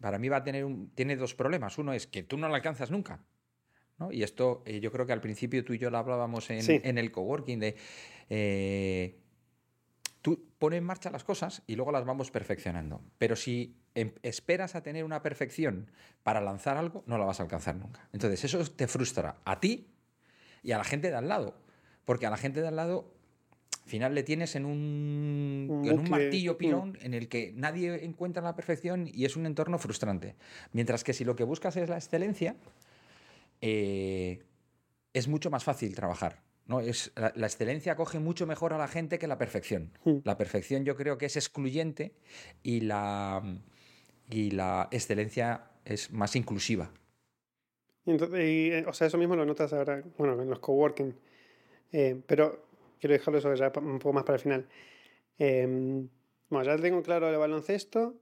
para 0.00 0.18
mí 0.18 0.28
va 0.28 0.38
a 0.38 0.44
tener 0.44 0.64
un, 0.64 0.90
tiene 0.94 1.16
dos 1.16 1.34
problemas. 1.34 1.78
Uno 1.78 1.92
es 1.92 2.06
que 2.06 2.22
tú 2.22 2.36
no 2.36 2.48
la 2.48 2.56
alcanzas 2.56 2.90
nunca. 2.90 3.24
¿no? 3.98 4.10
Y 4.10 4.22
esto 4.22 4.62
eh, 4.66 4.80
yo 4.80 4.90
creo 4.90 5.06
que 5.06 5.12
al 5.12 5.20
principio 5.20 5.64
tú 5.64 5.74
y 5.74 5.78
yo 5.78 5.90
lo 5.90 5.98
hablábamos 5.98 6.50
en, 6.50 6.62
Sí. 6.62 6.80
en 6.82 6.98
el 6.98 7.12
coworking 7.12 7.60
de... 7.60 7.76
eh, 8.30 9.16
tú 10.22 10.48
pones 10.58 10.78
en 10.78 10.84
marcha 10.84 11.10
las 11.10 11.24
cosas 11.24 11.62
y 11.66 11.76
luego 11.76 11.92
las 11.92 12.04
vamos 12.04 12.30
perfeccionando. 12.30 13.00
Pero 13.18 13.36
si 13.36 13.76
em- 13.94 14.12
esperas 14.22 14.74
a 14.74 14.82
tener 14.82 15.04
una 15.04 15.22
perfección 15.22 15.90
para 16.22 16.40
lanzar 16.40 16.76
algo, 16.76 17.02
no 17.06 17.18
la 17.18 17.24
vas 17.24 17.40
a 17.40 17.44
alcanzar 17.44 17.76
nunca. 17.76 18.08
Entonces 18.12 18.44
eso 18.44 18.64
te 18.70 18.86
frustra 18.86 19.36
a 19.44 19.60
ti 19.60 19.88
y 20.62 20.72
a 20.72 20.78
la 20.78 20.84
gente 20.84 21.10
de 21.10 21.16
al 21.16 21.28
lado. 21.28 21.54
Porque 22.04 22.26
a 22.26 22.30
la 22.30 22.36
gente 22.36 22.60
de 22.60 22.68
al 22.68 22.76
lado, 22.76 23.14
al 23.84 23.88
final 23.88 24.14
le 24.14 24.22
tienes 24.22 24.56
en 24.56 24.64
un, 24.64 25.82
en 25.84 26.10
martillo 26.10 26.54
mm. 26.54 26.56
pilón 26.56 26.98
en 27.00 27.14
el 27.14 27.28
que 27.28 27.52
nadie 27.54 28.04
encuentra 28.04 28.42
la 28.42 28.54
perfección 28.54 29.08
y 29.12 29.24
es 29.24 29.36
un 29.36 29.46
entorno 29.46 29.78
frustrante. 29.78 30.36
Mientras 30.72 31.04
que 31.04 31.12
si 31.12 31.24
lo 31.24 31.36
que 31.36 31.44
buscas 31.44 31.76
es 31.76 31.88
la 31.88 31.96
excelencia, 31.96 32.56
eh, 33.60 34.42
es 35.12 35.28
mucho 35.28 35.50
más 35.50 35.64
fácil 35.64 35.94
trabajar. 35.94 36.42
¿No? 36.66 36.80
Es, 36.80 37.12
la, 37.16 37.32
la 37.34 37.46
excelencia 37.46 37.92
acoge 37.92 38.18
mucho 38.18 38.46
mejor 38.46 38.72
a 38.72 38.78
la 38.78 38.88
gente 38.88 39.18
que 39.18 39.26
la 39.26 39.38
perfección. 39.38 39.92
La 40.24 40.36
perfección 40.36 40.84
yo 40.84 40.96
creo 40.96 41.18
que 41.18 41.26
es 41.26 41.36
excluyente 41.36 42.14
y 42.62 42.80
la, 42.80 43.42
y 44.28 44.50
la 44.52 44.88
excelencia 44.90 45.70
es 45.84 46.12
más 46.12 46.36
inclusiva. 46.36 46.92
Y 48.04 48.12
entonces, 48.12 48.40
y, 48.40 48.70
eh, 48.70 48.84
o 48.86 48.92
sea, 48.92 49.06
eso 49.08 49.18
mismo 49.18 49.36
lo 49.36 49.44
notas 49.44 49.72
ahora, 49.72 50.02
bueno, 50.16 50.40
en 50.40 50.48
los 50.48 50.60
coworking. 50.60 51.14
Eh, 51.92 52.20
pero 52.26 52.66
quiero 52.98 53.14
dejarlo 53.14 53.38
eso 53.38 53.54
ya 53.54 53.72
un 53.76 53.98
poco 53.98 54.12
más 54.12 54.24
para 54.24 54.36
el 54.36 54.42
final. 54.42 54.68
Eh, 55.38 56.06
bueno, 56.48 56.64
ya 56.64 56.76
tengo 56.80 57.02
claro 57.02 57.28
el 57.28 57.36
baloncesto. 57.36 58.14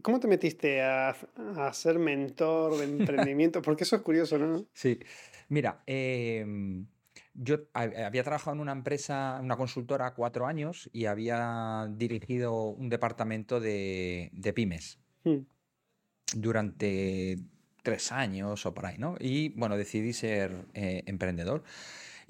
¿Y 0.00 0.02
¿Cómo 0.02 0.18
te 0.18 0.28
metiste 0.28 0.80
a, 0.80 1.10
a 1.10 1.72
ser 1.74 1.98
mentor 1.98 2.78
de 2.78 2.84
emprendimiento? 2.84 3.60
Porque 3.62 3.84
eso 3.84 3.96
es 3.96 4.02
curioso, 4.02 4.38
¿no? 4.38 4.64
Sí, 4.72 4.98
mira, 5.50 5.82
em, 5.84 6.86
yo 7.34 7.66
ha- 7.74 8.06
había 8.06 8.24
trabajado 8.24 8.54
en 8.54 8.60
una 8.60 8.72
empresa, 8.72 9.38
una 9.42 9.58
consultora, 9.58 10.14
cuatro 10.14 10.46
años 10.46 10.88
y 10.94 11.04
había 11.04 11.86
dirigido 11.98 12.70
un 12.70 12.88
departamento 12.88 13.60
de, 13.60 14.30
de 14.32 14.52
pymes 14.54 14.98
Hmm. 15.22 15.40
durante 16.34 17.36
tres 17.82 18.10
años 18.10 18.64
o 18.64 18.72
por 18.72 18.86
ahí, 18.86 18.96
¿no? 18.96 19.16
Y 19.20 19.50
bueno, 19.50 19.76
decidí 19.76 20.14
ser 20.14 20.64
eh, 20.72 21.02
emprendedor. 21.04 21.62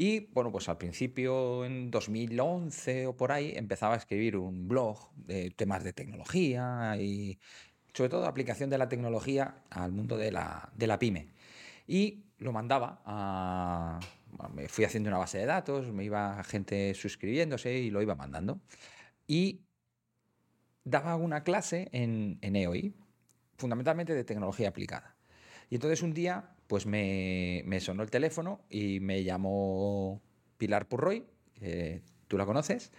Y 0.03 0.21
bueno, 0.33 0.51
pues 0.51 0.67
al 0.71 0.79
principio, 0.79 1.63
en 1.63 1.91
2011 1.91 3.07
o 3.07 3.15
por 3.19 3.33
ahí, 3.33 3.53
empezaba 3.55 3.93
a 3.93 3.97
escribir 3.99 4.39
un 4.39 4.67
blog 4.67 5.13
de 5.15 5.51
temas 5.51 5.85
de 5.85 5.93
tecnología 5.93 6.97
y 6.99 7.39
sobre 7.93 8.09
todo 8.09 8.25
aplicación 8.25 8.71
de 8.71 8.79
la 8.79 8.89
tecnología 8.89 9.63
al 9.69 9.93
mundo 9.93 10.17
de 10.17 10.33
la, 10.33 10.71
de 10.75 10.87
la 10.87 10.99
pyme. 10.99 11.35
Y 11.87 12.25
lo 12.39 12.51
mandaba 12.51 13.03
a... 13.05 14.01
bueno, 14.31 14.55
me 14.55 14.69
fui 14.69 14.87
haciendo 14.87 15.11
una 15.11 15.19
base 15.19 15.37
de 15.37 15.45
datos, 15.45 15.93
me 15.93 16.03
iba 16.05 16.43
gente 16.45 16.95
suscribiéndose 16.95 17.75
y 17.75 17.91
lo 17.91 18.01
iba 18.01 18.15
mandando. 18.15 18.59
Y 19.27 19.67
daba 20.83 21.17
una 21.17 21.45
clase 21.45 21.91
en, 21.93 22.39
en 22.41 22.57
EOI, 22.57 22.95
fundamentalmente 23.59 24.15
de 24.15 24.25
tecnología 24.25 24.71
aplicada. 24.71 25.15
Y 25.69 25.75
entonces 25.75 26.01
un 26.01 26.15
día, 26.15 26.57
pues 26.71 26.87
me, 26.87 27.65
me 27.67 27.81
sonó 27.81 28.05
el 28.05 28.11
teléfono 28.11 28.61
y 28.71 29.01
me 29.01 29.25
llamó 29.25 30.23
Pilar 30.57 30.87
Purroy, 30.87 31.27
que 31.53 32.01
tú 32.29 32.39
la 32.39 32.47
conoces, 32.47 32.93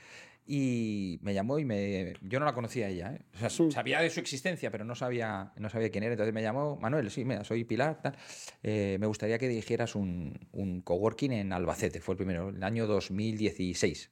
y 0.46 1.20
me 1.22 1.34
llamó 1.34 1.58
y 1.58 1.64
me... 1.64 2.16
Yo 2.22 2.42
no 2.42 2.46
la 2.46 2.54
conocía 2.54 2.88
a 2.88 2.90
ella, 2.90 3.14
¿eh? 3.14 3.22
O 3.34 3.38
sea, 3.40 3.50
Sí. 3.50 3.72
sabía 3.72 4.02
de 4.02 4.10
su 4.10 4.20
existencia, 4.20 4.72
pero 4.72 4.84
no 4.84 4.94
sabía, 4.94 5.54
no 5.56 5.70
sabía 5.70 5.90
quién 5.90 6.04
era. 6.04 6.16
Entonces 6.16 6.34
me 6.34 6.42
llamó, 6.42 6.76
Manuel, 6.76 7.10
sí, 7.12 7.24
mira, 7.24 7.46
soy 7.46 7.64
Pilar, 7.64 8.02
tal. 8.02 8.18
Eh, 8.62 8.98
me 9.00 9.08
gustaría 9.08 9.38
que 9.40 9.48
dirigieras 9.48 9.96
un, 9.96 10.50
un 10.52 10.82
coworking 10.82 11.32
en 11.32 11.54
Albacete, 11.54 12.02
fue 12.02 12.16
el 12.16 12.18
primero, 12.18 12.50
el 12.50 12.62
año 12.64 12.88
2016. 12.88 14.12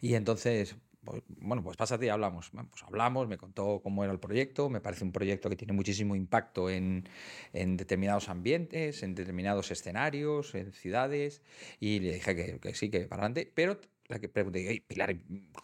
Y 0.00 0.14
entonces, 0.14 0.74
bueno, 1.02 1.62
pues 1.62 1.76
pásate 1.76 2.06
y 2.06 2.08
hablamos. 2.08 2.50
Pues 2.50 2.82
hablamos, 2.82 3.26
me 3.28 3.38
contó 3.38 3.80
cómo 3.82 4.04
era 4.04 4.12
el 4.12 4.20
proyecto, 4.20 4.68
me 4.68 4.80
parece 4.80 5.04
un 5.04 5.12
proyecto 5.12 5.48
que 5.48 5.56
tiene 5.56 5.72
muchísimo 5.72 6.14
impacto 6.14 6.68
en, 6.70 7.08
en 7.52 7.76
determinados 7.76 8.28
ambientes, 8.28 9.02
en 9.02 9.14
determinados 9.14 9.70
escenarios, 9.70 10.54
en 10.54 10.72
ciudades, 10.72 11.42
y 11.80 12.00
le 12.00 12.14
dije 12.14 12.36
que, 12.36 12.60
que 12.60 12.74
sí, 12.74 12.90
que 12.90 13.00
para 13.06 13.22
adelante, 13.22 13.50
pero 13.54 13.80
la 14.08 14.18
que 14.18 14.28
pregunté, 14.28 14.68
"Oye, 14.68 14.84
Pilar, 14.86 15.16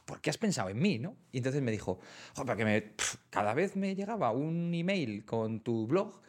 ¿por 0.04 0.20
qué 0.20 0.30
has 0.30 0.38
pensado 0.38 0.68
en 0.70 0.78
mí? 0.78 0.98
¿no? 0.98 1.16
Y 1.32 1.38
entonces 1.38 1.62
me 1.62 1.72
dijo, 1.72 1.98
"Jo, 2.36 2.44
porque 2.46 2.64
me, 2.64 2.80
pf, 2.82 3.18
cada 3.30 3.54
vez 3.54 3.76
me 3.76 3.94
llegaba 3.94 4.30
un 4.30 4.72
email 4.72 5.24
con 5.24 5.60
tu 5.60 5.86
blog 5.86 6.22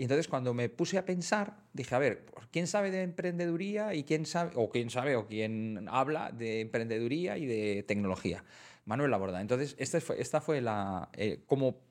y 0.00 0.04
entonces 0.04 0.28
cuando 0.28 0.54
me 0.54 0.70
puse 0.70 0.96
a 0.96 1.04
pensar, 1.04 1.58
dije, 1.74 1.94
a 1.94 1.98
ver, 1.98 2.24
¿quién 2.50 2.66
sabe 2.66 2.90
de 2.90 3.02
emprendeduría 3.02 3.94
y 3.94 4.02
quién 4.02 4.24
sabe, 4.24 4.52
o 4.54 4.70
quién 4.70 4.88
sabe, 4.88 5.14
o 5.14 5.26
quién 5.26 5.88
habla 5.90 6.32
de 6.32 6.62
emprendeduría 6.62 7.36
y 7.36 7.44
de 7.44 7.82
tecnología? 7.82 8.42
Manuel 8.86 9.10
Laborda. 9.10 9.42
Entonces, 9.42 9.76
esta 9.78 10.00
fue, 10.00 10.18
esta 10.18 10.40
fue 10.40 10.62
la, 10.62 11.10
eh, 11.12 11.42
como, 11.44 11.82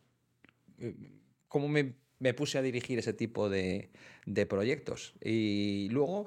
eh, 0.80 0.96
cómo 1.48 1.68
me, 1.68 1.98
me 2.18 2.34
puse 2.34 2.58
a 2.58 2.64
dirigir 2.64 2.98
ese 2.98 3.14
tipo 3.14 3.48
de, 3.48 3.92
de 4.26 4.48
proyectos. 4.48 5.14
Y 5.24 5.90
luego, 5.92 6.26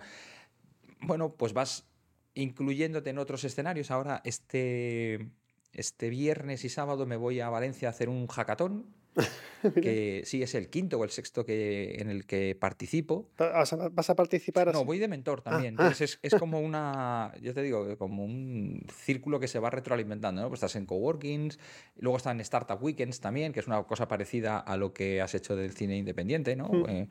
bueno, 1.00 1.34
pues 1.34 1.52
vas 1.52 1.88
incluyéndote 2.34 3.10
en 3.10 3.18
otros 3.18 3.42
escenarios. 3.42 3.90
Ahora, 3.90 4.22
este, 4.24 5.32
este 5.72 6.10
viernes 6.10 6.64
y 6.64 6.68
sábado 6.68 7.06
me 7.06 7.16
voy 7.16 7.40
a 7.40 7.48
Valencia 7.48 7.88
a 7.88 7.90
hacer 7.90 8.08
un 8.08 8.28
hackathon 8.28 9.01
que 9.82 10.22
sí 10.24 10.42
es 10.42 10.54
el 10.54 10.68
quinto 10.68 10.98
o 10.98 11.04
el 11.04 11.10
sexto 11.10 11.44
que, 11.44 11.96
en 11.98 12.10
el 12.10 12.26
que 12.26 12.56
participo. 12.58 13.28
¿Vas 13.38 14.10
a 14.10 14.16
participar 14.16 14.68
así? 14.68 14.78
No, 14.78 14.84
voy 14.84 14.98
de 14.98 15.08
mentor 15.08 15.42
también. 15.42 15.76
ah. 15.78 15.84
Entonces 15.84 16.18
es, 16.22 16.32
es 16.34 16.40
como 16.40 16.60
una, 16.60 17.32
yo 17.40 17.54
te 17.54 17.62
digo, 17.62 17.96
como 17.98 18.24
un 18.24 18.84
círculo 18.92 19.38
que 19.40 19.48
se 19.48 19.58
va 19.58 19.70
retroalimentando, 19.70 20.42
¿no? 20.42 20.48
Pues 20.48 20.58
estás 20.58 20.76
en 20.76 20.86
coworkings, 20.86 21.58
luego 21.96 22.16
están 22.16 22.40
Startup 22.40 22.82
Weekends 22.82 23.20
también, 23.20 23.52
que 23.52 23.60
es 23.60 23.66
una 23.66 23.82
cosa 23.84 24.08
parecida 24.08 24.58
a 24.58 24.76
lo 24.76 24.92
que 24.92 25.20
has 25.20 25.34
hecho 25.34 25.56
del 25.56 25.72
cine 25.72 25.96
independiente, 25.96 26.56
¿no? 26.56 26.68
Mm. 26.68 26.88
Eh, 26.88 27.08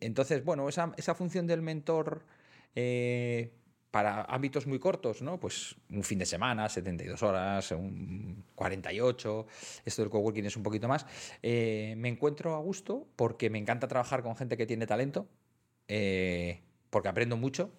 entonces, 0.00 0.44
bueno, 0.44 0.68
esa, 0.68 0.92
esa 0.96 1.14
función 1.14 1.46
del 1.46 1.62
mentor 1.62 2.24
eh, 2.74 3.52
para 3.92 4.22
ámbitos 4.22 4.66
muy 4.66 4.80
cortos, 4.80 5.22
¿no? 5.22 5.38
Pues 5.38 5.76
un 5.90 6.02
fin 6.02 6.18
de 6.18 6.26
semana, 6.26 6.68
72 6.68 7.22
horas, 7.22 7.70
un 7.70 8.42
48, 8.56 9.46
esto 9.84 10.02
del 10.02 10.10
coworking 10.10 10.46
es 10.46 10.56
un 10.56 10.64
poquito 10.64 10.88
más. 10.88 11.06
Eh, 11.42 11.94
me 11.96 12.08
encuentro 12.08 12.56
a 12.56 12.58
gusto 12.58 13.06
porque 13.14 13.50
me 13.50 13.58
encanta 13.58 13.86
trabajar 13.86 14.24
con 14.24 14.34
gente 14.34 14.56
que 14.56 14.66
tiene 14.66 14.86
talento. 14.86 15.28
eh, 15.86 16.62
porque 16.90 17.08
aprendo 17.08 17.36
mucho 17.38 17.72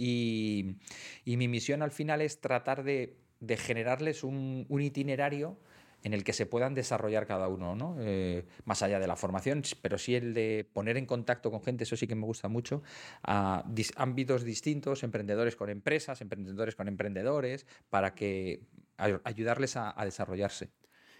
y, 0.00 0.76
mi 1.26 1.48
misión 1.48 1.82
al 1.82 1.90
final 1.90 2.22
es 2.22 2.40
tratar 2.40 2.84
de, 2.84 3.16
generarles 3.58 4.24
un, 4.24 4.66
itinerario 4.70 5.58
en 6.02 6.14
el 6.14 6.24
que 6.24 6.32
se 6.32 6.46
puedan 6.46 6.74
desarrollar 6.74 7.26
cada 7.26 7.48
uno, 7.48 7.74
¿no? 7.74 7.96
Eh, 8.00 8.44
más 8.64 8.82
allá 8.82 8.98
de 8.98 9.06
la 9.06 9.16
formación, 9.16 9.62
pero 9.82 9.98
sí 9.98 10.14
el 10.14 10.34
de 10.34 10.66
poner 10.72 10.96
en 10.96 11.06
contacto 11.06 11.50
con 11.50 11.62
gente, 11.62 11.84
eso 11.84 11.96
sí 11.96 12.06
que 12.06 12.14
me 12.14 12.26
gusta 12.26 12.48
mucho, 12.48 12.82
a 13.22 13.64
ámbitos 13.96 14.44
distintos, 14.44 15.02
emprendedores 15.02 15.56
con 15.56 15.68
empresas, 15.70 16.20
emprendedores 16.20 16.74
con 16.74 16.88
emprendedores, 16.88 17.66
para 17.90 18.14
que 18.14 18.62
ayudarles 18.96 19.76
a, 19.76 19.94
desarrollarse. 20.04 20.70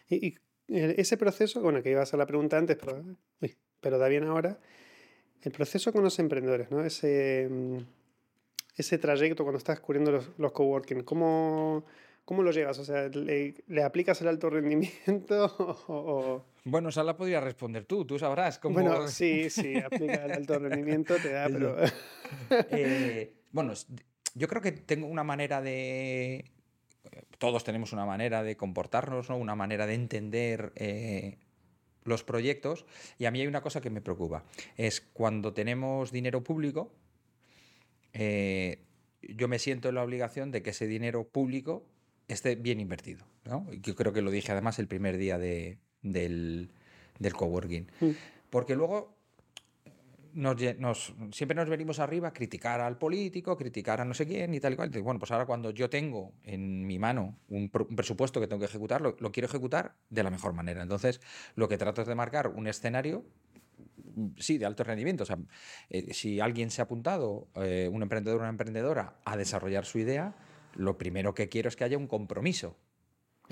Y, 0.08 0.36
ese 0.68 1.16
proceso, 1.16 1.60
bueno, 1.62 1.82
que 1.82 1.90
ibas 1.90 2.14
a 2.14 2.16
la 2.16 2.26
pregunta 2.26 2.56
antes, 2.56 2.76
pero, 2.76 3.02
pero 3.80 3.98
da 3.98 4.06
bien 4.06 4.24
ahora, 4.24 4.60
el 5.42 5.52
proceso 5.52 5.92
con 5.92 6.04
los 6.04 6.18
emprendedores, 6.18 6.70
¿no? 6.70 6.84
Ese, 6.84 7.48
mm, 7.50 7.78
ese 8.76 8.98
trayecto 8.98 9.42
cuando 9.42 9.58
estás 9.58 9.80
cubriendo 9.80 10.12
los, 10.12 10.30
los 10.38 10.52
coworking, 10.52 11.02
¿cómo, 11.02 11.84
¿cómo 12.24 12.42
lo 12.42 12.52
llegas? 12.52 12.78
O 12.78 12.84
sea, 12.84 13.08
¿le, 13.08 13.82
aplicas 13.82 14.20
el 14.20 14.28
alto 14.28 14.50
rendimiento 14.50 15.54
o, 15.88 16.44
Bueno, 16.64 16.90
esa 16.90 17.02
la 17.04 17.16
podrías 17.16 17.42
responder 17.42 17.84
tú, 17.84 18.04
tú 18.04 18.18
sabrás 18.18 18.58
cómo... 18.58 18.74
Bueno, 18.74 19.08
sí, 19.08 19.50
sí, 19.50 19.76
aplica 19.76 20.24
el 20.24 20.32
alto 20.32 20.58
rendimiento, 20.58 21.16
te 21.16 21.32
da, 21.32 21.48
pero... 21.52 21.76
Eh, 22.70 23.32
bueno, 23.52 23.72
yo 24.34 24.48
creo 24.48 24.62
que 24.62 24.72
tengo 24.72 25.06
una 25.06 25.24
manera 25.24 25.60
de... 25.60 26.50
Todos 27.38 27.64
tenemos 27.64 27.92
una 27.92 28.04
manera 28.04 28.42
de 28.42 28.56
comportarnos, 28.56 29.30
¿no? 29.30 29.36
una 29.36 29.54
manera 29.54 29.86
de 29.86 29.94
entender 29.94 30.72
eh, 30.76 31.38
los 32.04 32.22
proyectos. 32.22 32.84
Y 33.18 33.24
a 33.24 33.30
mí 33.30 33.40
hay 33.40 33.46
una 33.46 33.62
cosa 33.62 33.80
que 33.80 33.90
me 33.90 34.02
preocupa. 34.02 34.44
Es 34.76 35.00
cuando 35.00 35.52
tenemos 35.54 36.12
dinero 36.12 36.44
público, 36.44 36.92
eh, 38.12 38.84
yo 39.22 39.48
me 39.48 39.58
siento 39.58 39.88
en 39.88 39.94
la 39.96 40.02
obligación 40.02 40.50
de 40.50 40.62
que 40.62 40.70
ese 40.70 40.86
dinero 40.86 41.24
público 41.24 41.86
esté 42.34 42.54
bien 42.56 42.80
invertido. 42.80 43.26
Yo 43.82 43.94
creo 43.94 44.12
que 44.12 44.22
lo 44.22 44.30
dije 44.30 44.52
además 44.52 44.78
el 44.78 44.86
primer 44.86 45.16
día 45.16 45.38
de, 45.38 45.78
del, 46.02 46.70
del 47.18 47.34
coworking. 47.34 47.86
Mm. 48.00 48.10
Porque 48.50 48.74
luego 48.74 49.16
nos, 50.34 51.14
siempre 51.32 51.54
nos 51.54 51.68
venimos 51.68 51.98
arriba 51.98 52.28
a 52.28 52.32
criticar 52.32 52.80
al 52.80 52.98
político, 52.98 53.56
criticar 53.56 54.00
a 54.00 54.04
no 54.04 54.14
sé 54.14 54.26
quién 54.26 54.54
y 54.54 54.60
tal 54.60 54.74
y 54.74 54.76
cual. 54.76 54.90
Bueno, 54.90 55.18
pues 55.18 55.30
ahora 55.30 55.46
cuando 55.46 55.70
yo 55.70 55.90
tengo 55.90 56.32
en 56.44 56.86
mi 56.86 56.98
mano 56.98 57.38
un, 57.48 57.68
presupuesto 57.70 58.40
que 58.40 58.46
tengo 58.46 58.60
que 58.60 58.66
ejecutar, 58.66 59.00
lo, 59.00 59.14
quiero 59.32 59.46
ejecutar 59.46 59.94
de 60.08 60.22
la 60.22 60.30
mejor 60.30 60.52
manera. 60.52 60.82
Entonces, 60.82 61.20
lo 61.54 61.68
que 61.68 61.78
trato 61.78 62.02
es 62.02 62.08
de 62.08 62.14
marcar 62.14 62.48
un 62.48 62.66
escenario 62.66 63.24
sí, 64.36 64.58
de 64.58 64.66
alto 64.66 64.84
rendimiento. 64.84 65.22
O 65.24 65.26
sea, 65.26 65.38
eh, 65.88 66.12
si 66.12 66.40
alguien 66.40 66.70
se 66.70 66.82
ha 66.82 66.84
apuntado, 66.84 67.48
eh, 67.56 67.88
un 67.90 68.02
emprendedor 68.02 68.38
o 68.38 68.40
una 68.40 68.50
emprendedora, 68.50 69.14
a 69.24 69.36
desarrollar 69.36 69.84
su 69.84 69.98
idea, 69.98 70.34
lo 70.74 70.98
primero 70.98 71.34
que 71.34 71.48
quiero 71.48 71.68
es 71.68 71.76
que 71.76 71.84
haya 71.84 71.98
un 71.98 72.06
compromiso 72.06 72.76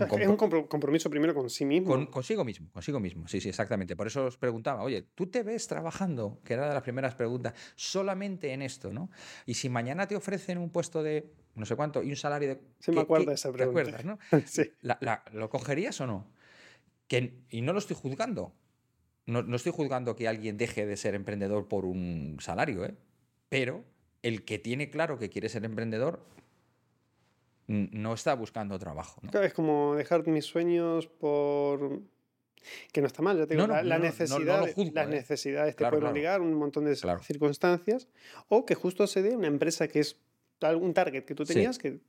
es 0.07 0.29
un 0.29 0.37
compromiso 0.37 1.11
primero 1.11 1.35
con 1.35 1.51
sí 1.51 1.65
mismo. 1.65 2.11
consigo 2.11 2.45
mismo, 2.45 2.71
consigo 2.73 3.01
mismo. 3.01 3.27
Sí, 3.27 3.41
sí, 3.41 3.49
exactamente. 3.49 3.97
Por 3.97 4.07
eso 4.07 4.27
os 4.27 4.37
preguntaba, 4.37 4.83
oye, 4.83 5.03
¿tú 5.15 5.27
te 5.27 5.43
ves 5.43 5.67
trabajando? 5.67 6.41
Que 6.45 6.55
era 6.55 6.69
de 6.69 6.75
las 6.75 6.83
primeras 6.83 7.15
preguntas, 7.15 7.55
solamente 7.75 8.53
en 8.53 8.63
esto, 8.63 8.93
¿no? 8.93 9.11
Y 9.47 9.55
si 9.55 9.69
mañana 9.69 10.07
te 10.07 10.17
ofrecen 10.17 10.59
un 10.59 10.71
puesto 10.71 11.03
de 11.03 11.33
no 11.55 11.67
sé 11.67 11.75
cuánto 11.75 12.03
y 12.03 12.11
un 12.11 12.17
salario 12.17 12.49
de. 12.49 12.61
Sí, 12.79 12.93
me 12.93 13.01
acuerdo 13.01 13.27
de 13.27 13.35
esa 13.35 13.53
pregunta. 13.53 13.83
¿Te 13.83 13.91
acuerdas, 13.91 14.05
no? 14.05 14.19
sí. 14.47 14.71
¿Lo 15.33 15.51
cogerías 15.51 16.01
o 16.01 16.07
no? 16.07 16.31
Que, 17.09 17.41
y 17.51 17.63
no 17.63 17.73
lo 17.73 17.79
estoy 17.79 17.97
juzgando. 17.97 18.55
No, 19.27 19.43
no 19.43 19.57
estoy 19.57 19.73
juzgando 19.73 20.17
que 20.17 20.29
alguien 20.29 20.57
deje 20.57 20.87
de 20.87 20.97
ser 20.97 21.15
emprendedor 21.15 21.69
por 21.69 21.85
un 21.85 22.39
salario, 22.41 22.85
¿eh? 22.85 22.95
Pero 23.49 23.85
el 24.23 24.45
que 24.45 24.59
tiene 24.59 24.91
claro 24.91 25.19
que 25.19 25.29
quiere 25.29 25.49
ser 25.49 25.65
emprendedor 25.65 26.25
no 27.69 28.15
está 28.15 28.35
buscando 28.35 28.79
trabajo. 28.79 29.21
¿no? 29.23 29.41
es 29.41 29.53
como 29.53 29.95
dejar 29.95 30.27
mis 30.27 30.47
sueños 30.47 31.07
por... 31.07 32.01
Que 32.93 33.01
no 33.01 33.07
está 33.07 33.23
mal, 33.23 33.39
ya 33.39 33.47
tengo 33.47 33.67
la, 33.67 33.99
necesidad, 33.99 34.67
las 34.77 34.77
¿eh? 34.77 35.07
necesidades 35.09 35.77
te 35.77 35.89
pueden 35.89 36.05
obligar, 36.05 36.41
un 36.41 36.55
montón 36.55 36.85
de 36.85 36.97
circunstancias, 36.97 38.09
o 38.49 38.67
que 38.67 38.75
justo 38.75 39.07
se 39.07 39.23
dé 39.23 39.37
una 39.37 39.47
empresa 39.47 39.87
que 39.87 40.01
es 40.01 40.19
un 40.61 40.93
target 40.93 41.25
que 41.25 41.35
tú 41.35 41.45
tenías, 41.45 41.79
que 41.79 42.01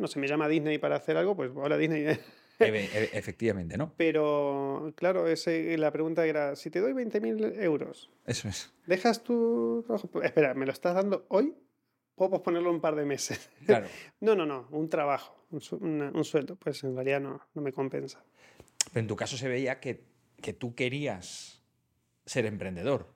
no 0.00 0.06
se 0.08 0.18
me 0.18 0.26
llama 0.26 0.48
Disney 0.48 0.78
para 0.78 0.96
hacer 0.96 1.16
algo, 1.16 1.36
pues 1.36 1.52
ahora 1.54 1.76
Disney... 1.78 2.18
efectivamente, 2.58 3.78
¿no? 3.78 3.94
Pero, 3.96 4.92
claro, 4.96 5.28
ese, 5.28 5.78
la 5.78 5.92
pregunta 5.92 6.26
era, 6.26 6.56
si 6.56 6.68
te 6.68 6.80
doy 6.80 6.92
20.000 6.92 7.62
euros, 7.62 8.10
Eso 8.26 8.48
es. 8.48 8.72
¿dejas 8.86 9.22
tu 9.22 9.84
trabajo? 9.86 10.10
Espera, 10.22 10.52
¿me 10.54 10.66
lo 10.66 10.72
estás 10.72 10.94
dando 10.94 11.24
hoy 11.28 11.54
puedo 12.14 12.30
posponerlo 12.30 12.70
un 12.70 12.80
par 12.80 12.94
de 12.94 13.04
meses. 13.04 13.50
Claro. 13.66 13.86
no, 14.20 14.34
no, 14.34 14.46
no, 14.46 14.68
un 14.70 14.88
trabajo, 14.88 15.36
un, 15.50 15.60
sueldo, 16.24 16.56
pues 16.56 16.82
en 16.84 16.94
realidad 16.94 17.20
no, 17.20 17.40
no, 17.54 17.62
me 17.62 17.72
compensa. 17.72 18.24
Pero 18.92 19.00
en 19.00 19.06
tu 19.06 19.16
caso 19.16 19.36
se 19.36 19.48
veía 19.48 19.80
que, 19.80 20.04
que 20.40 20.52
tú 20.52 20.74
querías 20.74 21.62
ser 22.24 22.46
emprendedor. 22.46 23.12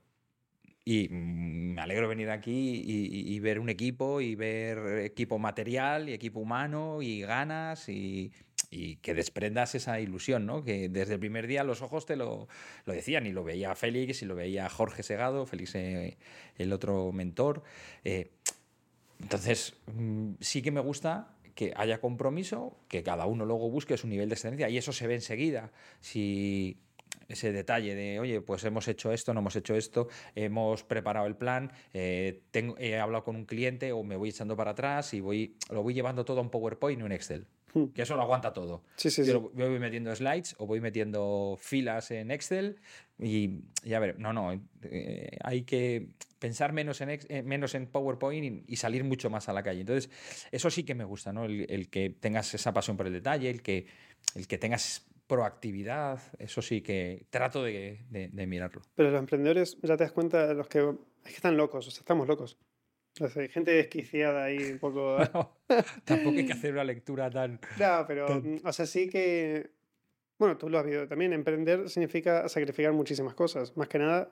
Y 0.89 1.09
me 1.09 1.81
alegro 1.81 2.07
venir 2.07 2.31
aquí 2.31 2.81
y, 2.87 3.41
ver 3.41 3.59
un 3.59 3.69
equipo 3.69 4.21
y 4.21 4.37
ver 4.37 5.01
equipo 5.01 5.37
material 5.37 6.09
y 6.09 6.13
equipo 6.13 6.39
humano 6.39 7.03
y 7.03 7.23
ganas 7.23 7.89
y, 7.89 8.33
y, 8.71 8.95
que 8.99 9.13
desprendas 9.13 9.75
esa 9.75 9.99
ilusión, 9.99 10.47
¿no? 10.47 10.63
Que 10.63 10.89
desde 10.89 11.15
el 11.15 11.19
primer 11.19 11.49
día 11.49 11.65
los 11.65 11.83
ojos 11.83 12.07
te 12.07 12.15
lo, 12.15 12.47
lo 12.85 12.93
decían 12.93 13.27
y 13.27 13.33
lo 13.33 13.43
veía 13.43 13.75
Félix 13.75 14.23
y 14.23 14.27
lo 14.27 14.37
veía 14.37 14.69
Jorge 14.69 15.03
Segado, 15.03 15.45
Félix 15.45 15.75
eh, 15.75 16.19
el 16.57 16.73
otro 16.73 17.11
mentor. 17.11 17.65
Eh, 18.05 18.31
entonces, 19.21 19.75
mm, 19.95 20.35
sí 20.41 20.63
que 20.63 20.71
me 20.71 20.81
gusta 20.81 21.33
que 21.55 21.73
haya 21.75 22.01
compromiso, 22.01 22.77
que 22.89 23.03
cada 23.03 23.27
uno 23.27 23.47
luego 23.47 23.71
busque 23.71 23.97
su 23.97 24.07
nivel 24.07 24.29
de 24.29 24.35
excelencia 24.35 24.69
y 24.69 24.77
eso 24.77 24.93
se 24.93 25.07
ve 25.07 25.15
enseguida. 25.15 25.73
Si 26.01 26.79
ese 27.29 27.51
detalle 27.51 27.95
de, 27.95 28.21
oye, 28.21 28.41
pues 28.41 28.63
hemos 28.65 28.87
hecho 28.89 29.11
esto, 29.11 29.35
no 29.35 29.41
hemos 29.41 29.57
hecho 29.57 29.75
esto, 29.75 30.09
hemos 30.35 30.85
preparado 30.85 31.27
el 31.27 31.35
plan, 31.35 31.73
eh, 31.93 32.43
tengo, 32.51 32.77
he 32.79 32.99
hablado 32.99 33.25
con 33.25 33.37
un 33.37 33.47
cliente 33.47 33.91
o 33.93 34.03
me 34.03 34.17
voy 34.17 34.29
echando 34.29 34.55
para 34.55 34.73
atrás 34.73 35.15
y 35.15 35.21
voy, 35.21 35.57
lo 35.71 35.83
voy 35.83 35.95
llevando 35.95 36.25
todo 36.25 36.39
a 36.39 36.43
un 36.43 36.51
PowerPoint 36.51 37.01
o 37.03 37.07
un 37.07 37.13
Excel. 37.13 37.47
Hmm. 37.73 37.87
Que 37.87 38.03
eso 38.03 38.17
lo 38.17 38.23
aguanta 38.23 38.53
todo. 38.53 38.85
Sí, 38.97 39.11
sí, 39.11 39.25
Yo 39.25 39.51
voy 39.53 39.79
metiendo 39.79 40.15
slides 40.15 40.55
o 40.59 40.67
voy 40.67 40.81
metiendo 40.81 41.57
filas 41.59 42.11
en 42.11 42.31
Excel 42.31 42.77
y, 43.19 43.63
ya 43.83 43.99
ver, 43.99 44.19
no, 44.19 44.33
no, 44.33 44.53
eh, 44.83 45.37
hay 45.43 45.63
que 45.63 46.09
pensar 46.39 46.73
menos 46.73 47.01
en, 47.01 47.11
eh, 47.11 47.43
menos 47.43 47.75
en 47.75 47.87
PowerPoint 47.87 48.65
y, 48.69 48.77
salir 48.77 49.05
mucho 49.05 49.31
más 49.31 49.49
a 49.49 49.53
la 49.53 49.63
calle. 49.63 49.81
Entonces, 49.81 50.11
eso 50.53 50.71
sí 50.71 50.85
que 50.85 50.95
me 50.95 51.05
gusta, 51.05 51.33
¿no? 51.33 51.45
El, 51.45 51.89
que 51.89 52.11
tengas 52.11 52.53
esa 52.55 52.73
pasión 52.73 52.97
por 52.97 53.07
el 53.07 53.13
detalle, 53.13 53.51
el 53.51 53.63
que, 53.63 53.87
el 54.35 54.47
que 54.47 54.59
tengas 54.59 55.07
proactividad, 55.27 56.21
eso 56.39 56.63
sí 56.63 56.83
que 56.83 57.27
trato 57.31 57.65
de, 57.65 58.01
mirarlo. 58.33 58.83
Pero 58.95 59.11
los 59.11 59.19
emprendedores, 59.19 59.79
ya 59.83 59.97
te 59.97 60.05
das 60.05 60.13
cuenta, 60.13 60.53
los 60.55 60.69
que, 60.69 60.79
es 60.81 61.31
que 61.31 61.37
están 61.37 61.57
locos, 61.57 61.89
o 61.89 61.91
sea, 61.91 62.01
estamos 62.01 62.29
locos. 62.29 62.59
hay 63.37 63.49
gente 63.49 63.73
desquiciada 63.73 64.45
ahí 64.45 64.73
un 64.73 64.79
poco. 64.79 65.17
tampoco 66.05 66.37
hay 66.37 66.47
que 66.47 66.53
hacer 66.53 66.73
una 66.73 66.85
lectura 66.85 67.31
tan. 67.31 67.59
No, 67.79 68.05
pero, 68.07 68.43
o 68.63 68.73
sea, 68.73 68.87
sí 68.87 69.09
que. 69.09 69.71
Bueno, 70.39 70.59
tú 70.59 70.69
lo 70.69 70.79
has 70.79 70.85
visto 70.85 71.09
también. 71.09 71.33
Emprender 71.33 71.89
significa 71.89 72.47
sacrificar 72.51 72.93
muchísimas 72.93 73.35
cosas. 73.35 73.75
Más 73.75 73.89
que 73.89 73.99
nada, 73.99 74.31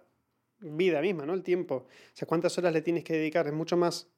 vida 0.64 1.00
misma, 1.00 1.26
¿no? 1.26 1.34
El 1.34 1.42
tiempo. 1.42 1.74
O 1.76 1.88
sea, 2.12 2.26
¿cuántas 2.26 2.56
horas 2.58 2.72
le 2.72 2.82
tienes 2.82 3.04
que 3.04 3.14
dedicar? 3.14 3.46
Es 3.46 3.52
mucho 3.52 3.76
más 3.76 4.08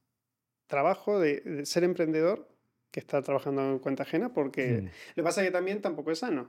trabajo 0.66 1.20
de, 1.20 1.64
ser 1.66 1.84
emprendedor 1.84 2.48
que 2.90 3.00
estar 3.00 3.22
trabajando 3.22 3.62
en 3.62 3.78
cuenta 3.78 4.04
ajena, 4.04 4.32
porque 4.32 4.82
lo 4.82 5.14
que 5.14 5.22
pasa 5.22 5.42
es 5.42 5.48
que 5.48 5.52
también 5.52 5.82
tampoco 5.82 6.10
es 6.10 6.20
sano. 6.20 6.48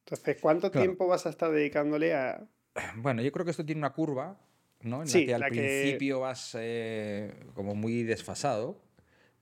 Entonces, 0.00 0.38
¿cuánto 0.40 0.70
tiempo 0.70 1.06
vas 1.06 1.26
a 1.26 1.30
estar 1.30 1.50
dedicándole 1.50 2.14
a...? 2.14 2.46
Bueno, 2.96 3.22
yo 3.22 3.32
creo 3.32 3.44
que 3.44 3.50
esto 3.50 3.64
tiene 3.64 3.80
una 3.80 3.92
curva, 3.92 4.38
¿no? 4.82 5.02
En 5.02 5.08
la 5.08 5.24
que 5.24 5.34
al 5.34 5.50
principio 5.50 6.20
vas 6.20 6.56
eh, 6.58 7.32
como 7.54 7.74
muy 7.74 8.04
desfasado, 8.04 8.80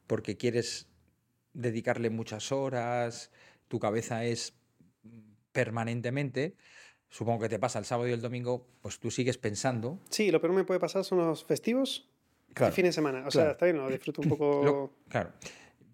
porque 0.07 0.37
quieres 0.37 0.89
dedicarle 1.53 2.11
muchas 2.11 2.53
horas, 2.53 3.31
tu 3.69 3.79
cabeza 3.79 4.25
es 4.25 4.55
permanentemente 5.53 6.57
supongo 7.09 7.41
que 7.41 7.49
te 7.49 7.59
pasa 7.59 7.79
el 7.79 7.85
sábado 7.85 8.09
y 8.09 8.13
el 8.13 8.21
domingo, 8.21 8.67
pues 8.81 8.99
tú 8.99 9.11
sigues 9.11 9.39
pensando. 9.39 9.99
Sí, 10.11 10.31
lo 10.31 10.41
peor 10.41 10.53
que 10.53 10.59
me 10.59 10.65
puede 10.65 10.81
pasar 10.81 11.05
son 11.05 11.19
los 11.19 11.45
festivos 11.45 12.09
claro, 12.53 12.73
fin 12.73 12.85
de 12.85 12.93
semana. 12.93 13.25
O 13.27 13.31
sea, 13.31 13.53
está 13.53 13.67
bien, 13.67 13.79
lo 13.79 13.89
disfruto 13.89 14.23
un 14.23 14.29
poco. 14.29 14.93
claro. 15.09 15.33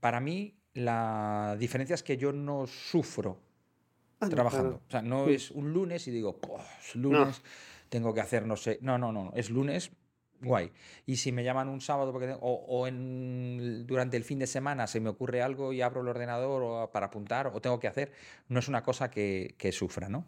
Para 0.01 0.20
mí, 0.20 0.55
la 0.75 1.57
diferencia 1.59 1.94
es 1.94 2.03
que 2.03 2.16
yo 2.16 2.33
no 2.33 2.66
sufro 2.66 3.38
ah, 4.20 4.29
trabajando. 4.29 4.83
O 4.87 4.90
sea, 4.90 5.03
no 5.03 5.27
mm. 5.27 5.31
es 5.31 5.51
un 5.51 5.72
lunes 5.72 6.07
y 6.09 6.11
digo, 6.11 6.38
pues 6.38 6.94
lunes 6.94 7.42
tengo 7.88 8.14
que 8.14 8.20
hacer 8.20 8.46
no 8.46 8.57
sé. 8.57 8.79
No, 8.81 8.96
no, 8.98 9.12
no. 9.12 9.33
Es 9.35 9.51
lunes, 9.51 9.90
guay. 10.43 10.73
Y 11.07 11.17
si 11.17 11.33
me 11.33 11.45
llaman 11.45 11.69
un 11.69 11.81
sábado 11.81 12.13
porque 12.13 12.33
o, 12.33 12.39
o 12.41 12.87
en, 12.87 13.87
durante 13.87 14.17
el 14.17 14.25
fin 14.25 14.39
de 14.39 14.47
semana 14.47 14.87
se 14.87 15.01
me 15.01 15.09
ocurre 15.09 15.43
algo 15.43 15.73
y 15.73 15.81
abro 15.81 16.03
el 16.03 16.09
ordenador 16.09 16.63
o 16.63 16.91
para 16.91 17.07
apuntar 17.07 17.47
o 17.49 17.61
tengo 17.61 17.79
que 17.79 17.89
hacer, 17.89 18.13
no 18.49 18.59
es 18.59 18.69
una 18.69 18.83
cosa 18.83 19.11
que, 19.11 19.55
que 19.59 19.73
sufra, 19.73 20.09
¿no? 20.09 20.27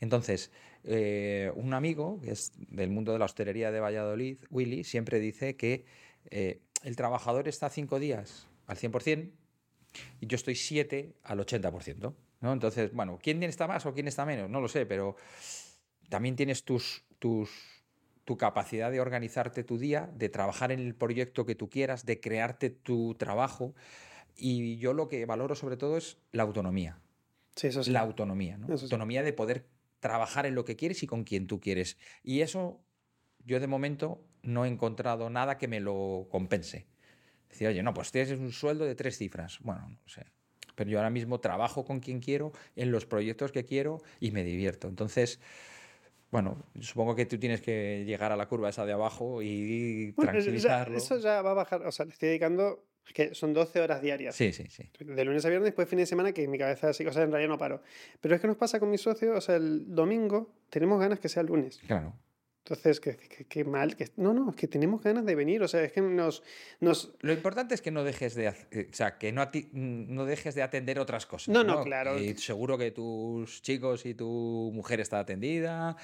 Entonces, 0.00 0.50
eh, 0.84 1.50
un 1.56 1.74
amigo 1.74 2.20
que 2.20 2.30
es 2.30 2.52
del 2.56 2.90
mundo 2.90 3.12
de 3.12 3.18
la 3.18 3.24
hostelería 3.24 3.70
de 3.70 3.80
Valladolid, 3.80 4.38
Willy, 4.50 4.84
siempre 4.84 5.18
dice 5.18 5.56
que 5.56 5.84
eh, 6.30 6.60
el 6.82 6.96
trabajador 6.96 7.48
está 7.48 7.68
cinco 7.68 7.98
días 7.98 8.46
al 8.66 8.76
100% 8.76 9.30
y 10.20 10.26
yo 10.26 10.36
estoy 10.36 10.54
siete 10.54 11.16
al 11.22 11.40
80%. 11.40 12.14
¿no? 12.40 12.52
Entonces, 12.52 12.92
bueno, 12.92 13.18
¿quién 13.20 13.42
está 13.42 13.66
más 13.66 13.86
o 13.86 13.94
quién 13.94 14.08
está 14.08 14.24
menos? 14.24 14.48
No 14.50 14.60
lo 14.60 14.68
sé, 14.68 14.86
pero 14.86 15.16
también 16.08 16.36
tienes 16.36 16.64
tus, 16.64 17.04
tus, 17.18 17.75
tu 18.26 18.36
capacidad 18.36 18.90
de 18.90 19.00
organizarte 19.00 19.62
tu 19.62 19.78
día, 19.78 20.10
de 20.12 20.28
trabajar 20.28 20.72
en 20.72 20.80
el 20.80 20.96
proyecto 20.96 21.46
que 21.46 21.54
tú 21.54 21.70
quieras, 21.70 22.04
de 22.04 22.20
crearte 22.20 22.70
tu 22.70 23.14
trabajo. 23.14 23.74
Y 24.34 24.78
yo 24.78 24.92
lo 24.92 25.06
que 25.08 25.24
valoro 25.26 25.54
sobre 25.54 25.76
todo 25.76 25.96
es 25.96 26.18
la 26.32 26.42
autonomía. 26.42 26.98
Sí, 27.54 27.68
eso 27.68 27.84
sí. 27.84 27.92
La 27.92 28.00
autonomía, 28.00 28.58
¿no? 28.58 28.66
Eso 28.66 28.78
sí. 28.78 28.84
Autonomía 28.86 29.22
de 29.22 29.32
poder 29.32 29.68
trabajar 30.00 30.44
en 30.44 30.56
lo 30.56 30.64
que 30.64 30.74
quieres 30.74 31.04
y 31.04 31.06
con 31.06 31.22
quien 31.22 31.46
tú 31.46 31.60
quieres. 31.60 31.98
Y 32.24 32.40
eso 32.40 32.84
yo 33.44 33.60
de 33.60 33.68
momento 33.68 34.26
no 34.42 34.64
he 34.64 34.68
encontrado 34.68 35.30
nada 35.30 35.56
que 35.56 35.68
me 35.68 35.78
lo 35.78 36.26
compense. 36.28 36.88
Decir, 37.48 37.68
oye, 37.68 37.82
no, 37.84 37.94
pues 37.94 38.10
tienes 38.10 38.32
un 38.32 38.50
sueldo 38.50 38.84
de 38.84 38.96
tres 38.96 39.18
cifras. 39.18 39.60
Bueno, 39.60 39.88
no 39.88 40.08
sé. 40.08 40.26
Pero 40.74 40.90
yo 40.90 40.98
ahora 40.98 41.10
mismo 41.10 41.38
trabajo 41.38 41.84
con 41.84 42.00
quien 42.00 42.18
quiero, 42.18 42.50
en 42.74 42.90
los 42.90 43.06
proyectos 43.06 43.52
que 43.52 43.64
quiero 43.64 44.02
y 44.18 44.32
me 44.32 44.42
divierto. 44.42 44.88
Entonces, 44.88 45.38
bueno, 46.30 46.64
supongo 46.80 47.14
que 47.14 47.26
tú 47.26 47.38
tienes 47.38 47.60
que 47.60 48.04
llegar 48.06 48.32
a 48.32 48.36
la 48.36 48.46
curva 48.48 48.68
esa 48.68 48.84
de 48.84 48.92
abajo 48.92 49.40
y 49.42 50.12
Bueno, 50.12 50.32
eso 50.32 50.38
ya- 50.40 50.44
tranquilizarlo. 50.44 50.96
eso 50.98 51.18
ya 51.18 51.42
va 51.42 51.50
a 51.52 51.54
bajar. 51.54 51.86
O 51.86 51.92
sea, 51.92 52.06
le 52.06 52.12
estoy 52.12 52.28
dedicando. 52.30 52.84
que 53.14 53.36
son 53.36 53.54
12 53.54 53.80
horas 53.80 54.02
diarias. 54.02 54.34
Sí, 54.34 54.52
sí, 54.52 54.64
sí. 54.68 54.82
De 54.98 55.24
lunes 55.24 55.44
a 55.44 55.48
viernes, 55.48 55.66
después 55.68 55.88
fin 55.88 56.00
de 56.00 56.06
semana, 56.06 56.32
que 56.32 56.48
mi 56.48 56.58
cabeza 56.58 56.88
así, 56.88 57.06
o 57.06 57.12
sea, 57.12 57.22
en 57.22 57.30
realidad 57.30 57.50
no 57.52 57.56
paro. 57.56 57.80
Pero 58.20 58.34
es 58.34 58.40
que 58.40 58.48
nos 58.48 58.56
pasa 58.56 58.80
con 58.80 58.90
mi 58.90 58.98
socio, 58.98 59.36
o 59.36 59.40
sea, 59.40 59.54
el 59.54 59.94
domingo 59.94 60.52
tenemos 60.70 60.98
ganas 60.98 61.20
que 61.20 61.28
sea 61.28 61.42
el 61.42 61.46
lunes. 61.46 61.78
Claro. 61.86 62.12
Entonces, 62.68 62.98
qué, 62.98 63.16
qué- 63.16 63.44
qué 63.44 63.64
mal. 63.64 63.94
Que, 63.94 64.10
no, 64.16 64.34
no, 64.34 64.50
es 64.50 64.56
que 64.56 64.66
tenemos 64.66 65.00
ganas 65.00 65.24
de 65.24 65.36
venir. 65.36 65.62
O 65.62 65.68
sea, 65.68 65.84
es 65.84 65.92
que 65.92 66.00
nos. 66.00 66.42
nos 66.80 67.14
Lo 67.20 67.32
importante 67.32 67.76
es 67.76 67.80
que 67.80 67.92
no 67.92 68.02
dejes 68.02 68.34
de, 68.34 68.48
eh, 68.72 68.88
o 68.90 68.94
sea, 68.94 69.18
que 69.18 69.30
no, 69.30 69.40
ati- 69.40 69.70
no 69.72 70.24
dejes 70.24 70.56
de 70.56 70.62
atender 70.62 70.98
otras 70.98 71.26
cosas. 71.26 71.48
No, 71.54 71.62
no, 71.62 71.84
claro. 71.84 72.18
Y 72.18 72.34
seguro 72.38 72.76
que 72.76 72.90
tus 72.90 73.62
chicos 73.62 74.04
y 74.04 74.14
tu 74.14 74.72
mujer 74.74 75.00
está 75.00 75.20
atendida, 75.20 75.96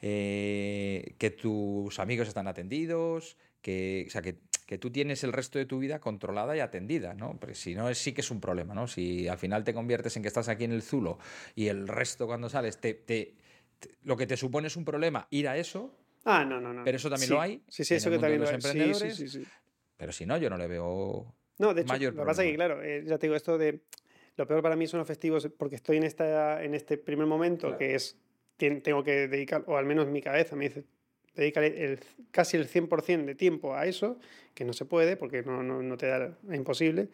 eh, 0.00 1.14
que 1.18 1.30
tus 1.30 1.98
amigos 1.98 2.28
están 2.28 2.46
atendidos, 2.48 3.36
que, 3.60 4.04
o 4.06 4.10
sea, 4.10 4.22
que, 4.22 4.36
que 4.66 4.78
tú 4.78 4.90
tienes 4.90 5.22
el 5.22 5.32
resto 5.34 5.58
de 5.58 5.66
tu 5.66 5.78
vida 5.78 6.00
controlada 6.00 6.56
y 6.56 6.60
atendida, 6.60 7.12
¿no? 7.12 7.36
Porque 7.38 7.54
si 7.54 7.74
no, 7.74 7.90
es- 7.90 7.98
sí 7.98 8.12
que 8.12 8.22
es 8.22 8.30
un 8.30 8.40
problema, 8.40 8.74
¿no? 8.74 8.86
Si 8.86 9.28
al 9.28 9.36
final 9.38 9.64
te 9.64 9.74
conviertes 9.74 10.16
en 10.16 10.22
que 10.22 10.28
estás 10.28 10.48
aquí 10.48 10.64
en 10.64 10.72
el 10.72 10.82
Zulo 10.82 11.18
y 11.54 11.68
el 11.68 11.86
resto 11.88 12.26
cuando 12.26 12.48
sales 12.48 12.78
te, 12.80 12.94
te- 12.94 13.34
te- 13.78 13.90
lo 14.04 14.16
que 14.16 14.26
te 14.26 14.36
supone 14.38 14.68
es 14.68 14.76
un 14.76 14.84
problema 14.86 15.28
ir 15.30 15.48
a 15.48 15.56
eso, 15.58 15.94
ah, 16.26 16.44
no, 16.44 16.60
no, 16.60 16.72
no. 16.74 16.84
Pero 16.84 16.96
eso 16.96 17.08
también 17.08 17.28
Sí, 17.28 17.34
lo 17.34 17.40
hay 17.40 17.62
Sí, 17.68 17.84
sí, 17.84 17.94
en 17.94 17.98
eso 17.98 18.10
que 18.10 18.18
también 18.18 18.40
lo 18.42 18.46
hay. 18.48 18.60
Sí, 18.60 18.68
emprendedores. 18.68 19.16
Sí, 19.16 19.28
sí, 19.28 19.44
pero 19.96 20.12
si 20.12 20.26
no, 20.26 20.36
yo 20.36 20.50
no 20.50 20.58
le 20.58 20.66
veo 20.66 21.34
No, 21.58 21.72
de 21.72 21.80
hecho, 21.80 21.88
mayor 21.92 22.14
lo 22.14 22.22
que 22.22 22.26
pasa 22.26 22.44
es 22.44 22.50
que, 22.50 22.54
claro, 22.56 22.82
eh, 22.82 23.02
ya 23.06 23.16
te 23.18 23.26
digo, 23.26 23.34
esto 23.36 23.56
de. 23.56 23.80
Lo 24.36 24.46
peor 24.46 24.60
para 24.60 24.76
mí 24.76 24.86
son 24.86 24.98
los 24.98 25.06
festivos 25.08 25.48
porque 25.56 25.76
estoy 25.76 25.96
en, 25.96 26.02
esta, 26.02 26.62
en 26.62 26.74
este 26.74 26.98
primer 26.98 27.26
momento 27.26 27.68
Claro. 27.68 27.78
que 27.78 27.94
es. 27.94 28.18
Tengo 28.58 29.02
que 29.02 29.28
dedicar, 29.28 29.64
o 29.66 29.76
al 29.76 29.84
menos 29.86 30.06
mi 30.06 30.20
cabeza 30.22 30.56
me 30.56 30.68
dice, 30.68 30.84
dedícale 31.34 31.84
el, 31.84 32.00
casi 32.30 32.56
el 32.56 32.66
100% 32.68 33.24
de 33.26 33.34
tiempo 33.34 33.74
a 33.74 33.86
eso, 33.86 34.18
que 34.54 34.64
no 34.64 34.72
se 34.72 34.86
puede 34.86 35.16
porque 35.16 35.42
no, 35.42 35.62
no, 35.62 35.82
no 35.82 35.96
te 35.98 36.06
da, 36.06 36.38
es 36.48 36.54
imposible, 36.56 37.08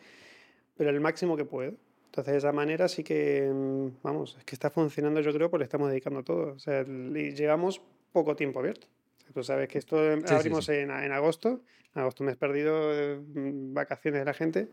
pero 0.76 0.90
el 0.90 1.00
máximo 1.00 1.36
que 1.36 1.44
puedo. 1.44 1.74
Entonces, 2.06 2.32
de 2.32 2.38
esa 2.38 2.52
manera 2.52 2.88
sí 2.88 3.02
que, 3.02 3.50
mm, 3.52 4.02
vamos, 4.02 4.36
es 4.38 4.44
que 4.44 4.54
está 4.54 4.70
funcionando, 4.70 5.20
yo 5.20 5.32
creo, 5.32 5.50
porque 5.50 5.62
le 5.62 5.64
estamos 5.64 5.88
dedicando 5.90 6.22
todo. 6.22 6.52
O 6.52 6.58
sea, 6.58 6.84
llevamos 6.84 7.80
poco 8.12 8.36
tiempo 8.36 8.60
abierto. 8.60 8.86
Tú 9.34 9.42
sabes 9.42 9.68
que 9.68 9.78
esto 9.78 9.96
sí, 10.18 10.34
abrimos 10.34 10.66
sí. 10.66 10.72
En, 10.72 10.90
en 10.90 11.12
agosto. 11.12 11.62
En 11.94 12.00
agosto 12.02 12.24
me 12.24 12.32
he 12.32 12.36
perdido 12.36 12.92
eh, 12.94 13.16
mm, 13.18 13.74
vacaciones 13.74 14.20
de 14.20 14.24
la 14.24 14.34
gente, 14.34 14.68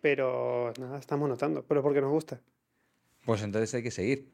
pero 0.00 0.72
nada, 0.78 0.98
estamos 0.98 1.28
notando, 1.28 1.64
pero 1.64 1.82
porque 1.82 2.00
nos 2.00 2.10
gusta. 2.10 2.40
Pues 3.24 3.42
entonces 3.42 3.74
hay 3.74 3.82
que 3.82 3.90
seguir. 3.90 4.28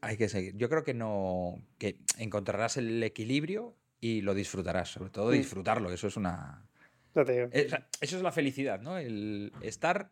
Hay 0.00 0.16
que 0.16 0.28
seguir. 0.28 0.56
Yo 0.56 0.68
creo 0.68 0.84
que 0.84 0.94
no. 0.94 1.60
que 1.78 1.98
encontrarás 2.18 2.76
el 2.76 3.02
equilibrio 3.02 3.74
y 4.00 4.20
lo 4.20 4.34
disfrutarás. 4.34 4.90
Sobre 4.92 5.10
todo 5.10 5.30
Mm. 5.30 5.34
disfrutarlo. 5.34 5.90
Eso 5.92 6.06
es 6.06 6.16
una. 6.16 6.64
Te 7.12 7.24
digo. 7.24 7.48
Eso 7.52 8.16
es 8.16 8.22
la 8.22 8.30
felicidad, 8.30 8.80
¿no? 8.80 8.98
El 8.98 9.52
estar 9.62 10.10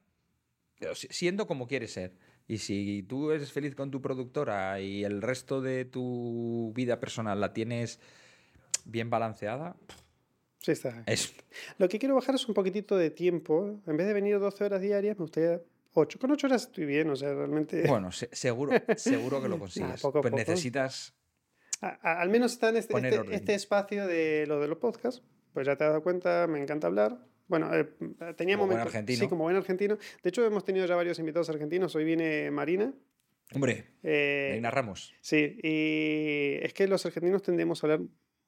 eh, 0.80 0.88
si- 0.94 1.06
siendo 1.10 1.46
como 1.46 1.68
quieres 1.68 1.92
ser. 1.92 2.12
Y 2.48 2.58
si 2.58 3.04
tú 3.08 3.30
eres 3.30 3.52
feliz 3.52 3.74
con 3.76 3.90
tu 3.90 4.02
productora 4.02 4.80
y 4.80 5.04
el 5.04 5.22
resto 5.22 5.60
de 5.62 5.84
tu 5.84 6.72
vida 6.74 6.98
personal 7.00 7.40
la 7.40 7.52
tienes 7.52 8.00
bien 8.84 9.10
balanceada, 9.10 9.76
Sí, 10.60 10.72
está. 10.72 11.02
es. 11.06 11.34
Lo 11.78 11.88
que 11.88 11.98
quiero 11.98 12.14
bajar 12.14 12.34
es 12.36 12.48
un 12.48 12.54
poquitito 12.54 12.96
de 12.96 13.10
tiempo. 13.10 13.80
En 13.86 13.96
vez 13.98 14.06
de 14.06 14.14
venir 14.14 14.38
12 14.38 14.64
horas 14.64 14.80
diarias, 14.80 15.18
me 15.18 15.22
gustaría 15.24 15.60
8. 15.92 16.18
Con 16.18 16.30
8 16.30 16.46
horas 16.46 16.62
estoy 16.62 16.86
bien, 16.86 17.10
o 17.10 17.16
sea, 17.16 17.34
realmente. 17.34 17.82
Bueno, 17.86 18.10
se- 18.12 18.30
seguro, 18.32 18.72
seguro 18.96 19.42
que 19.42 19.48
lo 19.48 19.58
consigues. 19.58 20.00
poco 20.00 20.18
a 20.18 20.22
pues 20.22 20.32
poco. 20.32 20.38
necesitas. 20.40 21.14
A- 21.82 21.98
a- 22.02 22.20
al 22.22 22.30
menos 22.30 22.52
está 22.52 22.70
en 22.70 22.76
este, 22.78 22.96
este, 22.96 23.34
este 23.34 23.54
espacio 23.54 24.06
de 24.06 24.46
lo 24.46 24.58
de 24.60 24.68
los 24.68 24.78
podcasts. 24.78 25.22
Pues 25.52 25.66
ya 25.66 25.76
te 25.76 25.84
has 25.84 25.90
dado 25.90 26.02
cuenta, 26.02 26.46
me 26.48 26.60
encanta 26.60 26.86
hablar. 26.86 27.18
Bueno, 27.46 27.70
eh, 27.74 27.84
tenía 28.36 28.56
Como 28.56 28.66
buen 28.68 28.78
momentos. 28.78 28.86
argentino. 28.86 29.18
Sí, 29.20 29.28
como 29.28 29.44
buen 29.44 29.56
argentino. 29.56 29.98
De 30.22 30.28
hecho, 30.30 30.44
hemos 30.46 30.64
tenido 30.64 30.86
ya 30.86 30.96
varios 30.96 31.18
invitados 31.18 31.50
argentinos. 31.50 31.94
Hoy 31.94 32.04
viene 32.04 32.50
Marina. 32.50 32.92
Hombre, 33.54 33.84
Eh, 34.02 34.46
Marina 34.52 34.70
Ramos. 34.70 35.14
Sí, 35.20 35.58
y 35.62 36.64
es 36.64 36.72
que 36.72 36.88
los 36.88 37.04
argentinos 37.04 37.42
tendemos 37.42 37.84
a 37.84 37.86
hablar 37.86 38.00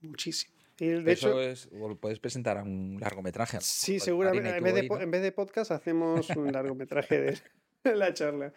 muchísimo. 0.07 0.55
Y 0.79 0.89
de 0.89 1.13
Eso 1.13 1.29
hecho, 1.31 1.41
es, 1.41 1.73
lo 1.73 1.97
puedes 1.97 2.19
presentar 2.19 2.59
a 2.59 2.63
un 2.63 2.99
largometraje. 3.01 3.57
a 3.57 3.61
sí, 3.61 3.99
seguramente. 3.99 4.57
En 4.57 4.63
vez, 4.63 4.75
de, 4.75 4.83
¿no? 4.89 5.01
en 5.01 5.11
vez 5.11 5.23
de 5.23 5.33
podcast 5.33 5.71
hacemos 5.71 6.29
un 6.31 6.53
largometraje 6.53 7.21
de 7.21 7.41
la 7.97 8.13
charla. 8.13 8.53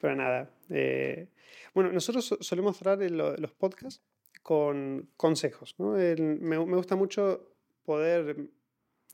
Pero 0.00 0.16
nada. 0.16 0.50
eh, 0.70 1.28
bueno, 1.74 1.92
nosotros 1.92 2.24
so- 2.24 2.38
solemos 2.40 2.76
cerrar 2.78 2.98
los 3.10 3.52
podcasts 3.52 4.02
con 4.42 5.10
consejos. 5.16 5.74
¿no? 5.78 5.98
El- 5.98 6.40
me, 6.40 6.58
me 6.64 6.76
gusta 6.76 6.96
mucho 6.96 7.52
poder, 7.84 8.36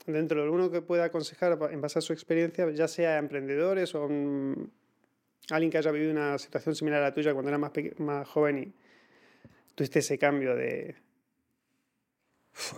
dentro 0.06 0.42
de 0.44 0.48
uno 0.48 0.70
que 0.70 0.80
pueda 0.80 1.04
aconsejar 1.04 1.58
en 1.72 1.80
base 1.80 1.98
a 1.98 2.02
su 2.02 2.12
experiencia, 2.12 2.70
ya 2.70 2.86
sea 2.86 3.16
a 3.16 3.18
emprendedores 3.18 3.94
o 3.96 4.06
un- 4.06 4.72
alguien 5.50 5.70
que 5.72 5.78
haya 5.78 5.90
vivido 5.90 6.12
una 6.12 6.38
situación 6.38 6.74
similar 6.76 7.00
a 7.00 7.06
la 7.06 7.14
tuya 7.14 7.32
cuando 7.32 7.48
era 7.50 7.58
más, 7.58 7.72
más 7.98 8.28
joven 8.28 8.58
y 8.58 8.72
tuviste 9.74 9.98
ese 9.98 10.18
cambio 10.18 10.54
de... 10.54 10.94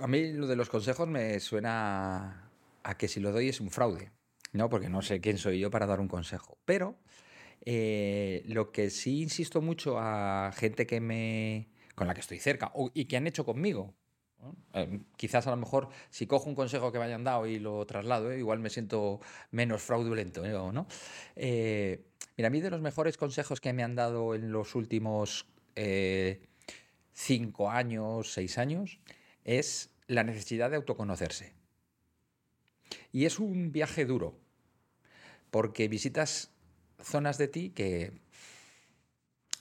A 0.00 0.06
mí 0.06 0.32
lo 0.32 0.46
de 0.46 0.56
los 0.56 0.68
consejos 0.68 1.08
me 1.08 1.38
suena 1.40 2.50
a 2.82 2.96
que 2.96 3.08
si 3.08 3.20
lo 3.20 3.32
doy 3.32 3.48
es 3.48 3.60
un 3.60 3.70
fraude, 3.70 4.10
¿no? 4.52 4.68
Porque 4.68 4.88
no 4.88 5.02
sé 5.02 5.20
quién 5.20 5.38
soy 5.38 5.58
yo 5.58 5.70
para 5.70 5.86
dar 5.86 6.00
un 6.00 6.08
consejo. 6.08 6.58
Pero 6.64 6.98
eh, 7.64 8.42
lo 8.46 8.70
que 8.72 8.90
sí 8.90 9.22
insisto 9.22 9.60
mucho 9.60 9.98
a 9.98 10.52
gente 10.54 10.86
que 10.86 11.00
me 11.00 11.68
con 11.94 12.06
la 12.06 12.14
que 12.14 12.20
estoy 12.20 12.38
cerca 12.38 12.72
y 12.94 13.06
que 13.06 13.16
han 13.16 13.26
hecho 13.26 13.44
conmigo. 13.44 13.94
Eh, 14.74 15.00
quizás 15.16 15.46
a 15.46 15.50
lo 15.50 15.56
mejor 15.56 15.88
si 16.10 16.26
cojo 16.26 16.48
un 16.48 16.54
consejo 16.54 16.92
que 16.92 16.98
me 16.98 17.06
hayan 17.06 17.24
dado 17.24 17.46
y 17.46 17.58
lo 17.58 17.84
traslado, 17.86 18.30
¿eh? 18.30 18.38
igual 18.38 18.60
me 18.60 18.70
siento 18.70 19.20
menos 19.50 19.82
fraudulento, 19.82 20.44
¿eh? 20.44 20.54
¿O 20.54 20.72
¿no? 20.72 20.86
Mira, 21.34 22.48
a 22.48 22.50
mí 22.50 22.60
de 22.60 22.70
los 22.70 22.82
mejores 22.82 23.16
consejos 23.16 23.60
que 23.60 23.72
me 23.72 23.82
han 23.82 23.94
dado 23.94 24.34
en 24.34 24.52
los 24.52 24.74
últimos 24.74 25.46
cinco 27.12 27.70
años, 27.70 28.32
seis 28.32 28.58
años, 28.58 29.00
es 29.46 29.90
la 30.08 30.24
necesidad 30.24 30.70
de 30.70 30.76
autoconocerse. 30.76 31.54
Y 33.12 33.24
es 33.24 33.38
un 33.38 33.72
viaje 33.72 34.04
duro, 34.04 34.38
porque 35.50 35.88
visitas 35.88 36.50
zonas 37.00 37.38
de 37.38 37.48
ti 37.48 37.70
que 37.70 38.12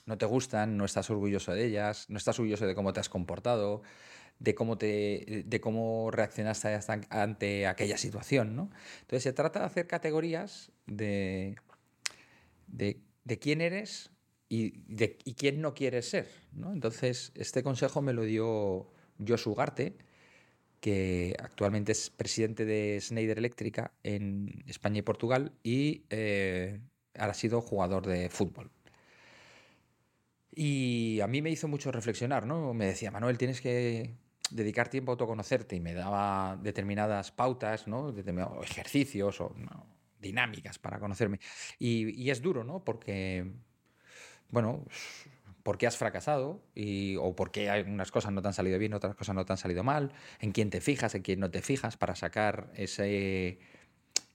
no 0.04 0.18
te 0.18 0.26
gustan, 0.26 0.76
no 0.76 0.84
estás 0.84 1.08
orgulloso 1.08 1.52
de 1.52 1.64
ellas, 1.64 2.10
no 2.10 2.18
estás 2.18 2.38
orgulloso 2.38 2.66
de 2.66 2.74
cómo 2.74 2.92
te 2.92 3.00
has 3.00 3.08
comportado, 3.08 3.82
de 4.38 4.54
cómo, 4.54 4.76
te, 4.76 5.44
de 5.46 5.60
cómo 5.60 6.10
reaccionaste 6.10 6.78
ante 7.08 7.66
aquella 7.66 7.96
situación. 7.96 8.56
¿no? 8.56 8.70
Entonces 9.02 9.22
se 9.22 9.32
trata 9.32 9.60
de 9.60 9.66
hacer 9.66 9.86
categorías 9.86 10.72
de, 10.86 11.56
de, 12.66 13.00
de 13.24 13.38
quién 13.38 13.60
eres 13.60 14.10
y, 14.48 14.82
de, 14.92 15.18
y 15.24 15.34
quién 15.34 15.60
no 15.60 15.74
quieres 15.74 16.08
ser. 16.08 16.28
¿no? 16.52 16.72
Entonces 16.72 17.32
este 17.34 17.62
consejo 17.62 18.02
me 18.02 18.12
lo 18.12 18.22
dio 18.22 18.92
Josu 19.26 19.52
Ugarte, 19.52 19.96
que 20.80 21.34
actualmente 21.38 21.92
es 21.92 22.10
presidente 22.10 22.64
de 22.64 22.98
Schneider 23.00 23.38
Eléctrica 23.38 23.92
en 24.02 24.64
España 24.66 24.98
y 24.98 25.02
Portugal 25.02 25.52
y 25.62 26.04
eh, 26.10 26.80
ha 27.14 27.34
sido 27.34 27.60
jugador 27.60 28.06
de 28.06 28.28
fútbol. 28.28 28.70
Y 30.54 31.20
a 31.20 31.26
mí 31.26 31.42
me 31.42 31.50
hizo 31.50 31.68
mucho 31.68 31.92
reflexionar, 31.92 32.46
¿no? 32.46 32.72
Me 32.72 32.86
decía, 32.86 33.10
Manuel, 33.10 33.36
tienes 33.36 33.60
que 33.60 34.14
dedicar 34.50 34.88
tiempo 34.88 35.12
a 35.12 35.14
autoconocerte 35.14 35.76
y 35.76 35.80
me 35.80 35.92
daba 35.92 36.58
determinadas 36.62 37.30
pautas, 37.30 37.86
¿no? 37.86 38.12
Determinados 38.12 38.70
ejercicios 38.70 39.40
o 39.40 39.54
dinámicas 40.18 40.78
para 40.78 40.98
conocerme. 40.98 41.40
Y, 41.78 42.30
es 42.30 42.40
duro, 42.40 42.64
¿no? 42.64 42.84
Porque, 42.84 43.52
bueno, 44.50 44.84
porque 45.66 45.88
has 45.88 45.96
fracasado 45.96 46.62
y, 46.76 47.16
o 47.16 47.34
porque 47.34 47.84
unas 47.88 48.12
cosas 48.12 48.30
no 48.30 48.40
te 48.40 48.46
han 48.46 48.54
salido 48.54 48.78
bien, 48.78 48.94
otras 48.94 49.16
cosas 49.16 49.34
no 49.34 49.44
te 49.44 49.52
han 49.52 49.56
salido 49.56 49.82
mal, 49.82 50.12
en 50.38 50.52
quién 50.52 50.70
te 50.70 50.80
fijas, 50.80 51.16
en 51.16 51.22
quién 51.22 51.40
no 51.40 51.50
te 51.50 51.60
fijas, 51.60 51.96
para 51.96 52.14
sacar 52.14 52.70
ese... 52.76 53.58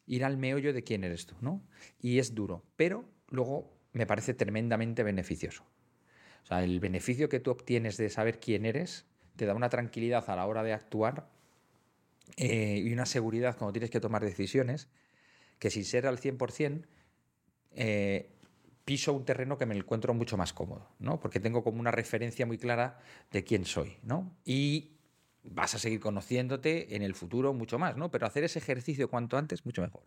ir 0.08 0.26
al 0.26 0.36
meollo 0.36 0.74
de 0.74 0.84
quién 0.84 1.06
eres 1.06 1.28
tú, 1.28 1.36
¿no? 1.40 1.64
Y 2.02 2.20
es 2.20 2.36
duro, 2.36 2.66
pero 2.76 3.06
luego 3.30 3.72
me 3.94 4.06
parece 4.06 4.34
tremendamente 4.34 5.04
beneficioso. 5.04 5.64
O 6.44 6.48
sea, 6.48 6.66
el 6.66 6.82
beneficio 6.82 7.30
que 7.30 7.40
tú 7.40 7.52
obtienes 7.52 7.96
de 7.96 8.10
saber 8.10 8.42
quién 8.42 8.66
eres 8.66 9.06
te 9.38 9.46
da 9.46 9.56
una 9.56 9.70
tranquilidad 9.70 10.30
a 10.30 10.36
la 10.36 10.46
hora 10.46 10.64
de 10.64 10.74
actuar 10.74 11.30
eh, 12.36 12.82
y 12.84 12.92
una 12.92 13.06
seguridad 13.06 13.56
cuando 13.58 13.72
tienes 13.72 13.90
que 13.90 14.02
tomar 14.02 14.22
decisiones 14.22 14.90
que 15.60 15.70
sin 15.70 15.86
ser 15.86 16.08
al 16.08 16.20
100%, 16.20 16.88
eh, 17.76 18.32
piso 18.86 19.14
un 19.14 19.26
terreno 19.26 19.58
que 19.58 19.66
me 19.66 19.76
encuentro 19.76 20.14
mucho 20.14 20.38
más 20.38 20.54
cómodo, 20.54 20.90
¿no? 21.00 21.20
Porque 21.20 21.40
tengo 21.40 21.64
como 21.64 21.80
una 21.80 21.92
referencia 21.92 22.46
muy 22.46 22.58
clara 22.58 23.00
de 23.32 23.44
quién 23.44 23.66
soy, 23.66 23.98
¿no? 24.04 24.36
Y 24.46 24.92
vas 25.44 25.76
a 25.76 25.80
seguir 25.80 26.00
conociéndote 26.00 26.96
en 26.96 27.02
el 27.02 27.16
futuro 27.16 27.54
mucho 27.54 27.80
más, 27.80 27.98
¿no? 27.98 28.12
Pero 28.12 28.28
hacer 28.28 28.44
ese 28.44 28.60
ejercicio 28.60 29.10
cuanto 29.10 29.38
antes, 29.38 29.66
mucho 29.66 29.82
mejor. 29.82 30.04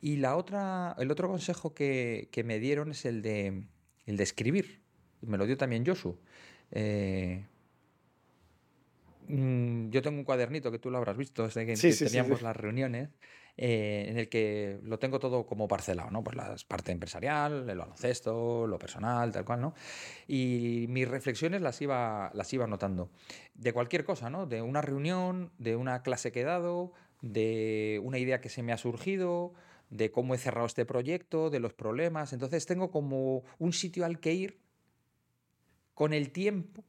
Y 0.00 0.16
la 0.16 0.36
otra, 0.36 0.96
el 0.98 1.10
otro 1.10 1.28
consejo 1.28 1.74
que, 1.74 2.28
me 2.44 2.58
dieron 2.58 2.90
es 2.90 3.04
el 3.04 3.22
de, 3.22 3.64
el 4.06 4.16
de 4.16 4.22
escribir. 4.22 4.80
Me 5.20 5.36
lo 5.36 5.46
dio 5.46 5.56
también 5.56 5.84
Josu. 5.84 6.18
Eh, 6.70 7.44
mm, 9.28 9.90
yo 9.90 10.00
tengo 10.00 10.18
un 10.18 10.24
cuadernito 10.24 10.70
que 10.70 10.78
tú 10.78 10.90
lo 10.90 10.98
habrás 10.98 11.16
visto 11.16 11.44
desde 11.44 11.66
que, 11.66 11.74
teníamos 11.74 12.40
las 12.40 12.56
reuniones 12.56 13.10
eh, 13.62 14.06
en 14.08 14.16
el 14.16 14.30
que 14.30 14.80
lo 14.84 14.98
tengo 14.98 15.18
todo 15.18 15.44
como 15.44 15.68
parcelado, 15.68 16.10
¿no? 16.10 16.24
Pues 16.24 16.34
la 16.34 16.56
parte 16.66 16.92
empresarial, 16.92 17.68
el 17.68 17.76
baloncesto, 17.76 18.66
lo 18.66 18.78
personal, 18.78 19.32
tal 19.32 19.44
cual, 19.44 19.60
¿no? 19.60 19.74
Y 20.26 20.86
mis 20.88 21.06
reflexiones 21.06 21.60
las 21.60 21.82
iba, 21.82 22.30
las 22.32 22.50
iba 22.54 22.66
notando. 22.66 23.10
De 23.52 23.74
cualquier 23.74 24.06
cosa, 24.06 24.30
¿no? 24.30 24.46
De 24.46 24.62
una 24.62 24.80
reunión, 24.80 25.52
de 25.58 25.76
una 25.76 26.02
clase 26.02 26.32
que 26.32 26.40
he 26.40 26.44
dado, 26.44 26.94
de 27.20 28.00
una 28.02 28.16
idea 28.16 28.40
que 28.40 28.48
se 28.48 28.62
me 28.62 28.72
ha 28.72 28.78
surgido, 28.78 29.52
de 29.90 30.10
cómo 30.10 30.34
he 30.34 30.38
cerrado 30.38 30.66
este 30.66 30.86
proyecto, 30.86 31.50
de 31.50 31.60
los 31.60 31.74
problemas. 31.74 32.32
Entonces 32.32 32.64
tengo 32.64 32.90
como 32.90 33.42
un 33.58 33.74
sitio 33.74 34.06
al 34.06 34.20
que 34.20 34.32
ir 34.32 34.58
con 35.92 36.14
el 36.14 36.30
tiempo 36.30 36.82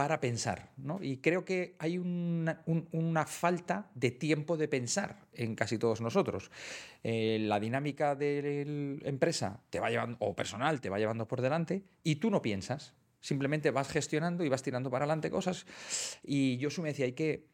para 0.00 0.18
pensar. 0.18 0.70
¿no? 0.78 0.98
Y 1.02 1.18
creo 1.18 1.44
que 1.44 1.76
hay 1.78 1.98
una, 1.98 3.26
falta 3.26 3.90
de 3.94 4.10
tiempo 4.10 4.56
de 4.56 4.66
pensar 4.66 5.26
en 5.34 5.54
casi 5.54 5.76
todos 5.76 6.00
nosotros. 6.00 6.50
Eh, 7.04 7.36
la 7.42 7.60
dinámica 7.60 8.14
de 8.14 8.96
la 9.02 9.10
empresa 9.10 9.60
te 9.68 9.78
va 9.78 9.90
llevando, 9.90 10.16
o 10.20 10.34
personal 10.34 10.80
te 10.80 10.88
va 10.88 10.98
llevando 10.98 11.28
por 11.28 11.42
delante 11.42 11.84
y 12.02 12.16
tú 12.16 12.30
no 12.30 12.40
piensas. 12.40 12.94
Simplemente 13.20 13.70
vas 13.72 13.90
gestionando 13.90 14.42
y 14.42 14.48
vas 14.48 14.62
tirando 14.62 14.90
para 14.90 15.04
adelante 15.04 15.28
cosas. 15.30 15.66
Y 16.22 16.56
yo 16.56 16.70
me 16.80 16.88
decía, 16.88 17.04
hay 17.04 17.12
que 17.12 17.48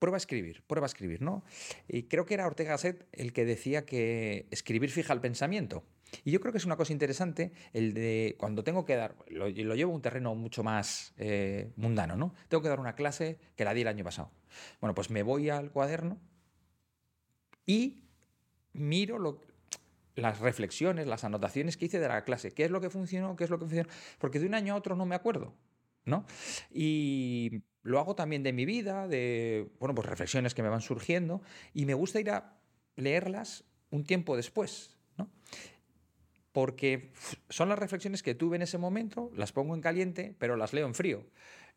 prueba 0.00 0.16
a 0.16 0.18
escribir, 0.18 0.64
prueba 0.66 0.86
a 0.86 0.88
escribir, 0.88 1.22
¿no? 1.22 1.44
Y 1.86 2.08
creo 2.08 2.26
que 2.26 2.34
era 2.34 2.44
Ortega 2.44 2.70
Gasset 2.70 3.06
el 3.12 3.32
que 3.32 3.44
decía 3.44 3.86
que 3.86 4.48
escribir 4.50 4.90
fija 4.90 5.12
el 5.12 5.20
pensamiento. 5.20 5.84
Y 6.24 6.30
yo 6.30 6.40
creo 6.40 6.52
que 6.52 6.58
es 6.58 6.64
una 6.64 6.76
cosa 6.76 6.92
interesante 6.92 7.52
el 7.72 7.94
de 7.94 8.36
cuando 8.38 8.62
tengo 8.62 8.84
que 8.84 8.96
dar, 8.96 9.16
lo, 9.28 9.48
llevo 9.48 9.92
a 9.92 9.94
un 9.94 10.02
terreno 10.02 10.34
mucho 10.34 10.62
más 10.62 11.14
eh, 11.16 11.72
mundano, 11.76 12.16
¿no? 12.16 12.34
Tengo 12.48 12.62
que 12.62 12.68
dar 12.68 12.80
una 12.80 12.94
clase 12.94 13.38
que 13.56 13.64
la 13.64 13.74
di 13.74 13.82
el 13.82 13.88
año 13.88 14.04
pasado. 14.04 14.30
Bueno, 14.80 14.94
pues 14.94 15.10
me 15.10 15.22
voy 15.22 15.50
al 15.50 15.70
cuaderno 15.70 16.18
y 17.66 18.04
miro 18.72 19.40
las 20.14 20.38
reflexiones, 20.40 21.06
las 21.06 21.24
anotaciones 21.24 21.76
que 21.76 21.86
hice 21.86 21.98
de 21.98 22.08
la 22.08 22.24
clase. 22.24 22.52
¿Qué 22.52 22.64
es 22.64 22.70
lo 22.70 22.80
que 22.80 22.90
funcionó? 22.90 23.36
¿Qué 23.36 23.44
es 23.44 23.50
lo 23.50 23.58
que 23.58 23.66
funcionó? 23.66 23.88
Porque 24.18 24.38
de 24.38 24.46
un 24.46 24.54
año 24.54 24.74
a 24.74 24.76
otro 24.76 24.96
no 24.96 25.06
me 25.06 25.14
acuerdo, 25.14 25.54
¿no? 26.04 26.26
Y 26.70 27.62
lo 27.82 27.98
hago 27.98 28.14
también 28.14 28.42
de 28.42 28.52
mi 28.52 28.64
vida, 28.64 29.08
de, 29.08 29.70
bueno, 29.78 29.94
pues 29.94 30.08
reflexiones 30.08 30.54
que 30.54 30.62
me 30.62 30.68
van 30.68 30.80
surgiendo 30.80 31.42
y 31.72 31.86
me 31.86 31.94
gusta 31.94 32.20
ir 32.20 32.30
a 32.30 32.58
leerlas 32.96 33.64
un 33.90 34.04
tiempo 34.04 34.36
después, 34.36 34.96
¿no? 35.16 35.30
Porque 36.54 37.10
son 37.48 37.68
las 37.68 37.76
reflexiones 37.80 38.22
que 38.22 38.36
tuve 38.36 38.54
en 38.54 38.62
ese 38.62 38.78
momento, 38.78 39.28
las 39.34 39.50
pongo 39.50 39.74
en 39.74 39.80
caliente, 39.80 40.36
pero 40.38 40.54
las 40.54 40.72
leo 40.72 40.86
en 40.86 40.94
frío. 40.94 41.24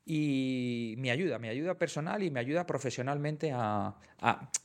Y 0.05 0.93
me 0.99 1.09
ayuda, 1.09 1.39
me 1.39 1.49
ayuda 1.49 1.79
personal 1.79 2.21
y 2.21 2.29
me 2.29 2.39
ayuda 2.39 2.67
profesionalmente 2.67 3.51
a, 3.51 3.95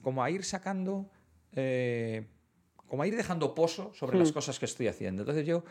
como 0.02 0.22
a 0.22 0.30
ir 0.30 0.44
sacando, 0.44 1.10
eh, 1.56 2.26
como 2.86 3.02
a 3.02 3.06
ir 3.06 3.16
dejando 3.16 3.54
pozo 3.54 3.90
sobre 3.94 4.18
las 4.18 4.32
hmm. 4.32 4.34
cosas 4.34 4.58
que 4.58 4.66
estoy 4.66 4.88
haciendo. 4.88 5.22
Entonces 5.22 5.46
yo 5.46 5.64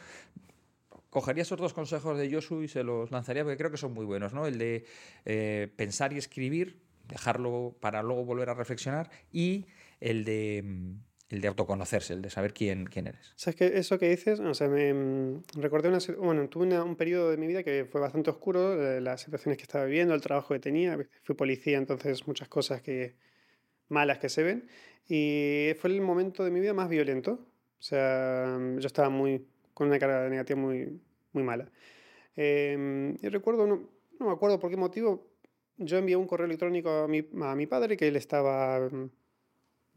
cogería 1.12 1.44
esos 1.44 1.60
dos 1.60 1.74
consejos 1.74 2.18
de 2.18 2.34
Josu 2.34 2.64
y 2.64 2.68
se 2.68 2.84
los 2.84 3.12
lanzaría 3.12 3.44
porque 3.44 3.58
creo 3.58 3.70
que 3.70 3.78
son 3.78 3.94
muy 3.94 4.06
buenos, 4.06 4.34
¿no? 4.34 4.48
El 4.48 4.58
de 4.58 4.86
eh, 5.26 5.72
pensar 5.76 6.14
y 6.14 6.18
escribir, 6.18 6.82
dejarlo 7.08 7.76
para 7.80 8.02
luego 8.02 8.26
volver 8.26 8.50
a 8.50 8.56
reflexionar 8.56 9.12
y 9.32 9.68
el 10.00 10.26
de 10.26 10.64
mm, 10.66 11.11
el 11.32 11.41
de 11.41 11.48
autoconocerse, 11.48 12.13
el 12.13 12.22
de 12.22 12.30
saber 12.30 12.54
quién, 12.54 12.86
quién 12.86 13.08
eres. 13.08 13.34
¿Sabes 13.36 13.56
que 13.56 13.78
Eso 13.78 13.98
que 13.98 14.10
dices, 14.10 14.39
o 14.39 14.54
sea, 14.54 14.67
me 14.67 14.94
mm, 14.94 15.44
recordé 15.56 15.89
una, 15.89 16.00
bueno, 16.17 16.48
tuve 16.50 16.80
un 16.80 16.96
periodo 16.96 17.32
de 17.32 17.38
mi 17.38 17.48
vida 17.48 17.63
que 17.63 17.86
fue 17.86 18.02
bastante 18.02 18.30
oscuro, 18.30 19.00
las 19.00 19.22
situaciones 19.22 19.58
que 19.58 19.63
estaba 19.63 19.86
viviendo, 19.86 20.13
el 20.13 20.22
trabajo 20.22 20.54
que 20.54 20.60
tenía, 20.60 20.98
fui 21.24 21.36
policía, 21.36 21.78
entonces 21.78 22.28
muchas 22.28 22.48
cosas 22.48 22.82
que 22.82 23.15
malas 23.88 24.20
que 24.20 24.30
se 24.30 24.44
ven, 24.44 24.67
y 25.08 25.74
fue 25.80 25.89
el 25.89 26.02
momento 26.02 26.44
de 26.44 26.52
mi 26.52 26.60
vida 26.60 26.74
más 26.74 26.89
violento, 26.89 27.32
o 27.80 27.82
sea, 27.82 28.58
yo 28.78 28.88
estaba 28.88 29.10
muy, 29.10 29.46
con 29.74 29.88
una 29.88 30.00
carga 30.00 30.30
negativa 30.30 30.60
muy, 30.60 31.02
muy 31.34 31.44
mala. 31.44 31.72
Em, 32.36 33.17
y 33.22 33.28
recuerdo, 33.30 33.67
no, 33.67 33.89
no 34.20 34.26
me 34.28 34.32
acuerdo 34.32 34.60
por 34.60 34.70
qué 34.70 34.78
motivo, 34.78 35.32
yo 35.78 35.98
envié 35.98 36.15
un 36.15 36.28
correo 36.28 36.46
electrónico 36.46 36.89
a 36.89 37.08
mi, 37.08 37.28
a 37.41 37.56
mi 37.56 37.65
padre 37.67 37.98
que 37.98 38.08
él 38.08 38.15
estaba 38.15 38.88
mm, 38.89 39.10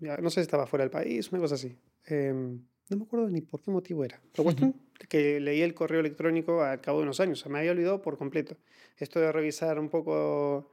no 0.00 0.30
sé 0.30 0.34
si 0.36 0.40
estaba 0.40 0.66
fuera 0.66 0.84
del 0.84 0.90
país, 0.90 1.30
una 1.32 1.40
cosa 1.40 1.54
así. 1.54 1.76
Em, 2.06 2.60
no 2.90 2.96
me 2.96 3.04
acuerdo 3.04 3.28
ni 3.28 3.40
por 3.40 3.62
qué 3.62 3.70
motivo 3.70 4.04
era. 4.04 4.20
Pero 4.32 4.44
cuestión 4.44 4.74
que 5.08 5.40
leí 5.40 5.62
el 5.62 5.74
correo 5.74 6.00
electrónico 6.00 6.62
al 6.62 6.80
cabo 6.80 6.98
de 6.98 7.04
unos 7.04 7.20
años. 7.20 7.40
O 7.40 7.42
sea, 7.42 7.52
me 7.52 7.58
había 7.58 7.72
olvidado 7.72 8.02
por 8.02 8.16
completo. 8.16 8.56
Esto 8.96 9.20
de 9.20 9.32
revisar 9.32 9.78
un 9.78 9.88
poco, 9.88 10.70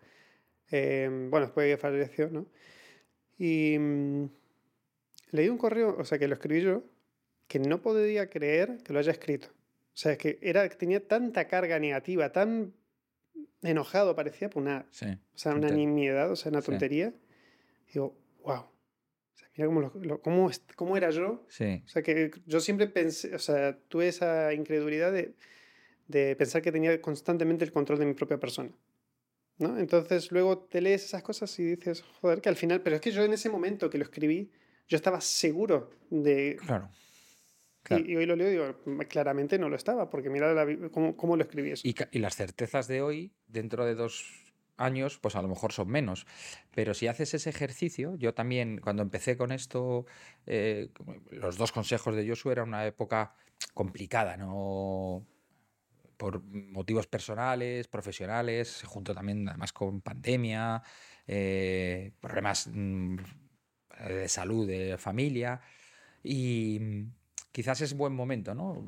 em, 0.69 1.29
bueno, 1.29 1.47
después 1.47 1.65
de 1.65 1.73
que 1.73 1.77
falleció, 1.77 2.29
¿no? 2.29 2.47
Y 3.37 3.77
mm, 3.77 4.25
leí 5.31 5.49
un 5.49 5.57
correo, 5.57 5.95
o 5.97 6.05
sea, 6.05 6.19
que 6.19 6.27
lo 6.27 6.35
escribí 6.35 6.61
yo, 6.61 6.83
que 7.47 7.59
no 7.59 7.81
podía 7.81 8.29
creer 8.29 8.77
que 8.83 8.93
lo 8.93 8.99
haya 8.99 9.11
escrito. 9.11 9.47
O 9.47 9.97
sea, 9.97 10.17
que 10.17 10.39
era, 10.41 10.67
tenía 10.69 11.05
tanta 11.05 11.47
carga 11.47 11.79
negativa, 11.79 12.31
tan 12.31 12.73
enojado 13.61 14.15
parecía 14.15 14.49
por 14.49 14.63
una, 14.63 14.85
o 14.89 15.37
sea, 15.37 15.53
una 15.53 15.69
nimiedad, 15.69 16.31
o 16.31 16.35
sea, 16.35 16.51
una 16.51 16.61
tontería. 16.61 17.13
digo, 17.93 18.15
wow, 18.43 18.65
mira 19.55 20.19
cómo, 20.21 20.49
cómo, 20.75 20.97
era 20.97 21.09
yo. 21.09 21.45
Sí. 21.49 21.83
O 21.85 21.87
sea, 21.87 22.01
que 22.01 22.31
yo 22.45 22.59
siempre 22.59 22.87
pensé, 22.87 23.35
o 23.35 23.39
sea, 23.39 23.77
tuve 23.87 24.07
esa 24.07 24.53
incredulidad 24.53 25.11
de, 25.11 25.33
de 26.07 26.35
pensar 26.35 26.61
que 26.61 26.71
tenía 26.71 27.01
constantemente 27.01 27.65
el 27.65 27.71
control 27.71 27.99
de 27.99 28.05
mi 28.05 28.13
propia 28.13 28.39
persona. 28.39 28.71
¿no? 29.57 29.77
Entonces 29.77 30.31
luego 30.31 30.59
te 30.59 30.81
lees 30.81 31.05
esas 31.05 31.23
cosas 31.23 31.57
y 31.59 31.63
dices, 31.63 32.03
joder, 32.21 32.41
que 32.41 32.49
al 32.49 32.55
final, 32.55 32.81
pero 32.81 32.95
es 32.95 33.01
que 33.01 33.11
yo 33.11 33.23
en 33.23 33.33
ese 33.33 33.49
momento 33.49 33.89
que 33.89 33.97
lo 33.97 34.03
escribí, 34.03 34.51
yo 34.87 34.95
estaba 34.95 35.21
seguro 35.21 35.91
de... 36.09 36.57
Claro. 36.65 36.89
Y, 37.89 38.15
hoy 38.15 38.25
lo 38.27 38.35
leo 38.35 38.47
y 38.47 38.51
digo, 38.51 39.07
claramente 39.09 39.57
no 39.57 39.67
lo 39.67 39.75
estaba, 39.75 40.09
porque 40.09 40.29
mira 40.29 40.53
cómo, 40.91 41.17
cómo, 41.17 41.35
lo 41.35 41.43
escribí 41.43 41.71
eso. 41.71 41.85
Y, 41.85 41.95
y, 42.11 42.19
las 42.19 42.35
certezas 42.35 42.87
de 42.87 43.01
hoy, 43.01 43.33
dentro 43.47 43.85
de 43.85 43.95
dos 43.95 44.50
años, 44.83 45.19
pues 45.19 45.35
a 45.35 45.41
lo 45.41 45.47
mejor 45.47 45.71
son 45.73 45.89
menos. 45.89 46.25
Pero 46.73 46.93
si 46.93 47.07
haces 47.07 47.33
ese 47.33 47.49
ejercicio, 47.49 48.15
yo 48.15 48.33
también 48.33 48.79
cuando 48.79 49.03
empecé 49.03 49.37
con 49.37 49.51
esto, 49.51 50.05
eh, 50.45 50.89
los 51.31 51.57
dos 51.57 51.71
consejos 51.71 52.15
de 52.15 52.27
Joshua 52.27 52.53
era 52.53 52.63
una 52.63 52.85
época 52.85 53.35
complicada, 53.73 54.37
¿no? 54.37 55.25
Por 56.17 56.43
motivos 56.43 57.07
personales, 57.07 57.87
profesionales, 57.87 58.83
junto 58.85 59.13
también 59.13 59.47
además 59.49 59.73
con 59.73 60.01
pandemia, 60.01 60.83
eh, 61.27 62.13
problemas 62.19 62.69
mm, 62.71 63.17
de 64.07 64.27
salud, 64.27 64.67
de 64.67 64.97
familia. 64.97 65.61
Y 66.23 67.05
quizás 67.51 67.81
es 67.81 67.95
buen 67.95 68.13
momento, 68.13 68.53
¿no? 68.55 68.83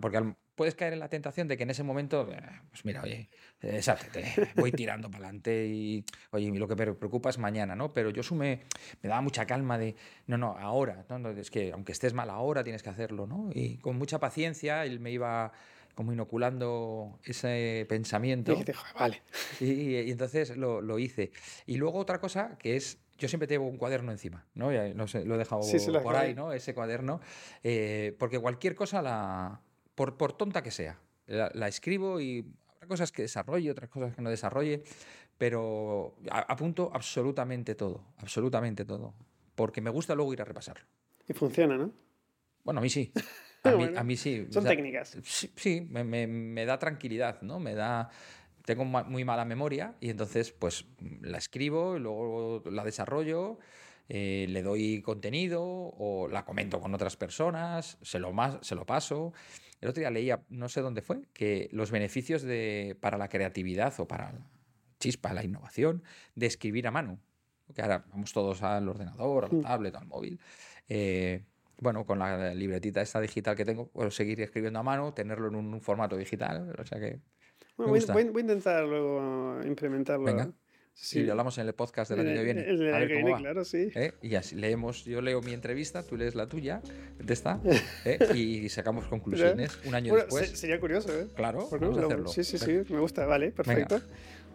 Porque 0.00 0.34
puedes 0.54 0.74
caer 0.74 0.92
en 0.92 0.98
la 0.98 1.08
tentación 1.08 1.48
de 1.48 1.56
que 1.56 1.62
en 1.62 1.70
ese 1.70 1.82
momento, 1.82 2.28
eh, 2.32 2.40
pues 2.70 2.84
mira, 2.84 3.02
oye, 3.02 3.28
exacto, 3.60 4.18
voy 4.56 4.72
tirando 4.72 5.10
para 5.10 5.24
adelante 5.24 5.66
y, 5.66 6.04
oye, 6.30 6.50
lo 6.58 6.68
que 6.68 6.76
me 6.76 6.92
preocupa 6.94 7.30
es 7.30 7.38
mañana, 7.38 7.74
¿no? 7.74 7.92
Pero 7.92 8.10
yo 8.10 8.22
me, 8.34 8.60
me 9.02 9.08
daba 9.08 9.20
mucha 9.20 9.46
calma 9.46 9.78
de, 9.78 9.94
no, 10.26 10.38
no, 10.38 10.56
ahora, 10.58 11.04
¿no? 11.08 11.30
es 11.30 11.50
que 11.50 11.72
aunque 11.72 11.92
estés 11.92 12.14
mal 12.14 12.30
ahora 12.30 12.62
tienes 12.64 12.82
que 12.82 12.90
hacerlo, 12.90 13.26
¿no? 13.26 13.50
Y 13.54 13.78
con 13.78 13.96
mucha 13.96 14.18
paciencia 14.20 14.84
él 14.84 15.00
me 15.00 15.10
iba 15.10 15.52
como 15.94 16.12
inoculando 16.12 17.18
ese 17.24 17.84
pensamiento. 17.88 18.52
Y 18.52 18.56
"Joder, 18.56 18.76
vale. 18.98 19.22
Y, 19.60 19.96
y 19.98 20.10
entonces 20.10 20.56
lo, 20.56 20.80
lo 20.80 20.98
hice. 20.98 21.32
Y 21.66 21.76
luego 21.76 21.98
otra 21.98 22.18
cosa 22.18 22.56
que 22.58 22.76
es, 22.76 22.98
yo 23.18 23.28
siempre 23.28 23.46
llevo 23.46 23.68
un 23.68 23.76
cuaderno 23.76 24.10
encima, 24.10 24.46
¿no? 24.54 24.72
Ya, 24.72 24.88
no 24.94 25.06
sé, 25.06 25.24
lo 25.24 25.34
he 25.34 25.38
dejado 25.38 25.62
Sí, 25.62 25.78
por 26.02 26.16
ahí. 26.16 26.34
¿no? 26.34 26.52
Ese 26.52 26.74
cuaderno. 26.74 27.20
eh, 27.62 28.16
porque 28.18 28.38
cualquier 28.38 28.74
cosa, 28.74 29.02
la, 29.02 29.60
por, 29.94 30.16
por 30.16 30.32
tonta 30.32 30.62
que 30.62 30.70
sea, 30.70 30.98
la, 31.26 31.50
la 31.54 31.68
escribo 31.68 32.20
y 32.20 32.44
habrá 32.74 32.88
cosas 32.88 33.12
que 33.12 33.22
desarrolle, 33.22 33.70
otras 33.70 33.90
cosas 33.90 34.14
que 34.14 34.22
no 34.22 34.30
desarrolle, 34.30 34.82
pero 35.38 36.16
apunto 36.30 36.90
absolutamente 36.92 37.74
todo, 37.74 38.04
absolutamente 38.18 38.84
todo. 38.84 39.14
Porque 39.54 39.80
me 39.80 39.90
gusta 39.90 40.14
luego 40.14 40.32
ir 40.32 40.40
a 40.40 40.44
repasarlo. 40.44 40.84
Y 41.28 41.32
funciona, 41.34 41.76
¿no? 41.76 41.92
Bueno, 42.64 42.80
a 42.80 42.82
mí 42.82 42.90
sí. 42.90 43.12
A 43.64 43.70
mí, 43.70 43.84
Bueno, 43.84 44.00
a 44.00 44.02
mí 44.02 44.16
sí. 44.16 44.48
Son 44.50 44.58
O 44.58 44.62
sea, 44.62 44.70
técnicas. 44.70 45.16
Sí, 45.22 45.52
sí, 45.54 45.86
me, 45.88 46.02
me- 46.02 46.26
me 46.26 46.64
da 46.66 46.80
tranquilidad, 46.80 47.40
¿no? 47.42 47.60
Me 47.60 47.74
da... 47.76 48.10
Tengo 48.64 48.84
muy 48.84 49.24
mala 49.24 49.44
memoria 49.44 49.94
y 50.00 50.10
entonces 50.10 50.50
pues 50.50 50.84
la 51.20 51.38
escribo 51.38 51.96
y 51.96 52.00
luego 52.00 52.62
la 52.70 52.84
desarrollo, 52.84 53.58
eh, 54.08 54.46
le 54.48 54.62
doy 54.62 55.02
contenido 55.02 55.62
o 55.62 56.28
la 56.28 56.44
comento 56.44 56.80
con 56.80 56.94
otras 56.94 57.16
personas, 57.16 57.98
se 58.02 58.18
lo, 58.18 58.32
más, 58.32 58.58
se 58.62 58.74
lo 58.74 58.84
paso. 58.84 59.32
El 59.80 59.88
otro 59.88 60.00
día 60.00 60.10
leía, 60.10 60.44
no 60.48 60.68
sé 60.68 60.80
dónde 60.80 61.02
fue, 61.02 61.22
que 61.32 61.68
los 61.72 61.90
beneficios 61.90 62.42
de, 62.42 62.96
para 63.00 63.18
la 63.18 63.28
creatividad 63.28 63.98
o 63.98 64.06
para 64.06 64.32
la 64.32 64.46
chispa, 64.98 65.32
la 65.32 65.44
innovación, 65.44 66.02
de 66.34 66.46
escribir 66.46 66.86
a 66.86 66.90
mano. 66.90 67.18
Que 67.74 67.82
ahora 67.82 68.04
vamos 68.10 68.32
todos 68.32 68.62
al 68.62 68.88
ordenador, 68.88 69.46
a 69.46 69.48
la 69.54 69.62
tablet, 69.62 69.94
al 69.96 70.06
móvil. 70.06 70.38
Eh, 70.88 71.44
bueno, 71.78 72.04
con 72.06 72.18
la 72.18 72.54
libretita 72.54 73.00
esta 73.00 73.20
digital 73.20 73.56
que 73.56 73.64
tengo, 73.64 73.88
puedo 73.88 74.10
seguir 74.10 74.40
escribiendo 74.40 74.78
a 74.78 74.82
mano, 74.82 75.14
tenerlo 75.14 75.48
en 75.48 75.56
un 75.56 75.80
formato 75.80 76.16
digital. 76.16 76.74
O 76.78 76.84
sea 76.84 77.00
que. 77.00 77.20
Bueno, 77.76 77.92
voy 77.92 78.22
a 78.22 78.40
intentar 78.40 78.84
luego 78.84 79.60
implementarlo. 79.64 80.24
Venga. 80.24 80.52
Sí. 80.94 81.20
Y 81.20 81.22
lo 81.24 81.32
hablamos 81.32 81.56
en 81.58 81.66
el 81.66 81.72
podcast 81.74 82.10
del 82.10 82.20
año 82.20 82.34
que 82.36 82.44
viene. 82.44 82.60
El, 82.68 82.82
el 82.82 82.94
a 82.94 82.98
ver 82.98 83.08
cómo 83.08 83.16
viene, 83.18 83.32
va. 83.32 83.38
claro, 83.38 83.64
sí. 83.64 83.90
¿eh? 83.94 84.12
Y 84.22 84.34
así 84.36 84.54
leemos, 84.54 85.04
yo 85.04 85.20
leo 85.20 85.40
mi 85.40 85.52
entrevista, 85.52 86.02
tú 86.02 86.16
lees 86.16 86.34
la 86.34 86.46
tuya, 86.46 86.80
de 87.18 87.32
esta, 87.32 87.60
¿eh? 88.04 88.18
y 88.34 88.68
sacamos 88.68 89.06
conclusiones 89.06 89.78
un 89.84 89.94
año 89.94 90.10
Bueno, 90.12 90.26
después. 90.26 90.50
se- 90.50 90.56
sería 90.56 90.78
curioso, 90.78 91.12
¿eh? 91.18 91.26
Claro, 91.34 91.68
vamos 91.70 91.96
a 91.96 92.00
lo- 92.00 92.06
hacerlo. 92.06 92.28
Sí, 92.28 92.44
sí, 92.44 92.58
Venga. 92.64 92.84
sí, 92.86 92.92
me 92.94 93.00
gusta, 93.00 93.26
vale, 93.26 93.50
perfecto. 93.50 94.00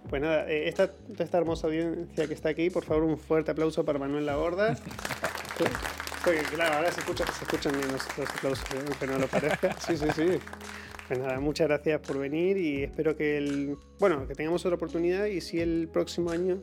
Pues 0.10 0.22
nada, 0.22 0.50
eh, 0.50 0.70
esta, 0.70 0.94
esta 1.20 1.38
hermosa 1.38 1.68
audiencia 1.68 2.28
que 2.28 2.34
está 2.34 2.50
aquí, 2.50 2.70
por 2.70 2.86
favor, 2.86 3.04
un 3.04 3.18
fuerte 3.18 3.52
aplauso 3.52 3.84
para 3.84 4.00
Manuel 4.00 4.26
Laborda. 4.26 4.78
Porque 6.24 6.42
claro, 6.54 6.76
ahora 6.76 6.92
se, 6.92 7.00
escucha, 7.00 7.26
se 7.32 7.44
escuchan 7.46 7.74
los, 7.92 8.18
los 8.18 8.30
aplausos, 8.30 8.66
¿eh? 8.74 8.84
aunque 8.88 9.08
no 9.08 9.18
lo 9.20 9.28
parezca. 9.28 9.76
Sí, 9.80 9.98
sí, 9.98 10.06
sí. 10.16 10.40
Pues 11.08 11.20
nada, 11.20 11.40
muchas 11.40 11.68
gracias 11.68 12.02
por 12.02 12.20
venir 12.20 12.58
y 12.58 12.84
espero 12.84 13.16
que 13.16 13.38
el, 13.38 13.78
bueno, 14.00 14.28
que 14.28 14.36
tengamos 14.36 14.66
otra 14.66 14.76
oportunidad 14.76 15.26
y 15.28 15.40
si 15.40 15.60
el 15.62 15.88
próximo 15.92 16.32
año, 16.32 16.62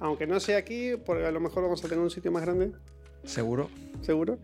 aunque 0.00 0.26
no 0.26 0.40
sea 0.40 0.58
aquí, 0.58 0.94
porque 1.06 1.26
a 1.26 1.30
lo 1.30 1.38
mejor 1.40 1.62
vamos 1.62 1.84
a 1.84 1.88
tener 1.88 2.02
un 2.02 2.10
sitio 2.10 2.32
más 2.32 2.42
grande, 2.42 2.72
Seguro. 3.24 3.68
seguro, 4.00 4.38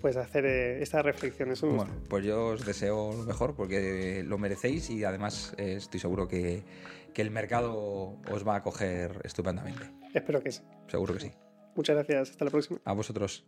pues 0.00 0.16
hacer 0.16 0.44
eh, 0.46 0.82
estas 0.82 1.04
reflexiones. 1.04 1.62
Un 1.62 1.76
gusto. 1.76 1.84
Bueno, 1.86 2.02
pues 2.08 2.24
yo 2.24 2.46
os 2.46 2.64
deseo 2.66 3.12
lo 3.12 3.24
mejor 3.24 3.54
porque 3.54 4.24
lo 4.26 4.38
merecéis 4.38 4.90
y 4.90 5.04
además 5.04 5.54
eh, 5.56 5.74
estoy 5.76 6.00
seguro 6.00 6.26
que, 6.26 6.64
que 7.14 7.22
el 7.22 7.30
mercado 7.30 8.16
os 8.30 8.46
va 8.46 8.54
a 8.54 8.58
acoger 8.58 9.20
estupendamente. 9.24 9.84
Espero 10.14 10.42
que 10.42 10.50
sí. 10.50 10.62
Seguro 10.88 11.14
que 11.14 11.20
sí. 11.20 11.32
Muchas 11.76 11.94
gracias, 11.94 12.30
hasta 12.30 12.44
la 12.44 12.50
próxima. 12.50 12.80
A 12.84 12.92
vosotros. 12.92 13.44